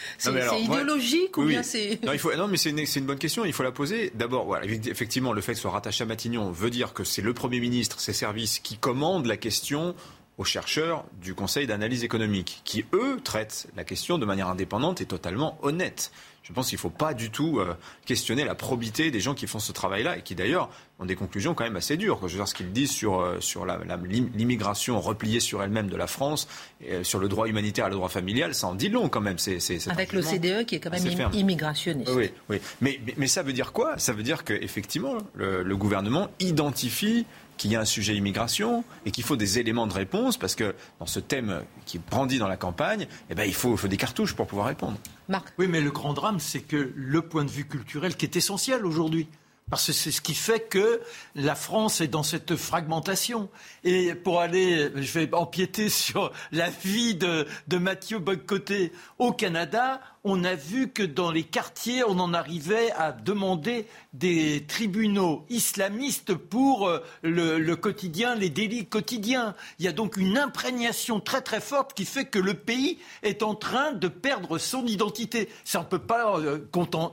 idéologique 0.61 1.37
ou 1.37 1.45
bien 1.45 1.63
c'est. 1.63 1.99
Non, 2.03 2.13
il 2.13 2.19
faut, 2.19 2.33
non, 2.35 2.47
mais 2.47 2.57
c'est 2.57 2.69
une, 2.69 2.79
une, 2.79 3.05
bonne 3.05 3.17
question. 3.17 3.43
Il 3.45 3.53
faut 3.53 3.63
la 3.63 3.71
poser. 3.71 4.11
D'abord, 4.13 4.45
voilà, 4.45 4.65
effectivement, 4.65 5.33
le 5.33 5.41
fait 5.41 5.53
que 5.53 5.59
soit 5.59 5.71
rattaché 5.71 6.03
à 6.03 6.07
Matignon 6.07 6.51
veut 6.51 6.69
dire 6.69 6.93
que 6.93 7.03
c'est 7.03 7.21
le 7.21 7.33
Premier 7.33 7.59
ministre, 7.59 7.99
ses 7.99 8.13
services, 8.13 8.59
qui 8.59 8.77
commandent 8.77 9.25
la 9.25 9.37
question 9.37 9.95
aux 10.37 10.43
chercheurs 10.43 11.03
du 11.21 11.33
Conseil 11.33 11.65
d'analyse 11.65 12.03
économique, 12.03 12.61
qui, 12.63 12.85
eux, 12.93 13.19
traitent 13.23 13.67
la 13.75 13.83
question 13.83 14.17
de 14.17 14.25
manière 14.25 14.47
indépendante 14.47 15.01
et 15.01 15.05
totalement 15.05 15.57
honnête. 15.63 16.11
Je 16.47 16.53
pense 16.53 16.69
qu'il 16.69 16.77
ne 16.77 16.81
faut 16.81 16.89
pas 16.89 17.13
du 17.13 17.29
tout 17.29 17.59
euh, 17.59 17.73
questionner 18.05 18.45
la 18.45 18.55
probité 18.55 19.11
des 19.11 19.19
gens 19.19 19.33
qui 19.33 19.47
font 19.47 19.59
ce 19.59 19.73
travail-là 19.73 20.17
et 20.17 20.21
qui 20.21 20.33
d'ailleurs 20.33 20.69
ont 20.97 21.05
des 21.05 21.15
conclusions 21.15 21.53
quand 21.53 21.65
même 21.65 21.75
assez 21.75 21.97
dures. 21.97 22.19
Je 22.21 22.27
veux 22.27 22.37
dire, 22.37 22.47
ce 22.47 22.53
qu'ils 22.53 22.71
disent 22.71 22.91
sur, 22.91 23.19
euh, 23.19 23.41
sur 23.41 23.65
l'immigration 23.65 25.01
repliée 25.01 25.41
sur 25.41 25.61
elle-même 25.61 25.89
de 25.89 25.97
la 25.97 26.07
France, 26.07 26.47
euh, 26.89 27.03
sur 27.03 27.19
le 27.19 27.27
droit 27.27 27.49
humanitaire 27.49 27.87
et 27.87 27.89
le 27.89 27.95
droit 27.95 28.07
familial, 28.07 28.55
ça 28.55 28.67
en 28.67 28.75
dit 28.75 28.87
long 28.87 29.09
quand 29.09 29.19
même. 29.19 29.37
C'est, 29.37 29.59
Avec 29.89 30.13
l'OCDE 30.13 30.65
qui 30.65 30.75
est 30.75 30.79
quand 30.79 30.91
même 30.91 31.29
immigrationniste. 31.33 32.13
Oui, 32.15 32.31
oui. 32.47 32.61
Mais, 32.79 33.01
mais, 33.17 33.27
ça 33.27 33.43
veut 33.43 33.51
dire 33.51 33.73
quoi? 33.73 33.97
Ça 33.97 34.13
veut 34.13 34.23
dire 34.23 34.45
qu'effectivement, 34.45 35.17
le, 35.33 35.63
le 35.63 35.75
gouvernement 35.75 36.29
identifie 36.39 37.25
qu'il 37.57 37.71
y 37.71 37.75
a 37.75 37.81
un 37.81 37.85
sujet 37.85 38.15
immigration 38.15 38.83
et 39.05 39.11
qu'il 39.11 39.23
faut 39.23 39.35
des 39.35 39.59
éléments 39.59 39.87
de 39.87 39.93
réponse 39.93 40.37
parce 40.37 40.55
que 40.55 40.75
dans 40.99 41.05
ce 41.05 41.19
thème 41.19 41.63
qui 41.85 41.99
brandit 41.99 42.37
dans 42.37 42.47
la 42.47 42.57
campagne, 42.57 43.07
eh 43.29 43.35
ben, 43.35 43.43
il 43.43 43.53
faut, 43.53 43.75
faut 43.75 43.87
des 43.87 43.97
cartouches 43.97 44.35
pour 44.35 44.47
pouvoir 44.47 44.67
répondre. 44.67 44.97
Marc. 45.27 45.53
Oui, 45.57 45.67
mais 45.67 45.81
le 45.81 45.91
grand 45.91 46.13
drame, 46.13 46.39
c'est 46.39 46.61
que 46.61 46.91
le 46.95 47.21
point 47.21 47.43
de 47.43 47.51
vue 47.51 47.65
culturel 47.65 48.15
qui 48.15 48.25
est 48.25 48.35
essentiel 48.35 48.85
aujourd'hui, 48.85 49.27
parce 49.69 49.87
que 49.87 49.93
c'est 49.93 50.11
ce 50.11 50.21
qui 50.21 50.33
fait 50.33 50.61
que 50.61 51.01
la 51.35 51.55
France 51.55 51.99
est 51.99 52.07
dans 52.07 52.23
cette 52.23 52.55
fragmentation. 52.55 53.49
Et 53.83 54.15
pour 54.15 54.39
aller, 54.39 54.89
je 54.95 55.19
vais 55.19 55.33
empiéter 55.33 55.89
sur 56.07 56.31
la 56.51 56.69
vie 56.69 57.15
de, 57.15 57.45
Mathieu 57.77 58.19
Bocoté 58.19 58.91
au 59.19 59.33
Canada, 59.33 60.01
on 60.23 60.43
a 60.43 60.55
vu 60.55 60.89
que 60.89 61.03
dans 61.03 61.31
les 61.31 61.43
quartiers, 61.43 62.03
on 62.03 62.19
en 62.19 62.33
arrivait 62.33 62.91
à 62.91 63.11
demander 63.11 63.87
des 64.13 64.65
tribunaux 64.67 65.45
islamistes 65.49 66.33
pour 66.33 66.87
euh, 66.87 66.99
le, 67.21 67.75
quotidien, 67.75 68.35
les 68.35 68.49
délits 68.49 68.87
quotidiens. 68.87 69.53
Il 69.79 69.85
y 69.85 69.87
a 69.87 69.93
donc 69.93 70.17
une 70.17 70.37
imprégnation 70.37 71.19
très 71.19 71.41
très 71.41 71.61
forte 71.61 71.93
qui 71.93 72.05
fait 72.05 72.25
que 72.25 72.39
le 72.39 72.55
pays 72.55 72.99
est 73.21 73.43
en 73.43 73.53
train 73.53 73.91
de 73.91 74.07
perdre 74.07 74.57
son 74.57 74.85
identité. 74.85 75.49
On 75.75 75.79
ne 75.79 75.83
peut 75.85 75.99
pas 75.99 76.39
euh, 76.39 76.59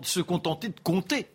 se 0.02 0.20
contenter 0.20 0.68
de 0.68 0.80
compter. 0.82 1.33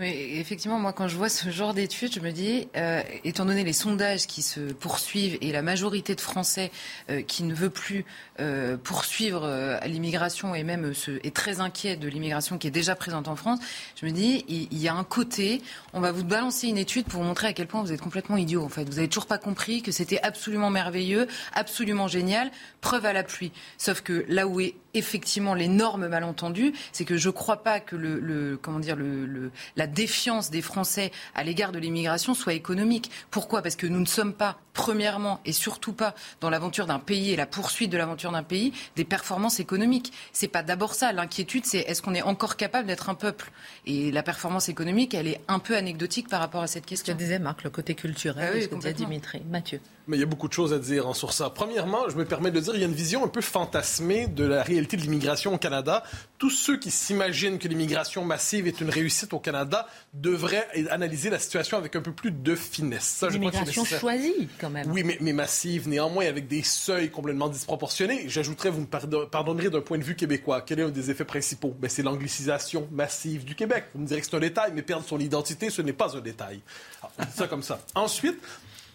Effectivement, 0.00 0.78
moi, 0.78 0.92
quand 0.92 1.08
je 1.08 1.16
vois 1.16 1.28
ce 1.28 1.50
genre 1.50 1.74
d'études, 1.74 2.14
je 2.14 2.20
me 2.20 2.30
dis, 2.30 2.68
euh, 2.76 3.02
étant 3.24 3.44
donné 3.44 3.64
les 3.64 3.72
sondages 3.72 4.28
qui 4.28 4.42
se 4.42 4.60
poursuivent 4.72 5.36
et 5.40 5.50
la 5.50 5.60
majorité 5.60 6.14
de 6.14 6.20
Français 6.20 6.70
euh, 7.10 7.22
qui 7.22 7.42
ne 7.42 7.52
veut 7.52 7.70
plus 7.70 8.04
euh, 8.38 8.76
poursuivre 8.76 9.80
l'immigration 9.86 10.54
et 10.54 10.62
même 10.62 10.92
est 11.24 11.34
très 11.34 11.58
inquiet 11.58 11.96
de 11.96 12.06
l'immigration 12.06 12.58
qui 12.58 12.68
est 12.68 12.72
déjà 12.72 12.94
présente 12.94 13.26
en 13.26 13.34
France, 13.34 13.58
je 14.00 14.06
me 14.06 14.12
dis, 14.12 14.44
il, 14.48 14.78
y 14.78 14.86
a 14.86 14.94
un 14.94 15.02
côté, 15.02 15.62
on 15.92 16.00
va 16.00 16.12
vous 16.12 16.24
balancer 16.24 16.68
une 16.68 16.78
étude 16.78 17.06
pour 17.06 17.20
vous 17.20 17.26
montrer 17.26 17.48
à 17.48 17.52
quel 17.52 17.66
point 17.66 17.82
vous 17.82 17.92
êtes 17.92 18.00
complètement 18.00 18.36
idiot. 18.36 18.62
En 18.62 18.68
fait, 18.68 18.84
vous 18.84 18.98
avez 18.98 19.08
toujours 19.08 19.26
pas 19.26 19.38
compris 19.38 19.82
que 19.82 19.90
c'était 19.90 20.20
absolument 20.20 20.70
merveilleux, 20.70 21.26
absolument 21.54 22.06
génial, 22.06 22.52
preuve 22.80 23.04
à 23.04 23.12
la 23.12 23.24
pluie. 23.24 23.50
Sauf 23.78 24.02
que 24.02 24.24
là 24.28 24.46
où 24.46 24.60
est 24.60 24.76
effectivement 24.98 25.54
l'énorme 25.54 26.08
malentendu, 26.08 26.72
c'est 26.92 27.04
que 27.04 27.16
je 27.16 27.28
ne 27.28 27.32
crois 27.32 27.62
pas 27.62 27.80
que 27.80 27.96
le, 27.96 28.18
le 28.20 28.58
comment 28.60 28.80
dire 28.80 28.96
le, 28.96 29.24
le, 29.26 29.50
la 29.76 29.86
défiance 29.86 30.50
des 30.50 30.62
Français 30.62 31.10
à 31.34 31.44
l'égard 31.44 31.72
de 31.72 31.78
l'immigration 31.78 32.34
soit 32.34 32.54
économique. 32.54 33.10
Pourquoi? 33.30 33.62
Parce 33.62 33.76
que 33.76 33.86
nous 33.86 34.00
ne 34.00 34.06
sommes 34.06 34.34
pas, 34.34 34.58
premièrement 34.72 35.40
et 35.44 35.52
surtout 35.52 35.92
pas, 35.92 36.14
dans 36.40 36.50
l'aventure 36.50 36.86
d'un 36.86 36.98
pays 36.98 37.32
et 37.32 37.36
la 37.36 37.46
poursuite 37.46 37.90
de 37.90 37.96
l'aventure 37.96 38.32
d'un 38.32 38.42
pays, 38.42 38.72
des 38.96 39.04
performances 39.04 39.60
économiques. 39.60 40.12
C'est 40.32 40.48
pas 40.48 40.62
d'abord 40.62 40.94
ça. 40.94 41.12
L'inquiétude, 41.12 41.64
c'est 41.66 41.78
est-ce 41.78 42.02
qu'on 42.02 42.14
est 42.14 42.22
encore 42.22 42.56
capable 42.56 42.86
d'être 42.86 43.08
un 43.08 43.14
peuple? 43.14 43.50
Et 43.86 44.10
la 44.12 44.22
performance 44.22 44.68
économique, 44.68 45.14
elle 45.14 45.28
est 45.28 45.40
un 45.48 45.58
peu 45.58 45.76
anecdotique 45.76 46.28
par 46.28 46.40
rapport 46.40 46.62
à 46.62 46.66
cette 46.66 46.86
question. 46.86 47.12
Je 47.14 47.18
disais, 47.18 47.38
Marc, 47.38 47.64
le 47.64 47.70
côté 47.70 47.94
culturel, 47.94 48.48
ah 48.48 48.54
oui, 48.54 48.62
ce 48.62 48.68
que 48.68 48.74
disait 48.74 48.92
Dimitri. 48.92 49.42
Mathieu. 49.50 49.80
Mais 50.06 50.16
il 50.16 50.20
y 50.20 50.22
a 50.22 50.26
beaucoup 50.26 50.48
de 50.48 50.54
choses 50.54 50.72
à 50.72 50.78
dire 50.78 51.06
hein, 51.06 51.12
sur 51.12 51.34
ça. 51.34 51.50
Premièrement, 51.50 52.08
je 52.08 52.16
me 52.16 52.24
permets 52.24 52.50
de 52.50 52.60
dire, 52.60 52.74
il 52.74 52.80
y 52.80 52.82
a 52.82 52.86
une 52.86 52.94
vision 52.94 53.24
un 53.24 53.28
peu 53.28 53.42
fantasmée 53.42 54.26
de 54.26 54.44
la 54.44 54.62
réalité 54.62 54.87
de 54.96 55.02
l'immigration 55.02 55.54
au 55.54 55.58
Canada. 55.58 56.02
Tous 56.38 56.50
ceux 56.50 56.78
qui 56.78 56.90
s'imaginent 56.90 57.58
que 57.58 57.68
l'immigration 57.68 58.24
massive 58.24 58.66
est 58.66 58.80
une 58.80 58.90
réussite 58.90 59.32
au 59.32 59.38
Canada 59.38 59.86
devraient 60.14 60.68
analyser 60.90 61.30
la 61.30 61.38
situation 61.38 61.76
avec 61.76 61.96
un 61.96 62.00
peu 62.00 62.12
plus 62.12 62.30
de 62.30 62.54
finesse. 62.54 63.24
L'immigration 63.30 63.84
choisie, 63.84 64.48
quand 64.60 64.70
même. 64.70 64.90
Oui, 64.90 65.02
mais, 65.02 65.18
mais, 65.20 65.32
massive, 65.32 65.88
néanmoins, 65.88 66.26
avec 66.26 66.48
des 66.48 66.62
seuils 66.62 67.10
complètement 67.10 67.48
disproportionnés. 67.48 68.28
J'ajouterais, 68.28 68.70
vous 68.70 68.82
me 68.82 69.26
pardonnerez 69.26 69.70
d'un 69.70 69.80
point 69.80 69.98
de 69.98 70.04
vue 70.04 70.16
québécois, 70.16 70.62
quel 70.62 70.80
est 70.80 70.84
un 70.84 70.88
des 70.90 71.10
effets 71.10 71.24
principaux? 71.24 71.76
Ben, 71.78 71.88
C'est 71.88 72.02
l'anglicisation 72.02 72.88
massive 72.92 73.44
du 73.44 73.54
Québec. 73.54 73.86
Vous 73.94 74.00
me 74.00 74.06
direz 74.06 74.20
que 74.20 74.26
c'est 74.26 74.36
un 74.36 74.40
détail, 74.40 74.72
mais 74.74 74.82
perdre 74.82 75.06
son 75.06 75.18
identité, 75.18 75.70
ce 75.70 75.82
n'est 75.82 75.92
pas 75.92 76.16
un 76.16 76.20
détail. 76.20 76.60
Alors, 77.00 77.12
on 77.18 77.24
dit 77.24 77.32
ça 77.36 77.46
comme 77.46 77.62
ça. 77.62 77.80
Ensuite, 77.94 78.38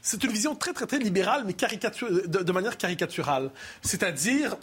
c'est 0.02 0.22
une 0.24 0.32
vision 0.32 0.54
très, 0.54 0.74
très, 0.74 0.86
très 0.86 1.00
libérale, 1.00 1.44
mais 1.46 1.54
de, 1.54 2.44
de 2.44 2.52
manière 2.52 2.78
caricaturale. 2.78 3.50
C'est-à-dire, 3.82 4.58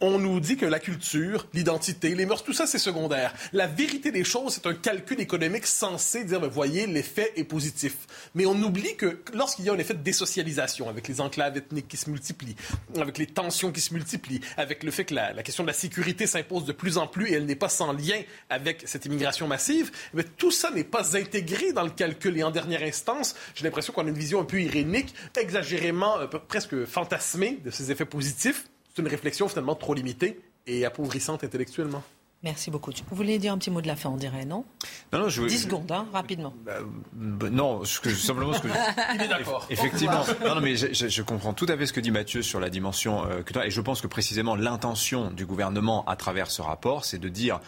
on 0.00 0.18
nous 0.18 0.38
dit 0.40 0.56
que 0.56 0.66
la 0.66 0.78
culture, 0.78 1.46
l'identité, 1.54 2.14
les 2.14 2.26
mœurs, 2.26 2.44
tout 2.44 2.52
ça, 2.52 2.66
c'est 2.66 2.78
secondaire. 2.78 3.34
La 3.52 3.66
vérité 3.66 4.12
des 4.12 4.24
choses, 4.24 4.54
c'est 4.54 4.66
un 4.66 4.74
calcul 4.74 5.20
économique 5.20 5.66
censé 5.66 6.24
dire, 6.24 6.40
ben, 6.40 6.48
voyez, 6.48 6.86
l'effet 6.86 7.32
est 7.36 7.44
positif. 7.44 7.96
Mais 8.34 8.46
on 8.46 8.54
oublie 8.54 8.96
que 8.96 9.20
lorsqu'il 9.34 9.64
y 9.64 9.70
a 9.70 9.72
un 9.72 9.78
effet 9.78 9.94
de 9.94 10.02
désocialisation, 10.02 10.88
avec 10.88 11.08
les 11.08 11.20
enclaves 11.20 11.56
ethniques 11.56 11.88
qui 11.88 11.96
se 11.96 12.10
multiplient, 12.10 12.56
avec 12.96 13.18
les 13.18 13.26
tensions 13.26 13.72
qui 13.72 13.80
se 13.80 13.92
multiplient, 13.92 14.40
avec 14.56 14.84
le 14.84 14.90
fait 14.90 15.04
que 15.04 15.14
la, 15.14 15.42
question 15.42 15.64
de 15.64 15.68
la 15.68 15.74
sécurité 15.74 16.26
s'impose 16.26 16.64
de 16.64 16.72
plus 16.72 16.98
en 16.98 17.08
plus 17.08 17.30
et 17.30 17.34
elle 17.34 17.46
n'est 17.46 17.56
pas 17.56 17.68
sans 17.68 17.92
lien 17.92 18.20
avec 18.50 18.82
cette 18.86 19.06
immigration 19.06 19.48
massive, 19.48 19.90
mais 20.14 20.22
tout 20.22 20.52
ça 20.52 20.70
n'est 20.70 20.84
pas 20.84 21.16
intégré 21.16 21.72
dans 21.72 21.82
le 21.82 21.90
calcul. 21.90 22.38
Et 22.38 22.44
en 22.44 22.50
dernière 22.50 22.82
instance, 22.82 23.34
j'ai 23.54 23.64
l'impression 23.64 23.92
qu'on 23.92 24.06
a 24.06 24.10
une 24.10 24.18
vision 24.18 24.40
un 24.40 24.44
peu 24.44 24.60
irénique, 24.60 25.14
exagérément, 25.36 26.18
euh, 26.18 26.26
presque 26.26 26.84
fantasmée 26.84 27.60
de 27.64 27.70
ces 27.70 27.90
effets 27.90 28.04
positifs 28.04 28.66
c'est 28.94 29.02
une 29.02 29.08
réflexion 29.08 29.48
finalement 29.48 29.74
trop 29.74 29.94
limitée 29.94 30.40
et 30.66 30.84
appauvrissante 30.84 31.44
intellectuellement. 31.44 32.02
Merci 32.42 32.72
beaucoup. 32.72 32.90
Vous 33.08 33.16
voulez 33.16 33.38
dire 33.38 33.52
un 33.52 33.58
petit 33.58 33.70
mot 33.70 33.80
de 33.80 33.86
la 33.86 33.94
fin, 33.94 34.10
on 34.10 34.16
dirait, 34.16 34.44
non? 34.44 34.64
Non, 35.12 35.20
non, 35.20 35.28
je 35.28 35.44
10 35.44 35.62
secondes, 35.62 35.92
hein, 35.92 36.08
rapidement. 36.12 36.52
Bah, 36.66 36.78
bah, 37.12 37.50
non, 37.50 37.84
ce 37.84 38.00
que, 38.00 38.10
simplement 38.10 38.52
ce 38.52 38.60
que 38.60 38.68
Il 39.14 39.22
est 39.22 39.28
d'accord. 39.28 39.64
Effectivement. 39.70 40.24
Non, 40.44 40.56
non, 40.56 40.60
mais 40.60 40.74
je, 40.74 40.92
je, 40.92 41.22
comprends 41.22 41.54
tout 41.54 41.66
à 41.68 41.76
fait 41.76 41.86
ce 41.86 41.92
que 41.92 42.00
dit 42.00 42.10
Mathieu 42.10 42.42
sur 42.42 42.58
la 42.58 42.68
dimension 42.68 43.24
euh, 43.26 43.42
que 43.42 43.56
et 43.64 43.70
je 43.70 43.80
pense 43.80 44.00
que 44.00 44.08
précisément 44.08 44.56
l'intention 44.56 45.30
du 45.30 45.46
gouvernement 45.46 46.04
à 46.06 46.16
travers 46.16 46.50
ce 46.50 46.62
rapport, 46.62 47.04
c'est 47.04 47.18
de 47.18 47.28
dire 47.28 47.60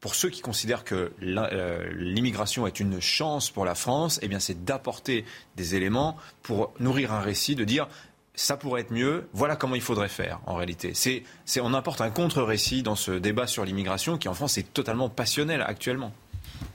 pour 0.00 0.14
ceux 0.14 0.28
qui 0.28 0.42
considèrent 0.42 0.84
que 0.84 1.12
euh, 1.22 1.90
l'immigration 1.94 2.66
est 2.66 2.80
une 2.80 3.00
chance 3.00 3.50
pour 3.50 3.64
la 3.64 3.74
France, 3.74 4.18
eh 4.20 4.28
bien 4.28 4.40
c'est 4.40 4.64
d'apporter 4.64 5.24
des 5.56 5.74
éléments 5.74 6.18
pour 6.42 6.74
nourrir 6.80 7.14
un 7.14 7.20
récit, 7.20 7.54
de 7.54 7.64
dire 7.64 7.88
ça 8.36 8.56
pourrait 8.56 8.82
être 8.82 8.92
mieux, 8.92 9.28
voilà 9.32 9.56
comment 9.56 9.74
il 9.74 9.80
faudrait 9.80 10.08
faire 10.08 10.40
en 10.46 10.54
réalité. 10.54 10.92
C'est, 10.94 11.24
on 11.60 11.74
apporte 11.74 12.02
un 12.02 12.10
contre-récit 12.10 12.82
dans 12.82 12.94
ce 12.94 13.12
débat 13.12 13.46
sur 13.46 13.64
l'immigration 13.64 14.18
qui 14.18 14.28
en 14.28 14.34
France 14.34 14.58
est 14.58 14.72
totalement 14.74 15.08
passionnel 15.08 15.64
actuellement. 15.66 16.12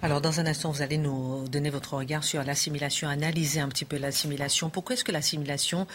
Alors, 0.03 0.19
dans 0.19 0.39
un 0.39 0.47
instant, 0.47 0.71
vous 0.71 0.82
allez 0.82 0.97
nous 0.97 1.47
donner 1.47 1.69
votre 1.69 1.93
regard 1.93 2.23
sur 2.23 2.43
l'assimilation, 2.43 3.07
analyser 3.07 3.59
un 3.59 3.69
petit 3.69 3.86
peu 3.86 3.97
l'assimilation. 3.97 4.71
Pourquoi 4.71 4.95
est-ce 4.95 5.03
que 5.03 5.11
l'assimilation, 5.11 5.86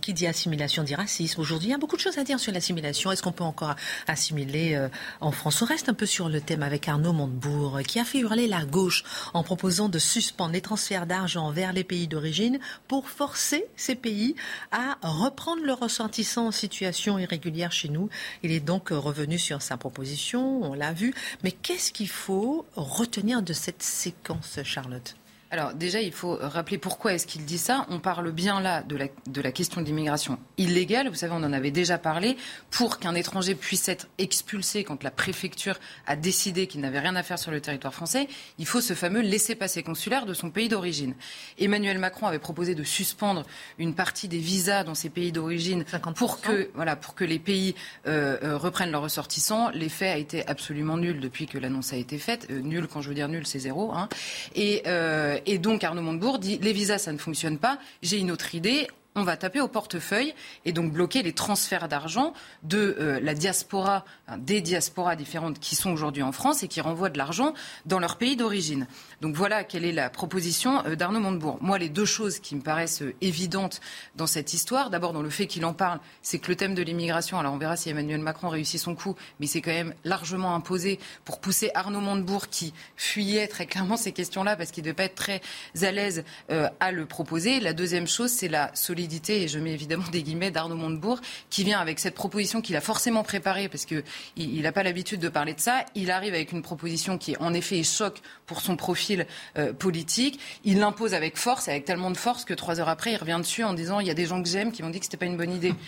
qui 0.00 0.12
dit 0.12 0.28
assimilation 0.28 0.84
dit 0.84 0.94
racisme? 0.94 1.40
Aujourd'hui, 1.40 1.68
il 1.68 1.70
y 1.72 1.74
a 1.74 1.78
beaucoup 1.78 1.96
de 1.96 2.00
choses 2.00 2.18
à 2.18 2.24
dire 2.24 2.38
sur 2.38 2.52
l'assimilation. 2.52 3.10
Est-ce 3.10 3.20
qu'on 3.20 3.32
peut 3.32 3.42
encore 3.42 3.74
assimiler 4.06 4.76
euh, 4.76 4.88
en 5.20 5.32
France? 5.32 5.60
On 5.60 5.64
reste 5.64 5.88
un 5.88 5.94
peu 5.94 6.06
sur 6.06 6.28
le 6.28 6.40
thème 6.40 6.62
avec 6.62 6.88
Arnaud 6.88 7.12
Montebourg, 7.12 7.80
qui 7.86 7.98
a 7.98 8.04
fait 8.04 8.18
hurler 8.18 8.46
la 8.46 8.64
gauche 8.64 9.02
en 9.34 9.42
proposant 9.42 9.88
de 9.88 9.98
suspendre 9.98 10.52
les 10.52 10.60
transferts 10.60 11.06
d'argent 11.06 11.50
vers 11.50 11.72
les 11.72 11.84
pays 11.84 12.06
d'origine 12.06 12.60
pour 12.86 13.10
forcer 13.10 13.64
ces 13.76 13.96
pays 13.96 14.36
à 14.70 14.98
reprendre 15.02 15.64
leurs 15.64 15.80
ressortissants 15.80 16.46
en 16.46 16.52
situation 16.52 17.18
irrégulière 17.18 17.72
chez 17.72 17.88
nous. 17.88 18.08
Il 18.44 18.52
est 18.52 18.60
donc 18.60 18.90
revenu 18.90 19.36
sur 19.36 19.62
sa 19.62 19.76
proposition, 19.76 20.62
on 20.62 20.74
l'a 20.74 20.92
vu. 20.92 21.12
Mais 21.42 21.50
qu'est-ce 21.50 21.90
qu'il 21.90 22.08
faut 22.08 22.64
retenir 22.76 23.27
de 23.36 23.52
cette 23.52 23.82
séquence, 23.82 24.58
Charlotte? 24.64 25.14
Alors 25.50 25.72
déjà, 25.72 26.00
il 26.00 26.12
faut 26.12 26.38
rappeler 26.40 26.76
pourquoi 26.76 27.14
est-ce 27.14 27.26
qu'il 27.26 27.44
dit 27.44 27.58
ça. 27.58 27.86
On 27.88 28.00
parle 28.00 28.30
bien 28.32 28.60
là 28.60 28.82
de 28.82 28.96
la, 28.96 29.06
de 29.26 29.40
la 29.40 29.50
question 29.50 29.80
de 29.80 29.86
l'immigration 29.86 30.38
illégale. 30.58 31.08
Vous 31.08 31.14
savez, 31.14 31.32
on 31.32 31.42
en 31.42 31.52
avait 31.52 31.70
déjà 31.70 31.96
parlé. 31.96 32.36
Pour 32.70 32.98
qu'un 32.98 33.14
étranger 33.14 33.54
puisse 33.54 33.88
être 33.88 34.08
expulsé 34.18 34.84
quand 34.84 35.02
la 35.02 35.10
préfecture 35.10 35.78
a 36.06 36.16
décidé 36.16 36.66
qu'il 36.66 36.82
n'avait 36.82 37.00
rien 37.00 37.16
à 37.16 37.22
faire 37.22 37.38
sur 37.38 37.50
le 37.50 37.60
territoire 37.60 37.94
français, 37.94 38.28
il 38.58 38.66
faut 38.66 38.80
ce 38.80 38.92
fameux 38.94 39.20
laissez-passer 39.20 39.82
consulaire 39.82 40.26
de 40.26 40.34
son 40.34 40.50
pays 40.50 40.68
d'origine. 40.68 41.14
Emmanuel 41.58 41.98
Macron 41.98 42.26
avait 42.26 42.38
proposé 42.38 42.74
de 42.74 42.84
suspendre 42.84 43.44
une 43.78 43.94
partie 43.94 44.28
des 44.28 44.38
visas 44.38 44.84
dans 44.84 44.94
ces 44.94 45.08
pays 45.08 45.32
d'origine 45.32 45.84
pour 46.14 46.40
que, 46.40 46.70
voilà, 46.74 46.94
pour 46.94 47.14
que 47.14 47.24
les 47.24 47.38
pays 47.38 47.74
euh, 48.06 48.36
euh, 48.42 48.58
reprennent 48.58 48.90
leurs 48.90 49.02
ressortissants. 49.02 49.70
L'effet 49.70 50.08
a 50.08 50.18
été 50.18 50.46
absolument 50.46 50.98
nul 50.98 51.20
depuis 51.20 51.46
que 51.46 51.56
l'annonce 51.56 51.92
a 51.92 51.96
été 51.96 52.18
faite. 52.18 52.48
Euh, 52.50 52.60
nul, 52.60 52.86
quand 52.86 53.00
je 53.00 53.08
veux 53.08 53.14
dire 53.14 53.28
nul, 53.28 53.46
c'est 53.46 53.58
zéro. 53.60 53.92
Hein. 53.92 54.08
Et 54.54 54.82
euh, 54.86 55.37
et 55.46 55.58
donc 55.58 55.84
Arnaud 55.84 56.02
Montebourg 56.02 56.38
dit 56.38 56.58
les 56.58 56.72
visas, 56.72 56.98
ça 56.98 57.12
ne 57.12 57.18
fonctionne 57.18 57.58
pas. 57.58 57.78
J'ai 58.02 58.18
une 58.18 58.30
autre 58.30 58.54
idée 58.54 58.88
on 59.18 59.24
va 59.24 59.36
taper 59.36 59.60
au 59.60 59.68
portefeuille 59.68 60.32
et 60.64 60.72
donc 60.72 60.92
bloquer 60.92 61.22
les 61.22 61.32
transferts 61.32 61.88
d'argent 61.88 62.32
de 62.62 62.96
euh, 63.00 63.20
la 63.20 63.34
diaspora, 63.34 64.04
des 64.38 64.60
diasporas 64.60 65.16
différentes 65.16 65.58
qui 65.58 65.74
sont 65.74 65.90
aujourd'hui 65.90 66.22
en 66.22 66.32
France 66.32 66.62
et 66.62 66.68
qui 66.68 66.80
renvoient 66.80 67.10
de 67.10 67.18
l'argent 67.18 67.52
dans 67.84 67.98
leur 67.98 68.16
pays 68.16 68.36
d'origine. 68.36 68.86
Donc 69.20 69.34
voilà 69.34 69.64
quelle 69.64 69.84
est 69.84 69.92
la 69.92 70.10
proposition 70.10 70.84
euh, 70.86 70.94
d'Arnaud 70.94 71.20
Montebourg. 71.20 71.58
Moi, 71.60 71.78
les 71.78 71.88
deux 71.88 72.04
choses 72.04 72.38
qui 72.38 72.54
me 72.54 72.60
paraissent 72.60 73.02
euh, 73.02 73.14
évidentes 73.20 73.80
dans 74.14 74.28
cette 74.28 74.54
histoire, 74.54 74.90
d'abord 74.90 75.12
dans 75.12 75.22
le 75.22 75.30
fait 75.30 75.46
qu'il 75.46 75.64
en 75.64 75.72
parle, 75.72 75.98
c'est 76.22 76.38
que 76.38 76.48
le 76.48 76.56
thème 76.56 76.74
de 76.74 76.82
l'immigration, 76.82 77.38
alors 77.38 77.52
on 77.52 77.58
verra 77.58 77.76
si 77.76 77.90
Emmanuel 77.90 78.20
Macron 78.20 78.48
réussit 78.48 78.80
son 78.80 78.94
coup, 78.94 79.16
mais 79.40 79.46
c'est 79.46 79.60
quand 79.60 79.72
même 79.72 79.94
largement 80.04 80.54
imposé 80.54 81.00
pour 81.24 81.40
pousser 81.40 81.70
Arnaud 81.74 82.00
Montebourg 82.00 82.48
qui 82.48 82.72
fuyait 82.96 83.48
très 83.48 83.66
clairement 83.66 83.96
ces 83.96 84.12
questions-là 84.12 84.54
parce 84.56 84.70
qu'il 84.70 84.82
ne 84.82 84.86
devait 84.86 84.94
pas 84.94 85.04
être 85.04 85.14
très 85.14 85.40
à 85.82 85.90
l'aise 85.90 86.24
à 86.48 86.92
le 86.92 87.06
proposer. 87.06 87.60
La 87.60 87.72
deuxième 87.72 88.06
chose, 88.06 88.30
c'est 88.30 88.48
la 88.48 88.70
solidité 88.74 89.42
et 89.42 89.48
je 89.48 89.58
mets 89.58 89.72
évidemment 89.72 90.08
des 90.10 90.22
guillemets, 90.22 90.50
d'Arnaud 90.50 90.76
Montebourg, 90.76 91.20
qui 91.50 91.64
vient 91.64 91.80
avec 91.80 91.98
cette 91.98 92.14
proposition 92.14 92.60
qu'il 92.60 92.76
a 92.76 92.80
forcément 92.80 93.22
préparée, 93.22 93.68
parce 93.68 93.84
qu'il 93.84 94.62
n'a 94.62 94.72
pas 94.72 94.82
l'habitude 94.82 95.20
de 95.20 95.28
parler 95.28 95.54
de 95.54 95.60
ça. 95.60 95.84
Il 95.94 96.10
arrive 96.10 96.34
avec 96.34 96.52
une 96.52 96.62
proposition 96.62 97.18
qui, 97.18 97.36
en 97.38 97.54
effet, 97.54 97.78
est 97.78 97.82
choc 97.82 98.20
pour 98.46 98.60
son 98.60 98.76
profil 98.76 99.07
euh, 99.56 99.72
politique. 99.72 100.40
Il 100.64 100.78
l'impose 100.78 101.14
avec 101.14 101.36
force, 101.36 101.68
avec 101.68 101.84
tellement 101.84 102.10
de 102.10 102.16
force 102.16 102.44
que 102.44 102.54
trois 102.54 102.80
heures 102.80 102.88
après, 102.88 103.12
il 103.12 103.16
revient 103.16 103.38
dessus 103.40 103.64
en 103.64 103.74
disant 103.74 104.00
il 104.00 104.06
y 104.06 104.10
a 104.10 104.14
des 104.14 104.26
gens 104.26 104.42
que 104.42 104.48
j'aime 104.48 104.72
qui 104.72 104.82
m'ont 104.82 104.90
dit 104.90 104.98
que 104.98 105.04
c'était 105.04 105.16
pas 105.16 105.26
une 105.26 105.36
bonne 105.36 105.54
idée. 105.54 105.74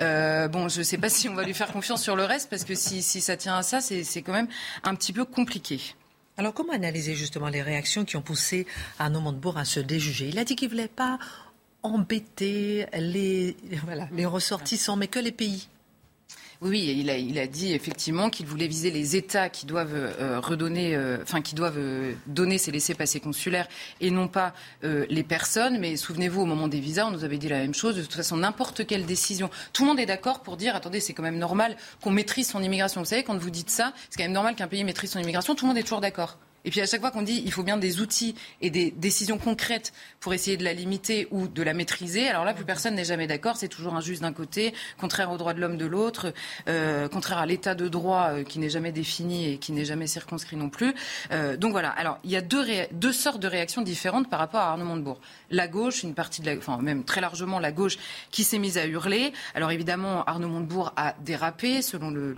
Euh, 0.00 0.46
bon, 0.46 0.68
je 0.68 0.78
ne 0.78 0.84
sais 0.84 0.96
pas 0.96 1.08
si 1.08 1.28
on 1.28 1.34
va 1.34 1.42
lui 1.42 1.54
faire 1.54 1.72
confiance 1.72 2.04
sur 2.04 2.14
le 2.14 2.24
reste, 2.24 2.48
parce 2.48 2.62
que 2.62 2.76
si, 2.76 3.02
si 3.02 3.20
ça 3.20 3.36
tient 3.36 3.56
à 3.56 3.64
ça, 3.64 3.80
c'est 3.80 4.22
quand 4.22 4.32
même 4.32 4.46
un 4.84 4.94
petit 4.94 5.12
peu 5.12 5.24
compliqué. 5.24 5.80
Alors, 6.36 6.54
comment 6.54 6.72
analyser 6.72 7.16
justement 7.16 7.48
les 7.48 7.62
réactions 7.62 8.04
qui 8.04 8.16
ont 8.16 8.22
poussé 8.22 8.64
Arnaud 9.00 9.18
Montebourg 9.18 9.58
à 9.58 9.64
se 9.64 9.80
déjuger? 9.80 10.28
Il 10.28 10.38
a 10.38 10.44
dit 10.44 10.54
qu'il 10.54 10.68
ne 10.68 10.74
voulait 10.74 10.86
pas 10.86 11.18
embêter 11.82 12.86
les, 12.96 13.56
voilà, 13.84 14.08
les 14.12 14.24
ressortissants, 14.24 14.94
mais 14.94 15.08
que 15.08 15.18
les 15.18 15.32
pays. 15.32 15.68
Oui, 16.60 17.06
il 17.08 17.38
a, 17.38 17.46
dit 17.46 17.72
effectivement 17.72 18.30
qu'il 18.30 18.46
voulait 18.46 18.66
viser 18.66 18.90
les 18.90 19.14
États 19.14 19.48
qui 19.48 19.64
doivent 19.64 19.94
euh, 19.94 20.40
redonner, 20.40 20.96
euh, 20.96 21.18
enfin 21.22 21.40
qui 21.40 21.54
doivent 21.54 21.78
euh, 21.78 22.14
donner 22.26 22.58
ces 22.58 22.72
laissés-passer 22.72 23.20
consulaires 23.20 23.68
et 24.00 24.10
non 24.10 24.26
pas 24.26 24.52
les 24.82 25.22
personnes. 25.22 25.78
Mais 25.78 25.96
souvenez-vous, 25.96 26.42
au 26.42 26.46
moment 26.46 26.66
des 26.66 26.80
visas, 26.80 27.06
on 27.06 27.12
nous 27.12 27.22
avait 27.22 27.38
dit 27.38 27.48
la 27.48 27.58
même 27.58 27.74
chose. 27.74 27.96
De 27.96 28.02
toute 28.02 28.14
façon, 28.14 28.36
n'importe 28.36 28.86
quelle 28.88 29.06
décision, 29.06 29.50
tout 29.72 29.84
le 29.84 29.88
monde 29.88 30.00
est 30.00 30.06
d'accord 30.06 30.42
pour 30.42 30.56
dire 30.56 30.74
attendez, 30.74 30.98
c'est 30.98 31.12
quand 31.12 31.22
même 31.22 31.38
normal 31.38 31.76
qu'on 32.02 32.10
maîtrise 32.10 32.48
son 32.48 32.60
immigration. 32.60 33.02
Vous 33.02 33.06
savez, 33.06 33.22
quand 33.22 33.38
vous 33.38 33.50
dites 33.50 33.70
ça, 33.70 33.92
c'est 34.10 34.16
quand 34.16 34.24
même 34.24 34.32
normal 34.32 34.56
qu'un 34.56 34.66
pays 34.68 34.82
maîtrise 34.82 35.12
son 35.12 35.20
immigration. 35.20 35.54
Tout 35.54 35.64
le 35.64 35.68
monde 35.68 35.78
est 35.78 35.82
toujours 35.82 36.00
d'accord. 36.00 36.38
Et 36.64 36.70
puis 36.70 36.80
à 36.80 36.86
chaque 36.86 37.00
fois 37.00 37.10
qu'on 37.10 37.22
dit 37.22 37.42
il 37.44 37.52
faut 37.52 37.62
bien 37.62 37.76
des 37.76 38.00
outils 38.00 38.34
et 38.60 38.70
des 38.70 38.90
décisions 38.90 39.38
concrètes 39.38 39.92
pour 40.20 40.34
essayer 40.34 40.56
de 40.56 40.64
la 40.64 40.72
limiter 40.72 41.28
ou 41.30 41.48
de 41.48 41.62
la 41.62 41.74
maîtriser, 41.74 42.28
alors 42.28 42.44
là 42.44 42.54
plus 42.54 42.64
personne 42.64 42.94
n'est 42.94 43.04
jamais 43.04 43.26
d'accord. 43.26 43.56
C'est 43.56 43.68
toujours 43.68 43.94
injuste 43.94 44.22
d'un 44.22 44.32
côté, 44.32 44.74
contraire 44.98 45.30
aux 45.30 45.36
droits 45.36 45.54
de 45.54 45.60
l'homme 45.60 45.76
de 45.76 45.86
l'autre, 45.86 46.32
euh, 46.68 47.08
contraire 47.08 47.38
à 47.38 47.46
l'état 47.46 47.74
de 47.74 47.88
droit 47.88 48.30
euh, 48.30 48.44
qui 48.44 48.58
n'est 48.58 48.70
jamais 48.70 48.92
défini 48.92 49.52
et 49.52 49.58
qui 49.58 49.72
n'est 49.72 49.84
jamais 49.84 50.06
circonscrit 50.06 50.56
non 50.56 50.68
plus. 50.68 50.94
Euh, 51.30 51.56
donc 51.56 51.72
voilà. 51.72 51.90
Alors 51.90 52.18
il 52.24 52.30
y 52.30 52.36
a 52.36 52.42
deux, 52.42 53.12
sortes 53.12 53.40
de 53.40 53.48
réactions 53.48 53.82
différentes 53.82 54.28
par 54.28 54.38
rapport 54.38 54.60
à 54.60 54.70
Arnaud 54.70 54.84
Montebourg. 54.84 55.20
La 55.50 55.68
gauche, 55.68 56.02
une 56.02 56.14
partie 56.14 56.42
de 56.42 56.46
la, 56.46 56.56
enfin 56.56 56.78
même 56.78 57.04
très 57.04 57.20
largement 57.20 57.58
la 57.58 57.72
gauche 57.72 57.96
qui 58.30 58.44
s'est 58.44 58.58
mise 58.58 58.78
à 58.78 58.86
hurler. 58.86 59.32
Alors 59.54 59.70
évidemment 59.70 60.24
Arnaud 60.24 60.48
Montebourg 60.48 60.92
a 60.96 61.14
dérapé 61.20 61.82
selon 61.82 62.10
le, 62.10 62.36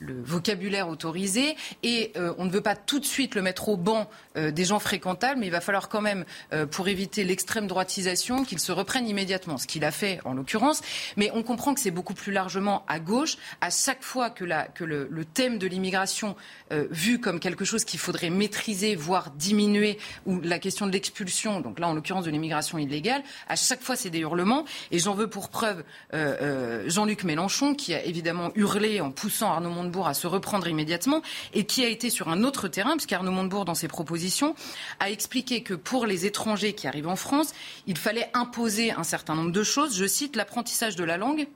vocabulaire 0.00 0.88
autorisé 0.88 1.56
et 1.82 2.12
on 2.38 2.44
ne 2.44 2.50
veut 2.50 2.60
pas 2.60 2.76
tout 2.76 2.98
de 2.98 3.04
suite 3.04 3.17
le 3.26 3.42
mettre 3.42 3.68
au 3.68 3.76
banc 3.76 4.08
euh, 4.36 4.50
des 4.50 4.64
gens 4.64 4.78
fréquentables, 4.78 5.40
mais 5.40 5.46
il 5.46 5.52
va 5.52 5.60
falloir 5.60 5.88
quand 5.88 6.00
même, 6.00 6.24
euh, 6.52 6.66
pour 6.66 6.88
éviter 6.88 7.24
l'extrême 7.24 7.66
droitisation, 7.66 8.44
qu'il 8.44 8.58
se 8.58 8.72
reprenne 8.72 9.06
immédiatement, 9.06 9.58
ce 9.58 9.66
qu'il 9.66 9.84
a 9.84 9.90
fait 9.90 10.20
en 10.24 10.34
l'occurrence. 10.34 10.80
Mais 11.16 11.30
on 11.34 11.42
comprend 11.42 11.74
que 11.74 11.80
c'est 11.80 11.90
beaucoup 11.90 12.14
plus 12.14 12.32
largement 12.32 12.84
à 12.86 13.00
gauche. 13.00 13.36
À 13.60 13.70
chaque 13.70 14.02
fois 14.02 14.30
que, 14.30 14.44
le, 14.44 15.24
thème 15.24 15.58
de 15.58 15.66
l'immigration, 15.66 16.36
euh, 16.72 16.86
vu 16.90 17.20
comme 17.20 17.40
quelque 17.40 17.64
chose 17.64 17.84
qu'il 17.84 17.98
faudrait 17.98 18.30
maîtriser, 18.30 18.94
voire 18.94 19.30
diminuer, 19.30 19.98
ou 20.26 20.40
la 20.40 20.58
question 20.58 20.86
de 20.86 20.92
l'expulsion, 20.92 21.60
donc 21.60 21.78
là 21.78 21.88
en 21.88 21.94
l'occurrence 21.94 22.24
de 22.24 22.30
l'immigration 22.30 22.78
illégale, 22.78 23.22
à 23.48 23.56
chaque 23.56 23.82
fois 23.82 23.96
c'est 23.96 24.10
des 24.10 24.20
hurlements. 24.20 24.64
Et 24.90 24.98
j'en 24.98 25.14
veux 25.14 25.28
pour 25.28 25.48
preuve 25.48 25.82
Jean-Luc 26.86 27.24
Mélenchon, 27.24 27.74
qui 27.74 27.94
a 27.94 28.04
évidemment 28.04 28.50
hurlé 28.54 29.00
en 29.00 29.10
poussant 29.10 29.50
Arnaud 29.50 29.70
Montebourg 29.70 30.06
à 30.06 30.14
se 30.14 30.26
reprendre 30.26 30.68
immédiatement, 30.68 31.22
et 31.52 31.64
qui 31.64 31.84
a 31.84 31.88
été 31.88 32.10
sur 32.10 32.28
un 32.28 32.44
autre 32.44 32.68
terrain, 32.68 32.96
Arnaud 33.12 33.32
Montebourg, 33.32 33.64
dans 33.64 33.74
ses 33.74 33.88
propositions, 33.88 34.54
a 35.00 35.10
expliqué 35.10 35.62
que 35.62 35.74
pour 35.74 36.06
les 36.06 36.26
étrangers 36.26 36.74
qui 36.74 36.86
arrivent 36.86 37.08
en 37.08 37.16
France, 37.16 37.52
il 37.86 37.96
fallait 37.96 38.30
imposer 38.34 38.92
un 38.92 39.04
certain 39.04 39.34
nombre 39.34 39.52
de 39.52 39.62
choses. 39.62 39.96
Je 39.96 40.06
cite 40.06 40.36
l'apprentissage 40.36 40.96
de 40.96 41.04
la 41.04 41.16
langue, 41.16 41.48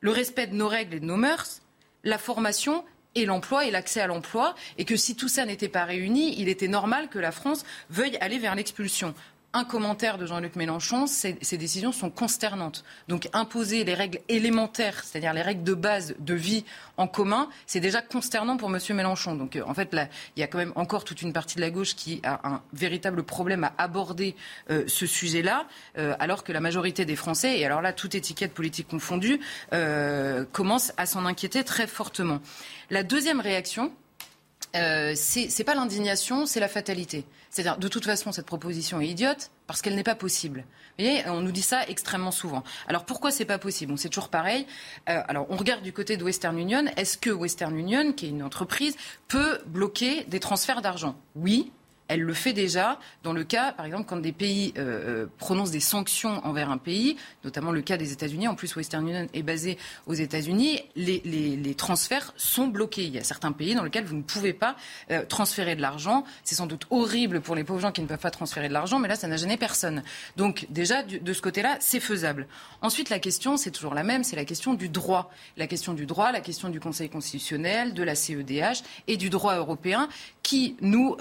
le 0.00 0.10
respect 0.10 0.46
de 0.46 0.54
nos 0.54 0.68
règles 0.68 0.94
et 0.94 1.00
de 1.00 1.06
nos 1.06 1.16
mœurs, 1.16 1.62
la 2.04 2.18
formation 2.18 2.84
et 3.14 3.24
l'emploi 3.24 3.66
et 3.66 3.70
l'accès 3.70 4.00
à 4.00 4.06
l'emploi, 4.06 4.54
et 4.76 4.84
que 4.84 4.96
si 4.96 5.16
tout 5.16 5.28
ça 5.28 5.44
n'était 5.44 5.68
pas 5.68 5.84
réuni, 5.84 6.40
il 6.40 6.48
était 6.48 6.68
normal 6.68 7.08
que 7.08 7.18
la 7.18 7.32
France 7.32 7.64
veuille 7.90 8.16
aller 8.20 8.38
vers 8.38 8.54
l'expulsion 8.54 9.14
un 9.54 9.64
commentaire 9.64 10.18
de 10.18 10.26
Jean-Luc 10.26 10.56
Mélenchon, 10.56 11.06
ces, 11.06 11.32
décisions 11.32 11.90
sont 11.92 12.10
consternantes. 12.10 12.84
Donc 13.08 13.28
imposer 13.32 13.84
les 13.84 13.94
règles 13.94 14.20
élémentaires, 14.28 15.02
c'est-à-dire 15.04 15.32
les 15.32 15.42
règles 15.42 15.62
de 15.62 15.74
base 15.74 16.14
de 16.18 16.34
vie 16.34 16.64
en 16.98 17.06
commun, 17.06 17.48
c'est 17.66 17.80
déjà 17.80 18.02
consternant 18.02 18.58
pour 18.58 18.68
M. 18.68 18.78
Mélenchon. 18.94 19.34
Donc 19.34 19.56
euh, 19.56 19.62
en 19.66 19.72
fait, 19.72 19.94
là, 19.94 20.08
il 20.36 20.40
y 20.40 20.42
a 20.42 20.46
quand 20.48 20.58
même 20.58 20.72
encore 20.76 21.04
toute 21.04 21.22
une 21.22 21.32
partie 21.32 21.56
de 21.56 21.62
la 21.62 21.70
gauche 21.70 21.94
qui 21.94 22.20
a 22.24 22.46
un 22.46 22.62
véritable 22.74 23.22
problème 23.22 23.64
à 23.64 23.72
aborder 23.78 24.36
euh, 24.70 24.84
ce 24.86 25.06
sujet-là, 25.06 25.66
euh, 25.96 26.14
alors 26.18 26.44
que 26.44 26.52
la 26.52 26.60
majorité 26.60 27.06
des 27.06 27.16
Français, 27.16 27.58
et 27.58 27.64
alors 27.64 27.80
là, 27.80 27.94
toute 27.94 28.14
étiquette 28.14 28.52
politique 28.52 28.88
confondue, 28.88 29.40
commence 30.52 30.92
à 30.96 31.06
s'en 31.06 31.24
inquiéter 31.24 31.64
très 31.64 31.86
fortement. 31.86 32.40
La 32.90 33.02
deuxième 33.02 33.40
réaction, 33.40 33.92
euh, 34.76 35.12
c'est 35.14 35.64
pas 35.64 35.74
l'indignation, 35.74 36.46
c'est 36.46 36.60
la 36.60 36.68
fatalité. 36.68 37.24
C'est-à-dire, 37.50 37.78
de 37.78 37.88
toute 37.88 38.04
façon, 38.04 38.32
cette 38.32 38.46
proposition 38.46 39.00
est 39.00 39.08
idiote 39.08 39.50
parce 39.66 39.82
qu'elle 39.82 39.94
n'est 39.94 40.02
pas 40.02 40.14
possible. 40.14 40.64
Vous 40.98 41.04
voyez, 41.04 41.22
on 41.28 41.40
nous 41.40 41.52
dit 41.52 41.62
ça 41.62 41.86
extrêmement 41.88 42.30
souvent. 42.30 42.62
Alors 42.86 43.04
pourquoi 43.04 43.30
c'est 43.30 43.44
pas 43.44 43.58
possible? 43.58 43.92
Bon, 43.92 43.96
C'est 43.96 44.08
toujours 44.08 44.28
pareil. 44.28 44.66
Euh, 45.08 45.22
alors 45.28 45.46
on 45.48 45.56
regarde 45.56 45.82
du 45.82 45.92
côté 45.92 46.16
de 46.16 46.24
Western 46.24 46.58
Union. 46.58 46.84
Est-ce 46.96 47.16
que 47.16 47.30
Western 47.30 47.76
Union, 47.76 48.12
qui 48.12 48.26
est 48.26 48.30
une 48.30 48.42
entreprise, 48.42 48.96
peut 49.28 49.58
bloquer 49.66 50.24
des 50.24 50.40
transferts 50.40 50.82
d'argent? 50.82 51.16
Oui, 51.36 51.72
elle 52.08 52.22
le 52.22 52.32
fait 52.34 52.52
déjà 52.52 52.98
dans 53.22 53.32
le 53.32 53.44
cas, 53.44 53.72
par 53.72 53.86
exemple, 53.86 54.04
quand 54.06 54.16
des 54.16 54.32
pays 54.32 54.72
euh, 54.78 55.24
euh, 55.24 55.26
prononcent 55.38 55.70
des 55.70 55.80
sanctions 55.80 56.44
envers 56.44 56.70
un 56.70 56.78
pays, 56.78 57.16
notamment 57.44 57.70
le 57.70 57.82
cas 57.82 57.96
des 57.96 58.12
États-Unis. 58.12 58.48
En 58.48 58.54
plus, 58.54 58.74
Western 58.74 59.06
Union 59.06 59.26
est 59.32 59.42
basé 59.42 59.78
aux 60.06 60.14
États-Unis. 60.14 60.80
Les, 60.96 61.74
transferts 61.76 62.32
sont 62.36 62.66
bloqués. 62.66 63.04
Il 63.04 63.14
y 63.14 63.18
a 63.18 63.24
certains 63.24 63.52
pays 63.52 63.74
dans 63.74 63.84
lesquels 63.84 64.04
vous 64.04 64.16
ne 64.16 64.22
pouvez 64.22 64.52
pas 64.52 64.74
euh, 65.10 65.24
transférer 65.24 65.76
de 65.76 65.82
l'argent. 65.82 66.24
C'est 66.44 66.54
sans 66.54 66.66
doute 66.66 66.86
horrible 66.90 67.40
pour 67.40 67.54
les 67.54 67.62
pauvres 67.62 67.80
gens 67.80 67.92
qui 67.92 68.00
ne 68.00 68.06
peuvent 68.06 68.18
pas 68.18 68.30
transférer 68.30 68.68
de 68.68 68.72
l'argent, 68.72 68.98
mais 68.98 69.06
là, 69.06 69.14
ça 69.14 69.28
n'a 69.28 69.36
gêné 69.36 69.56
personne. 69.56 70.02
Donc, 70.36 70.66
déjà, 70.70 71.02
de 71.02 71.32
ce 71.32 71.42
côté-là, 71.42 71.76
c'est 71.80 72.00
faisable. 72.00 72.48
Ensuite, 72.80 73.10
la 73.10 73.18
question, 73.18 73.56
c'est 73.56 73.70
toujours 73.70 73.94
la 73.94 74.02
même, 74.02 74.24
c'est 74.24 74.36
la 74.36 74.44
question 74.44 74.74
du 74.74 74.88
droit. 74.88 75.30
La 75.56 75.66
question 75.66 75.92
du 75.92 76.06
droit, 76.06 76.32
la 76.32 76.40
question 76.40 76.70
du 76.70 76.80
Conseil 76.80 77.10
constitutionnel, 77.10 77.94
de 77.94 78.02
la 78.02 78.14
CEDH 78.14 78.82
et 79.06 79.16
du 79.16 79.30
droit 79.30 79.56
européen 79.56 80.08
qui 80.42 80.76
nous, 80.80 81.16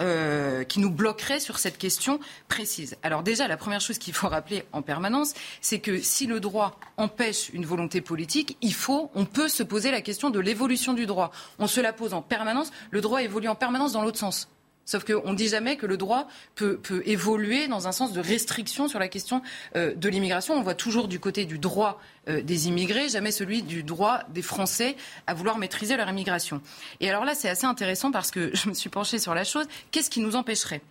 nous 0.77 0.91
bloquerait 0.91 1.39
sur 1.39 1.59
cette 1.59 1.77
question 1.77 2.19
précise. 2.47 2.97
Alors 3.03 3.23
déjà, 3.23 3.47
la 3.47 3.57
première 3.57 3.81
chose 3.81 3.97
qu'il 3.97 4.13
faut 4.13 4.27
rappeler 4.27 4.63
en 4.71 4.81
permanence, 4.81 5.33
c'est 5.61 5.79
que 5.79 5.99
si 5.99 6.27
le 6.27 6.39
droit 6.39 6.79
empêche 6.97 7.49
une 7.53 7.65
volonté 7.65 8.01
politique, 8.01 8.57
il 8.61 8.73
faut, 8.73 9.11
on 9.15 9.25
peut 9.25 9.47
se 9.47 9.63
poser 9.63 9.91
la 9.91 10.01
question 10.01 10.29
de 10.29 10.39
l'évolution 10.39 10.93
du 10.93 11.05
droit. 11.05 11.31
On 11.59 11.67
se 11.67 11.81
la 11.81 11.93
pose 11.93 12.13
en 12.13 12.21
permanence. 12.21 12.71
Le 12.91 13.01
droit 13.01 13.21
évolue 13.21 13.47
en 13.47 13.55
permanence 13.55 13.93
dans 13.93 14.01
l'autre 14.01 14.19
sens. 14.19 14.49
Sauf 14.87 15.03
qu'on 15.03 15.31
ne 15.31 15.35
dit 15.35 15.49
jamais 15.49 15.75
que 15.75 15.85
le 15.85 15.97
droit 15.97 16.29
peut, 16.55 16.79
évoluer 17.05 17.67
dans 17.67 17.89
un 17.89 17.91
sens 17.91 18.13
de 18.13 18.21
restriction 18.21 18.87
sur 18.87 18.99
la 18.99 19.09
question 19.09 19.41
euh, 19.75 19.93
de 19.93 20.07
l'immigration. 20.07 20.53
On 20.53 20.61
voit 20.61 20.75
toujours 20.75 21.09
du 21.09 21.19
côté 21.19 21.43
du 21.43 21.59
droit 21.59 21.99
euh, 22.29 22.41
des 22.41 22.69
immigrés, 22.69 23.09
jamais 23.09 23.31
celui 23.31 23.63
du 23.63 23.83
droit 23.83 24.21
des 24.29 24.41
Français 24.41 24.95
à 25.27 25.33
vouloir 25.33 25.57
maîtriser 25.57 25.97
leur 25.97 26.09
immigration. 26.09 26.61
Et 27.01 27.09
alors 27.09 27.25
là, 27.25 27.35
c'est 27.35 27.49
assez 27.49 27.65
intéressant 27.65 28.11
parce 28.11 28.31
que 28.31 28.49
je 28.55 28.69
me 28.69 28.73
suis 28.73 28.89
penchée 28.89 29.19
sur 29.19 29.35
la 29.35 29.43
chose. 29.43 29.65
Qu'est-ce 29.91 30.09
qui 30.09 30.21
nous 30.21 30.37
empêcherait? 30.37 30.81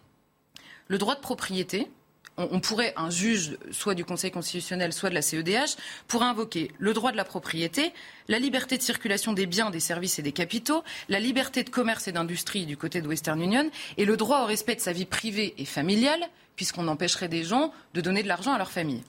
Le 0.89 0.99
droit 0.99 1.15
de 1.15 1.21
propriété, 1.21 1.89
on, 2.37 2.61
pourrait, 2.61 2.93
un 2.97 3.11
juge, 3.11 3.57
soit 3.71 3.95
du 3.95 4.05
Conseil 4.05 4.31
constitutionnel, 4.31 4.93
soit 4.93 5.11
de 5.11 5.15
la 5.15 5.23
CEDH, 5.23 5.77
pourrait 6.07 6.27
invoquer 6.27 6.71
le 6.79 6.93
droit 6.93 7.13
de 7.13 7.17
la 7.17 7.25
propriété, 7.25 7.93
la 8.29 8.39
liberté 8.39 8.77
de 8.77 8.83
circulation 8.83 9.33
des 9.33 9.47
biens, 9.47 9.71
des 9.71 9.81
services 9.81 10.19
et 10.19 10.23
des 10.23 10.33
capitaux, 10.33 10.85
la 11.09 11.21
liberté 11.21 11.65
de 11.65 11.71
commerce 11.71 12.09
et 12.09 12.13
d'industrie 12.13 12.67
du 12.67 12.77
côté 12.77 13.01
de 13.01 13.09
Western 13.09 13.41
Union, 13.41 13.71
et 13.97 14.05
le 14.05 14.17
droit 14.17 14.43
au 14.43 14.47
respect 14.47 14.77
de 14.77 14.81
sa 14.81 14.93
vie 14.93 15.07
privée 15.07 15.55
et 15.59 15.65
familiale, 15.65 16.29
puisqu'on 16.57 16.89
empêcherait 16.89 17.29
des 17.29 17.45
gens 17.45 17.73
de 17.95 18.01
donner 18.01 18.23
de 18.23 18.29
l'argent 18.29 18.53
à 18.53 18.59
leur 18.59 18.71
famille. 18.71 19.03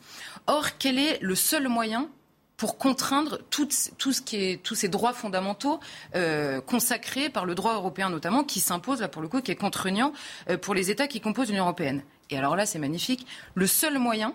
Or, 0.47 0.77
quel 0.77 0.99
est 0.99 1.19
le 1.21 1.35
seul 1.35 1.67
moyen 1.67 2.09
pour 2.57 2.79
contraindre 2.79 3.37
tout, 3.51 3.69
ce 3.69 4.21
qui 4.21 4.35
est, 4.37 4.63
tous 4.63 4.73
ces 4.73 4.87
droits 4.87 5.13
fondamentaux 5.13 5.79
euh, 6.15 6.59
consacrés 6.59 7.29
par 7.29 7.45
le 7.45 7.53
droit 7.53 7.75
européen 7.75 8.09
notamment, 8.09 8.43
qui 8.43 8.59
s'impose 8.59 8.99
là 8.99 9.07
pour 9.07 9.21
le 9.21 9.27
coup, 9.27 9.41
qui 9.41 9.51
est 9.51 9.55
contraignant 9.55 10.11
euh, 10.49 10.57
pour 10.57 10.73
les 10.73 10.89
États 10.89 11.07
qui 11.07 11.21
composent 11.21 11.49
l'Union 11.49 11.65
européenne? 11.65 12.01
Et 12.29 12.37
alors 12.37 12.55
là, 12.55 12.65
c'est 12.65 12.79
magnifique. 12.79 13.25
Le 13.55 13.67
seul 13.67 13.97
moyen, 13.99 14.33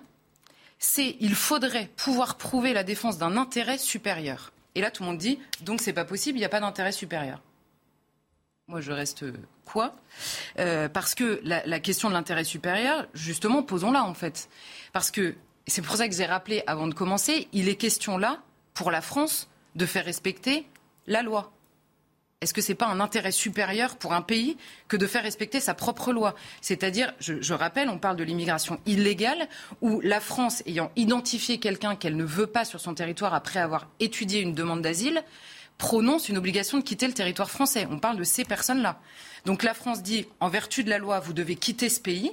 c'est 0.78 1.16
il 1.20 1.34
faudrait 1.34 1.90
pouvoir 1.96 2.36
prouver 2.36 2.72
la 2.72 2.84
défense 2.84 3.18
d'un 3.18 3.36
intérêt 3.36 3.78
supérieur. 3.78 4.52
Et 4.74 4.80
là, 4.80 4.90
tout 4.90 5.02
le 5.02 5.10
monde 5.10 5.18
dit 5.18 5.38
donc 5.60 5.80
c'est 5.80 5.92
pas 5.92 6.04
possible, 6.04 6.38
il 6.38 6.40
n'y 6.40 6.46
a 6.46 6.50
pas 6.50 6.60
d'intérêt 6.60 6.92
supérieur. 6.92 7.40
Moi, 8.68 8.80
je 8.80 8.92
reste 8.92 9.24
quoi? 9.64 9.96
Euh, 10.58 10.88
Parce 10.88 11.14
que 11.14 11.40
la, 11.44 11.66
la 11.66 11.80
question 11.80 12.08
de 12.08 12.14
l'intérêt 12.14 12.44
supérieur, 12.44 13.06
justement, 13.12 13.62
posons-la 13.62 14.04
en 14.04 14.14
fait. 14.14 14.48
Parce 14.92 15.10
que 15.10 15.34
c'est 15.66 15.82
pour 15.82 15.96
ça 15.96 16.08
que 16.08 16.14
j'ai 16.14 16.24
rappelé 16.24 16.62
avant 16.66 16.86
de 16.86 16.94
commencer, 16.94 17.48
il 17.52 17.68
est 17.68 17.76
question 17.76 18.18
là, 18.18 18.40
pour 18.74 18.90
la 18.90 19.00
France, 19.00 19.48
de 19.74 19.84
faire 19.86 20.04
respecter 20.04 20.66
la 21.06 21.22
loi. 21.22 21.52
Est-ce 22.42 22.52
que 22.52 22.60
ce 22.60 22.72
n'est 22.72 22.76
pas 22.76 22.88
un 22.88 22.98
intérêt 22.98 23.30
supérieur 23.30 23.96
pour 23.96 24.12
un 24.12 24.20
pays 24.20 24.56
que 24.88 24.96
de 24.96 25.06
faire 25.06 25.22
respecter 25.22 25.60
sa 25.60 25.74
propre 25.74 26.12
loi? 26.12 26.34
C'est-à-dire, 26.60 27.14
je, 27.20 27.54
rappelle, 27.54 27.88
on 27.88 27.98
parle 27.98 28.16
de 28.16 28.24
l'immigration 28.24 28.80
illégale, 28.84 29.48
où 29.80 30.00
la 30.00 30.18
France, 30.18 30.62
ayant 30.66 30.90
identifié 30.96 31.58
quelqu'un 31.58 31.94
qu'elle 31.94 32.16
ne 32.16 32.24
veut 32.24 32.48
pas 32.48 32.64
sur 32.64 32.80
son 32.80 32.94
territoire 32.94 33.32
après 33.32 33.60
avoir 33.60 33.86
étudié 34.00 34.40
une 34.40 34.54
demande 34.54 34.82
d'asile, 34.82 35.22
prononce 35.78 36.28
une 36.28 36.36
obligation 36.36 36.78
de 36.78 36.82
quitter 36.82 37.06
le 37.06 37.12
territoire 37.12 37.48
français. 37.48 37.86
On 37.90 38.00
parle 38.00 38.16
de 38.16 38.24
ces 38.24 38.44
personnes-là. 38.44 39.00
Donc 39.46 39.62
la 39.62 39.72
France 39.72 40.02
dit, 40.02 40.26
en 40.40 40.48
vertu 40.48 40.82
de 40.82 40.90
la 40.90 40.98
loi, 40.98 41.20
vous 41.20 41.32
devez 41.32 41.54
quitter 41.54 41.88
ce 41.88 42.00
pays, 42.00 42.32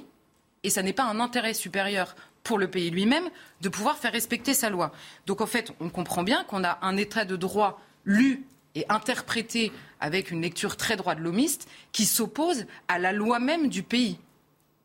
et 0.64 0.70
ça 0.70 0.82
n'est 0.82 0.92
pas 0.92 1.04
un 1.04 1.20
intérêt 1.20 1.54
supérieur 1.54 2.16
pour 2.42 2.58
le 2.58 2.68
pays 2.68 2.90
lui-même 2.90 3.28
de 3.60 3.68
pouvoir 3.68 3.96
faire 3.96 4.12
respecter 4.12 4.54
sa 4.54 4.70
loi. 4.70 4.90
Donc 5.26 5.40
en 5.40 5.46
fait, 5.46 5.72
on 5.78 5.88
comprend 5.88 6.24
bien 6.24 6.42
qu'on 6.44 6.64
a 6.64 6.78
un 6.82 6.96
état 6.96 7.24
de 7.24 7.36
droit 7.36 7.80
lu 8.04 8.44
et 8.74 8.84
interprété 8.88 9.72
avec 10.00 10.30
une 10.30 10.42
lecture 10.42 10.76
très 10.76 10.96
droit 10.96 11.14
de 11.14 11.20
l'homiste 11.20 11.68
qui 11.92 12.06
s'oppose 12.06 12.66
à 12.88 12.98
la 12.98 13.12
loi 13.12 13.38
même 13.38 13.68
du 13.68 13.82
pays. 13.82 14.18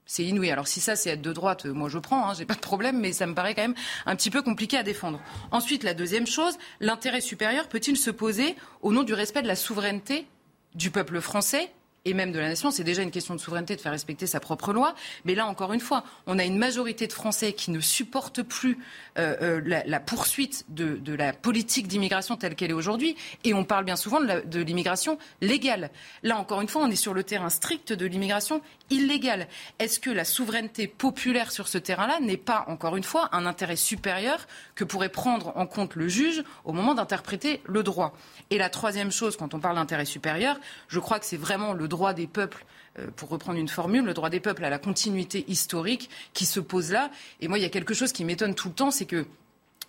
C'est 0.05 0.23
inouï. 0.23 0.51
Alors 0.51 0.67
si 0.67 0.81
ça 0.81 0.95
c'est 0.95 1.09
être 1.09 1.21
de 1.21 1.33
droite, 1.33 1.65
moi 1.65 1.89
je 1.89 1.97
prends, 1.97 2.29
hein, 2.29 2.33
j'ai 2.37 2.45
pas 2.45 2.53
de 2.53 2.59
problème, 2.59 2.99
mais 2.99 3.11
ça 3.11 3.25
me 3.25 3.33
paraît 3.33 3.55
quand 3.55 3.63
même 3.63 3.75
un 4.05 4.15
petit 4.15 4.29
peu 4.29 4.43
compliqué 4.43 4.77
à 4.77 4.83
défendre. 4.83 5.19
Ensuite, 5.51 5.83
la 5.83 5.95
deuxième 5.95 6.27
chose, 6.27 6.57
l'intérêt 6.79 7.21
supérieur 7.21 7.67
peut-il 7.67 7.97
se 7.97 8.11
poser 8.11 8.55
au 8.81 8.91
nom 8.91 9.03
du 9.03 9.13
respect 9.13 9.41
de 9.41 9.47
la 9.47 9.55
souveraineté 9.55 10.27
du 10.75 10.91
peuple 10.91 11.21
français 11.21 11.71
et 12.05 12.13
même 12.13 12.31
de 12.31 12.39
la 12.39 12.49
nation. 12.49 12.71
C'est 12.71 12.83
déjà 12.83 13.01
une 13.01 13.11
question 13.11 13.35
de 13.35 13.39
souveraineté 13.39 13.75
de 13.75 13.81
faire 13.81 13.91
respecter 13.91 14.27
sa 14.27 14.39
propre 14.39 14.71
loi. 14.71 14.95
Mais 15.25 15.35
là, 15.35 15.47
encore 15.47 15.73
une 15.73 15.79
fois, 15.79 16.03
on 16.27 16.39
a 16.39 16.45
une 16.45 16.57
majorité 16.57 17.07
de 17.07 17.13
Français 17.13 17.53
qui 17.53 17.71
ne 17.71 17.79
supportent 17.79 18.43
plus 18.43 18.77
euh, 19.17 19.35
euh, 19.41 19.83
la, 19.85 19.99
poursuite 19.99 20.65
de, 20.69 21.13
la 21.13 21.33
politique 21.33 21.87
d'immigration 21.87 22.37
telle 22.37 22.55
qu'elle 22.55 22.69
est 22.69 22.73
aujourd'hui. 22.73 23.15
Et 23.43 23.53
on 23.53 23.65
parle 23.65 23.85
bien 23.85 23.95
souvent 23.95 24.21
de 24.21 24.61
l'immigration 24.61 25.17
légale. 25.41 25.89
Là, 26.23 26.37
encore 26.37 26.61
une 26.61 26.67
fois, 26.67 26.83
on 26.83 26.91
est 26.91 26.95
sur 26.95 27.13
le 27.13 27.23
terrain 27.23 27.49
strict 27.49 27.91
de 27.91 28.05
l'immigration 28.05 28.61
illégale. 28.91 29.47
Est-ce 29.79 29.99
que 29.99 30.11
la 30.11 30.25
souveraineté 30.25 30.87
populaire 30.87 31.51
sur 31.51 31.67
ce 31.67 31.79
terrain-là 31.79 32.19
n'est 32.21 32.37
pas, 32.37 32.65
encore 32.67 32.95
une 32.95 33.03
fois, 33.03 33.29
un 33.31 33.47
intérêt 33.47 33.75
supérieur 33.75 34.47
que 34.75 34.83
pourrait 34.83 35.09
prendre 35.09 35.53
en 35.55 35.65
compte 35.65 35.95
le 35.95 36.07
juge 36.07 36.43
au 36.65 36.71
moment 36.71 36.93
d'interpréter 36.93 37.61
le 37.65 37.81
droit? 37.81 38.15
Et 38.51 38.59
la 38.59 38.69
troisième 38.69 39.11
chose, 39.11 39.37
quand 39.37 39.55
on 39.55 39.59
parle 39.59 39.75
d'intérêt 39.75 40.05
supérieur, 40.05 40.59
je 40.87 40.99
crois 40.99 41.19
que 41.19 41.25
c'est 41.25 41.37
vraiment 41.37 41.73
le 41.73 41.87
droit 41.87 41.94
des 42.13 42.27
peuples 42.27 42.65
euh, 42.99 43.07
pour 43.15 43.29
reprendre 43.29 43.59
une 43.59 43.67
formule, 43.67 44.05
le 44.05 44.13
droit 44.13 44.29
des 44.29 44.39
peuples 44.39 44.63
à 44.63 44.69
la 44.69 44.79
continuité 44.79 45.45
historique 45.47 46.09
qui 46.33 46.45
se 46.45 46.59
pose 46.59 46.91
là. 46.91 47.11
Et 47.41 47.47
moi, 47.47 47.57
il 47.57 47.61
y 47.61 47.65
a 47.65 47.69
quelque 47.69 47.93
chose 47.93 48.11
qui 48.11 48.25
m'étonne 48.25 48.55
tout 48.55 48.69
le 48.69 48.73
temps, 48.73 48.91
c'est 48.91 49.05
que 49.05 49.25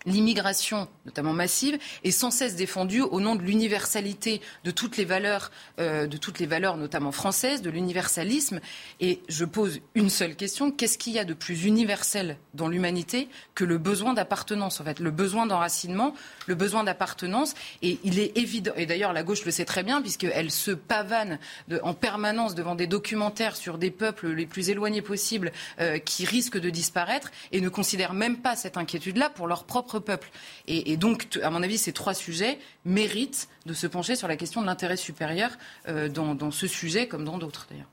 l'immigration, 0.06 0.88
notamment 1.04 1.32
massive, 1.32 1.78
est 2.04 2.10
sans 2.10 2.30
cesse 2.30 2.56
défendue 2.56 3.02
au 3.02 3.20
nom 3.20 3.34
de 3.34 3.42
l'universalité 3.42 4.40
de 4.64 4.70
toutes 4.70 4.96
les 4.96 5.04
valeurs, 5.04 5.50
euh, 5.78 6.06
de 6.06 6.16
toutes 6.16 6.38
les 6.38 6.46
valeurs 6.46 6.76
notamment 6.76 7.12
françaises, 7.12 7.62
de 7.62 7.70
l'universalisme. 7.70 8.60
Et 9.00 9.20
je 9.28 9.44
pose 9.44 9.80
une 9.94 10.10
seule 10.10 10.36
question 10.36 10.70
qu'est-ce 10.70 10.98
qu'il 10.98 11.12
y 11.12 11.18
a 11.18 11.24
de 11.24 11.34
plus 11.34 11.64
universel 11.64 12.38
dans 12.54 12.68
l'humanité 12.68 13.28
que 13.54 13.64
le 13.64 13.78
besoin 13.78 14.14
d'appartenance, 14.14 14.80
en 14.80 14.84
fait, 14.84 15.00
le 15.00 15.10
besoin 15.10 15.46
d'enracinement, 15.46 16.14
le 16.46 16.54
besoin 16.54 16.84
d'appartenance? 16.84 17.54
Et 17.82 17.98
il 18.04 18.18
est 18.18 18.36
évident, 18.38 18.72
et 18.76 18.86
d'ailleurs 18.86 19.12
la 19.12 19.22
gauche 19.22 19.44
le 19.44 19.50
sait 19.50 19.64
très 19.64 19.82
bien, 19.82 20.00
puisqu'elle 20.00 20.50
se 20.50 20.70
pavane 20.70 21.38
en 21.82 21.94
permanence 21.94 22.54
devant 22.54 22.74
des 22.74 22.86
documentaires 22.86 23.56
sur 23.56 23.78
des 23.78 23.90
peuples 23.90 24.28
les 24.28 24.46
plus 24.46 24.70
éloignés 24.70 25.02
possibles 25.02 25.52
euh, 25.80 25.98
qui 25.98 26.24
risquent 26.24 26.58
de 26.58 26.70
disparaître 26.70 27.30
et 27.52 27.60
ne 27.60 27.68
considère 27.68 28.12
même 28.12 28.38
pas 28.38 28.56
cette 28.56 28.76
inquiétude-là 28.76 29.30
pour 29.30 29.46
leur 29.46 29.64
propre 29.64 29.95
peuple. 30.00 30.30
Et, 30.66 30.96
donc, 30.96 31.38
à 31.42 31.50
mon 31.50 31.62
avis, 31.62 31.78
ces 31.78 31.92
trois 31.92 32.14
sujets 32.14 32.58
méritent 32.84 33.48
de 33.66 33.74
se 33.74 33.86
pencher 33.86 34.16
sur 34.16 34.28
la 34.28 34.36
question 34.36 34.60
de 34.60 34.66
l'intérêt 34.66 34.96
supérieur 34.96 35.50
euh, 35.88 36.08
dans, 36.08 36.50
ce 36.50 36.66
sujet 36.66 37.08
comme 37.08 37.24
dans 37.24 37.38
d'autres, 37.38 37.66
d'ailleurs. 37.70 37.90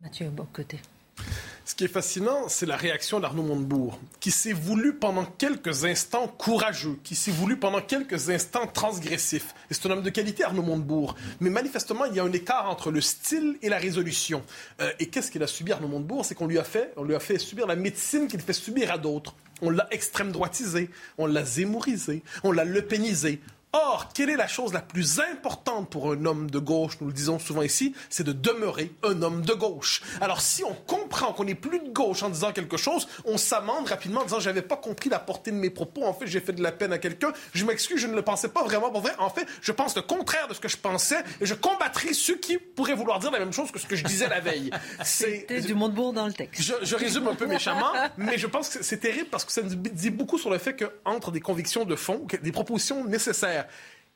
Mathieu, 0.00 0.28
bon 0.28 0.46
côté. 0.52 0.78
Ce 1.68 1.74
qui 1.74 1.84
est 1.84 1.88
fascinant, 1.88 2.48
c'est 2.48 2.64
la 2.64 2.78
réaction 2.78 3.20
d'Arnaud 3.20 3.42
Montebourg, 3.42 4.00
qui 4.20 4.30
s'est 4.30 4.54
voulu 4.54 4.94
pendant 4.94 5.26
quelques 5.26 5.84
instants 5.84 6.26
courageux, 6.26 6.98
qui 7.04 7.14
s'est 7.14 7.30
voulu 7.30 7.58
pendant 7.58 7.82
quelques 7.82 8.30
instants 8.30 8.66
transgressif. 8.66 9.54
C'est 9.70 9.84
un 9.84 9.90
homme 9.90 10.02
de 10.02 10.08
qualité, 10.08 10.44
Arnaud 10.44 10.62
Montebourg. 10.62 11.14
Mais 11.40 11.50
manifestement, 11.50 12.06
il 12.06 12.14
y 12.14 12.20
a 12.20 12.24
un 12.24 12.32
écart 12.32 12.70
entre 12.70 12.90
le 12.90 13.02
style 13.02 13.58
et 13.60 13.68
la 13.68 13.76
résolution. 13.76 14.42
Euh, 14.80 14.90
et 14.98 15.10
qu'est-ce 15.10 15.30
qu'il 15.30 15.42
a 15.42 15.46
subi, 15.46 15.72
Arnaud 15.72 15.88
Montebourg? 15.88 16.24
C'est 16.24 16.34
qu'on 16.34 16.46
lui 16.46 16.58
a 16.58 16.64
fait, 16.64 16.94
on 16.96 17.04
lui 17.04 17.14
a 17.14 17.20
fait 17.20 17.36
subir 17.36 17.66
la 17.66 17.76
médecine 17.76 18.28
qu'il 18.28 18.40
fait 18.40 18.54
subir 18.54 18.90
à 18.90 18.96
d'autres. 18.96 19.34
On 19.60 19.68
l'a 19.68 19.88
extrême 19.90 20.32
droitisé, 20.32 20.88
on 21.18 21.26
l'a 21.26 21.44
zémourisé, 21.44 22.22
on 22.44 22.52
l'a 22.52 22.64
lepénisé. 22.64 23.42
Or, 23.74 24.08
quelle 24.14 24.30
est 24.30 24.36
la 24.36 24.46
chose 24.46 24.72
la 24.72 24.80
plus 24.80 25.20
importante 25.20 25.90
pour 25.90 26.10
un 26.10 26.24
homme 26.24 26.50
de 26.50 26.58
gauche, 26.58 26.94
nous 27.02 27.08
le 27.08 27.12
disons 27.12 27.38
souvent 27.38 27.60
ici, 27.60 27.94
c'est 28.08 28.24
de 28.24 28.32
demeurer 28.32 28.92
un 29.02 29.20
homme 29.20 29.42
de 29.42 29.52
gauche. 29.52 30.00
Alors, 30.22 30.40
si 30.40 30.64
on 30.64 30.72
comprend 30.72 31.34
qu'on 31.34 31.46
est 31.46 31.54
plus 31.54 31.78
de 31.78 31.90
gauche 31.90 32.22
en 32.22 32.30
disant 32.30 32.52
quelque 32.52 32.78
chose, 32.78 33.06
on 33.26 33.36
s'amende 33.36 33.86
rapidement 33.86 34.22
en 34.22 34.24
disant 34.24 34.40
j'avais 34.40 34.62
pas 34.62 34.78
compris 34.78 35.10
la 35.10 35.18
portée 35.18 35.50
de 35.50 35.56
mes 35.56 35.68
propos. 35.68 36.04
En 36.04 36.14
fait, 36.14 36.26
j'ai 36.26 36.40
fait 36.40 36.54
de 36.54 36.62
la 36.62 36.72
peine 36.72 36.94
à 36.94 36.98
quelqu'un. 36.98 37.30
Je 37.52 37.66
m'excuse, 37.66 38.00
je 38.00 38.06
ne 38.06 38.14
le 38.14 38.22
pensais 38.22 38.48
pas 38.48 38.64
vraiment. 38.64 38.90
Pour 38.90 39.02
vrai, 39.02 39.12
en 39.18 39.28
fait, 39.28 39.46
je 39.60 39.72
pense 39.72 39.94
le 39.96 40.02
contraire 40.02 40.48
de 40.48 40.54
ce 40.54 40.60
que 40.60 40.68
je 40.68 40.78
pensais 40.78 41.22
et 41.42 41.44
je 41.44 41.52
combattrai 41.52 42.14
ceux 42.14 42.38
qui 42.38 42.56
pourraient 42.56 42.94
vouloir 42.94 43.18
dire 43.18 43.30
la 43.30 43.38
même 43.38 43.52
chose 43.52 43.70
que 43.70 43.78
ce 43.78 43.86
que 43.86 43.96
je 43.96 44.04
disais 44.04 44.28
la 44.28 44.40
veille. 44.40 44.70
C'est 45.04 45.46
du 45.66 45.74
Montebourg 45.74 46.14
dans 46.14 46.26
le 46.26 46.32
texte. 46.32 46.62
Je, 46.62 46.72
je 46.80 46.96
résume 46.96 47.28
un 47.28 47.34
peu 47.34 47.46
méchamment, 47.46 47.92
mais 48.16 48.38
je 48.38 48.46
pense 48.46 48.70
que 48.70 48.82
c'est 48.82 48.98
terrible 48.98 49.28
parce 49.30 49.44
que 49.44 49.52
ça 49.52 49.62
nous 49.62 49.74
dit 49.74 50.10
beaucoup 50.10 50.38
sur 50.38 50.48
le 50.48 50.58
fait 50.58 50.74
qu'entre 50.74 51.30
des 51.30 51.40
convictions 51.40 51.84
de 51.84 51.96
fond, 51.96 52.26
des 52.42 52.52
propositions 52.52 53.04
nécessaires 53.04 53.58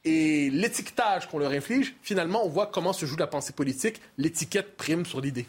et 0.04 0.50
l'étiquetage 0.50 1.28
qu'on 1.28 1.38
leur 1.38 1.52
inflige, 1.52 1.94
finalement, 2.02 2.44
on 2.44 2.48
voit 2.48 2.66
comment 2.66 2.92
se 2.92 3.06
joue 3.06 3.16
la 3.16 3.26
pensée 3.26 3.52
politique. 3.52 4.00
L'étiquette 4.18 4.76
prime 4.76 5.06
sur 5.06 5.20
l'idée. 5.20 5.46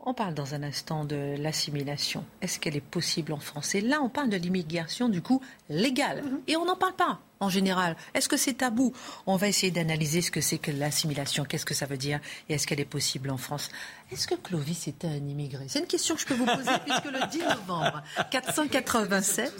On 0.00 0.14
parle 0.14 0.34
dans 0.34 0.54
un 0.54 0.62
instant 0.62 1.04
de 1.04 1.34
l'assimilation. 1.38 2.24
Est-ce 2.40 2.58
qu'elle 2.58 2.76
est 2.76 2.80
possible 2.80 3.32
en 3.32 3.40
France 3.40 3.74
Et 3.74 3.80
là, 3.80 4.00
on 4.02 4.08
parle 4.08 4.30
de 4.30 4.36
l'immigration, 4.36 5.08
du 5.08 5.22
coup, 5.22 5.42
légale. 5.68 6.22
Mm-hmm. 6.22 6.40
Et 6.46 6.56
on 6.56 6.64
n'en 6.64 6.76
parle 6.76 6.94
pas 6.94 7.20
en 7.40 7.48
général. 7.48 7.96
Est-ce 8.14 8.28
que 8.28 8.36
c'est 8.36 8.54
tabou? 8.54 8.92
On 9.26 9.36
va 9.36 9.48
essayer 9.48 9.70
d'analyser 9.70 10.22
ce 10.22 10.30
que 10.30 10.40
c'est 10.40 10.58
que 10.58 10.70
l'assimilation, 10.70 11.44
qu'est-ce 11.44 11.66
que 11.66 11.74
ça 11.74 11.86
veut 11.86 11.96
dire? 11.96 12.20
Et 12.48 12.54
est-ce 12.54 12.66
qu'elle 12.66 12.80
est 12.80 12.84
possible 12.84 13.30
en 13.30 13.36
France? 13.36 13.70
Est-ce 14.10 14.26
que 14.26 14.34
Clovis 14.34 14.88
était 14.88 15.06
un 15.06 15.16
immigré? 15.16 15.66
C'est 15.68 15.80
une 15.80 15.86
question 15.86 16.14
que 16.14 16.22
je 16.22 16.26
peux 16.26 16.34
vous 16.34 16.46
poser 16.46 16.70
puisque 16.86 17.04
le 17.04 17.30
10 17.30 17.38
novembre 17.40 18.02
487... 18.30 19.52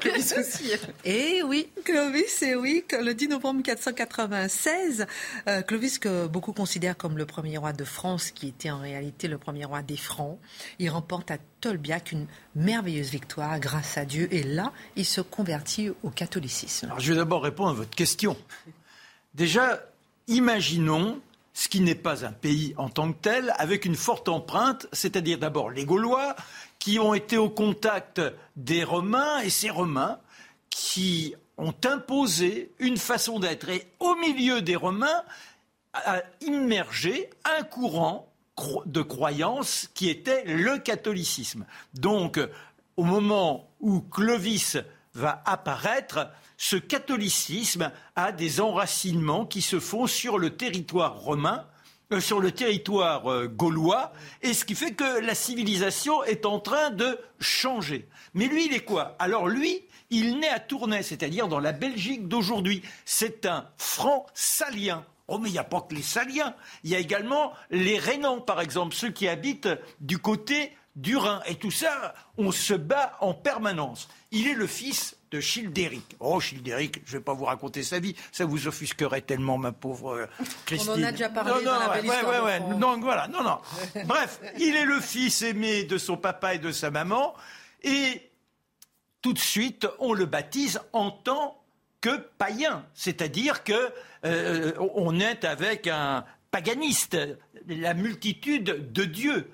Clovis 0.00 0.34
aussi. 0.38 0.72
Et 1.04 1.38
eh 1.38 1.42
oui, 1.42 1.68
Clovis, 1.84 2.42
et 2.42 2.54
oui, 2.54 2.84
le 2.92 3.14
10 3.14 3.28
novembre 3.28 3.62
496, 3.62 5.06
euh, 5.48 5.62
Clovis 5.62 5.98
que 5.98 6.26
beaucoup 6.26 6.52
considèrent 6.52 6.96
comme 6.96 7.16
le 7.16 7.26
premier 7.26 7.56
roi 7.56 7.72
de 7.72 7.84
France, 7.84 8.30
qui 8.30 8.48
était 8.48 8.70
en 8.70 8.78
réalité 8.78 9.28
le 9.28 9.38
premier 9.38 9.64
roi 9.64 9.82
des 9.82 9.96
Francs, 9.96 10.38
il 10.78 10.90
remporte 10.90 11.30
à 11.30 11.38
Tolbiac 11.60 12.12
une 12.12 12.26
merveilleuse 12.54 13.10
victoire 13.10 13.58
grâce 13.60 13.98
à 13.98 14.04
Dieu 14.04 14.28
et 14.32 14.42
là, 14.42 14.72
il 14.96 15.04
se 15.04 15.20
convertit 15.20 15.90
au 16.02 16.10
catholicisme. 16.10 16.86
Alors 16.86 17.00
je 17.00 17.12
vais 17.12 17.18
d'abord 17.18 17.42
répondre 17.42 17.70
à 17.70 17.74
votre 17.74 17.94
question. 17.94 18.36
Déjà, 19.34 19.80
imaginons 20.28 21.20
ce 21.52 21.68
qui 21.68 21.80
n'est 21.80 21.94
pas 21.94 22.24
un 22.24 22.32
pays 22.32 22.74
en 22.76 22.90
tant 22.90 23.12
que 23.12 23.18
tel, 23.20 23.54
avec 23.56 23.86
une 23.86 23.94
forte 23.94 24.28
empreinte, 24.28 24.86
c'est-à-dire 24.92 25.38
d'abord 25.38 25.70
les 25.70 25.86
Gaulois, 25.86 26.36
qui 26.78 26.98
ont 26.98 27.14
été 27.14 27.38
au 27.38 27.48
contact 27.48 28.20
des 28.56 28.84
Romains, 28.84 29.40
et 29.40 29.50
ces 29.50 29.70
Romains 29.70 30.18
qui 30.68 31.34
ont 31.56 31.74
imposé 31.84 32.70
une 32.78 32.98
façon 32.98 33.38
d'être. 33.38 33.70
Et 33.70 33.86
au 34.00 34.14
milieu 34.16 34.60
des 34.60 34.76
Romains, 34.76 35.22
a 35.94 36.22
immergé 36.42 37.30
un 37.44 37.62
courant 37.62 38.30
de 38.86 39.02
croyance 39.02 39.90
qui 39.94 40.08
était 40.08 40.44
le 40.44 40.78
catholicisme. 40.78 41.66
Donc, 41.94 42.40
au 42.96 43.04
moment 43.04 43.68
où 43.80 44.00
Clovis 44.00 44.78
va 45.14 45.42
apparaître, 45.44 46.30
ce 46.56 46.76
catholicisme 46.76 47.92
a 48.14 48.32
des 48.32 48.60
enracinements 48.60 49.44
qui 49.44 49.62
se 49.62 49.80
font 49.80 50.06
sur 50.06 50.38
le 50.38 50.56
territoire 50.56 51.16
romain, 51.16 51.66
euh, 52.12 52.20
sur 52.20 52.40
le 52.40 52.52
territoire 52.52 53.30
euh, 53.30 53.46
gaulois, 53.46 54.12
et 54.42 54.54
ce 54.54 54.64
qui 54.64 54.74
fait 54.74 54.92
que 54.92 55.20
la 55.20 55.34
civilisation 55.34 56.24
est 56.24 56.46
en 56.46 56.60
train 56.60 56.90
de 56.90 57.18
changer. 57.40 58.08
Mais 58.34 58.46
lui, 58.46 58.66
il 58.66 58.74
est 58.74 58.84
quoi? 58.84 59.16
Alors 59.18 59.48
lui, 59.48 59.82
il 60.10 60.38
naît 60.38 60.48
à 60.48 60.60
Tournai, 60.60 61.02
c'est-à-dire 61.02 61.48
dans 61.48 61.60
la 61.60 61.72
Belgique 61.72 62.28
d'aujourd'hui. 62.28 62.82
C'est 63.04 63.44
un 63.44 63.68
franc 63.76 64.26
salien. 64.34 65.04
Oh, 65.28 65.38
mais 65.38 65.48
il 65.48 65.52
n'y 65.52 65.58
a 65.58 65.64
pas 65.64 65.80
que 65.80 65.94
les 65.94 66.02
Saliens. 66.02 66.54
Il 66.84 66.90
y 66.90 66.94
a 66.94 66.98
également 66.98 67.52
les 67.70 67.98
Rénans, 67.98 68.40
par 68.40 68.60
exemple, 68.60 68.94
ceux 68.94 69.10
qui 69.10 69.28
habitent 69.28 69.68
du 70.00 70.18
côté 70.18 70.72
du 70.94 71.16
Rhin. 71.16 71.42
Et 71.46 71.56
tout 71.56 71.70
ça, 71.70 72.14
on 72.38 72.52
se 72.52 72.74
bat 72.74 73.16
en 73.20 73.34
permanence. 73.34 74.08
Il 74.30 74.48
est 74.48 74.54
le 74.54 74.66
fils 74.66 75.16
de 75.30 75.40
Childéric. 75.40 76.16
Oh, 76.20 76.40
Childéric, 76.40 77.02
je 77.04 77.14
ne 77.14 77.18
vais 77.18 77.24
pas 77.24 77.34
vous 77.34 77.44
raconter 77.44 77.82
sa 77.82 77.98
vie, 77.98 78.14
ça 78.32 78.44
vous 78.44 78.68
offusquerait 78.68 79.22
tellement, 79.22 79.58
ma 79.58 79.72
pauvre 79.72 80.28
Christine. 80.64 80.92
On 80.92 81.00
en 81.00 81.02
a 81.02 81.12
déjà 81.12 81.28
parlé 81.28 81.52
non, 81.52 81.62
dans 81.62 81.78
la 81.78 81.88
belle 81.88 82.44
ouais. 82.44 82.60
Donc 82.78 83.02
voilà, 83.02 83.28
non, 83.28 83.42
non. 83.42 83.58
Bref, 84.04 84.40
il 84.58 84.76
est 84.76 84.84
le 84.84 85.00
fils 85.00 85.42
aimé 85.42 85.84
de 85.84 85.98
son 85.98 86.16
papa 86.16 86.54
et 86.54 86.58
de 86.58 86.70
sa 86.70 86.90
maman, 86.90 87.34
et 87.82 88.30
tout 89.20 89.32
de 89.32 89.38
suite, 89.38 89.88
on 89.98 90.12
le 90.12 90.26
baptise 90.26 90.80
en 90.92 91.10
tant 91.10 91.60
païen, 92.38 92.84
c'est-à-dire 92.94 93.64
que 93.64 93.92
euh, 94.24 94.72
on 94.94 95.20
est 95.20 95.44
avec 95.44 95.86
un 95.86 96.24
paganiste, 96.50 97.16
la 97.68 97.94
multitude 97.94 98.92
de 98.92 99.04
dieux. 99.04 99.50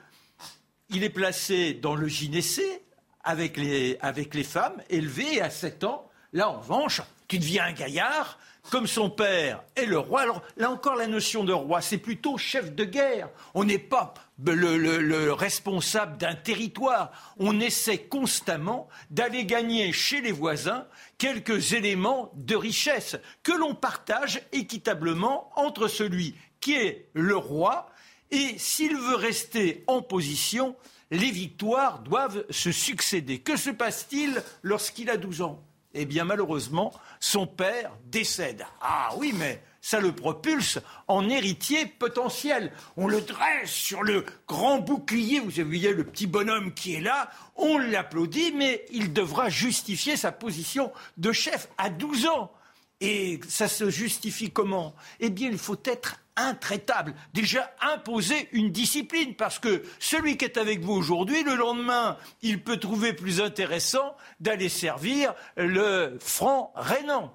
Il 0.91 1.05
est 1.05 1.11
placé 1.11 1.75
dans 1.75 1.95
le 1.95 2.07
gynécée 2.09 2.83
avec 3.25 3.57
les, 3.57 3.99
avec 4.01 4.35
les 4.35 4.45
femmes, 4.45 4.83
élevé 4.91 5.41
à 5.41 5.51
7 5.51 5.85
ans. 5.85 6.11
Là, 6.33 6.49
en 6.49 6.61
revanche, 6.61 7.03
tu 7.33 7.39
deviens 7.39 7.65
un 7.65 7.73
gaillard, 7.73 8.39
comme 8.71 8.87
son 8.87 9.09
père 9.09 9.65
est 9.75 9.87
le 9.87 9.99
roi. 9.99 10.21
Alors 10.21 10.43
là 10.59 10.71
encore, 10.71 10.97
la 10.97 11.07
notion 11.07 11.45
de 11.45 11.53
roi, 11.55 11.81
c'est 11.81 11.97
plutôt 11.97 12.37
chef 12.37 12.75
de 12.75 12.85
guerre. 12.85 13.31
On 13.55 13.65
n'est 13.65 13.79
pas 13.79 14.13
le, 14.45 15.33
responsable 15.33 16.19
d'un 16.19 16.35
territoire. 16.35 17.11
On 17.39 17.59
essaie 17.59 17.97
constamment 17.97 18.87
d'aller 19.11 19.47
gagner 19.47 19.95
chez 19.95 20.21
les 20.21 20.31
voisins 20.31 20.87
quelques 21.17 21.73
éléments 21.73 22.31
de 22.35 22.55
richesse 22.55 23.17
que 23.43 23.53
l'on 23.53 23.75
partage 23.75 24.43
équitablement 24.53 25.51
entre 25.57 25.89
celui 25.89 26.35
qui 26.61 26.75
est 26.75 27.09
le 27.15 27.39
roi 27.39 27.89
et 28.31 28.59
s'il 28.59 28.95
veut 28.95 29.17
rester 29.17 29.85
en 29.87 30.03
position, 30.03 30.77
les 31.11 31.31
victoires 31.31 32.01
doivent 32.01 32.45
se 32.51 32.73
succéder. 32.73 33.39
Que 33.39 33.57
se 33.57 33.71
passe-t-il 33.71 34.43
lorsqu'il 34.63 35.09
a 35.09 35.17
12 35.17 35.41
ans? 35.41 35.65
Eh 35.95 36.07
bien 36.07 36.25
malheureusement, 36.25 36.93
son 37.21 37.47
père 37.47 37.93
décède. 38.07 38.65
Ah 38.81 39.11
oui, 39.19 39.35
mais 39.37 39.63
ça 39.83 40.01
le 40.01 40.13
propulse 40.13 40.79
en 41.09 41.29
héritier 41.29 41.87
potentiel. 41.87 42.73
On 42.97 43.09
le 43.09 43.21
dresse 43.21 43.71
sur 43.71 44.03
le 44.03 44.25
grand 44.47 44.79
bouclier, 44.79 45.41
vous 45.41 45.51
voyez 45.51 45.93
le 45.93 46.05
petit 46.05 46.27
bonhomme 46.27 46.73
qui 46.73 46.95
est 46.95 47.01
là, 47.01 47.31
on 47.57 47.79
l'applaudit, 47.79 48.53
mais 48.53 48.87
il 48.91 49.13
devra 49.13 49.49
justifier 49.49 50.17
sa 50.17 50.33
position 50.33 50.93
de 51.19 51.33
chef 51.33 51.69
à 51.77 51.91
12 51.91 52.27
ans. 52.27 52.53
Et 53.01 53.41
ça 53.49 53.67
se 53.67 53.91
justifie 53.91 54.53
comment? 54.53 54.95
Eh 55.19 55.29
bien, 55.29 55.49
il 55.51 55.59
faut 55.59 55.81
être 55.85 56.21
intraitable. 56.37 57.15
Déjà, 57.35 57.75
imposer 57.81 58.49
une 58.53 58.71
discipline, 58.71 59.35
parce 59.35 59.59
que 59.59 59.83
celui 59.99 60.37
qui 60.37 60.45
est 60.45 60.57
avec 60.57 60.81
vous 60.81 60.95
aujourd'hui, 60.95 61.43
le 61.43 61.55
lendemain, 61.55 62.17
il 62.41 62.63
peut 62.63 62.79
trouver 62.79 63.13
plus 63.13 63.41
intéressant 63.41 64.17
d'aller 64.41 64.69
servir 64.69 65.35
le 65.57 66.17
franc 66.21 66.73
rénan 66.75 67.33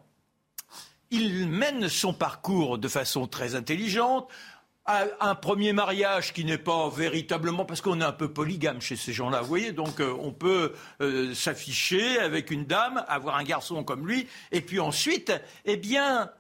il 1.12 1.48
mène 1.48 1.90
son 1.90 2.14
parcours 2.14 2.78
de 2.78 2.88
façon 2.88 3.28
très 3.28 3.56
intelligente. 3.56 4.30
Un 5.20 5.36
premier 5.36 5.74
mariage 5.74 6.32
qui 6.32 6.46
n'est 6.46 6.58
pas 6.58 6.90
véritablement 6.90 7.66
parce 7.66 7.82
qu'on 7.82 8.00
est 8.00 8.06
un 8.06 8.14
peu 8.14 8.32
polygame 8.32 8.80
chez 8.80 8.96
ces 8.96 9.12
gens-là, 9.12 9.42
vous 9.42 9.48
voyez, 9.48 9.74
donc 9.74 10.00
euh, 10.00 10.16
on 10.22 10.32
peut 10.32 10.72
euh, 11.02 11.34
s'afficher 11.34 12.20
avec 12.20 12.52
une 12.52 12.64
dame, 12.64 13.04
avoir 13.10 13.36
un 13.36 13.44
garçon 13.44 13.84
comme 13.84 14.08
lui, 14.08 14.30
et 14.54 14.62
puis 14.62 14.80
ensuite, 14.80 15.34
eh 15.66 15.76
bien, 15.76 16.32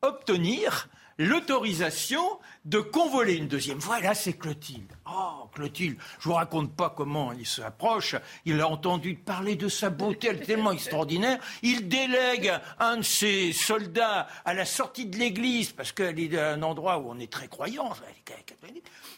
obtenir 0.00 0.88
l'autorisation 1.20 2.38
de 2.64 2.80
convoler 2.80 3.34
une 3.34 3.46
deuxième 3.46 3.80
fois. 3.80 4.00
là, 4.00 4.14
c'est 4.14 4.32
Clotilde. 4.32 4.90
Oh, 5.06 5.48
Clotilde, 5.52 5.98
je 6.18 6.28
vous 6.28 6.34
raconte 6.34 6.74
pas 6.74 6.88
comment 6.88 7.32
il 7.32 7.46
s'approche. 7.46 8.16
Il 8.46 8.60
a 8.60 8.68
entendu 8.68 9.16
parler 9.16 9.54
de 9.54 9.68
sa 9.68 9.90
beauté, 9.90 10.28
elle 10.28 10.36
est 10.36 10.46
tellement 10.46 10.72
extraordinaire. 10.72 11.38
Il 11.62 11.88
délègue 11.88 12.52
un 12.78 12.98
de 12.98 13.02
ses 13.02 13.52
soldats 13.52 14.28
à 14.46 14.54
la 14.54 14.64
sortie 14.64 15.06
de 15.06 15.18
l'église, 15.18 15.72
parce 15.72 15.92
qu'elle 15.92 16.18
est 16.18 16.38
un 16.38 16.62
endroit 16.62 16.98
où 16.98 17.10
on 17.10 17.18
est 17.18 17.30
très 17.30 17.48
croyant. 17.48 17.92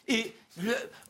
Et 0.09 0.35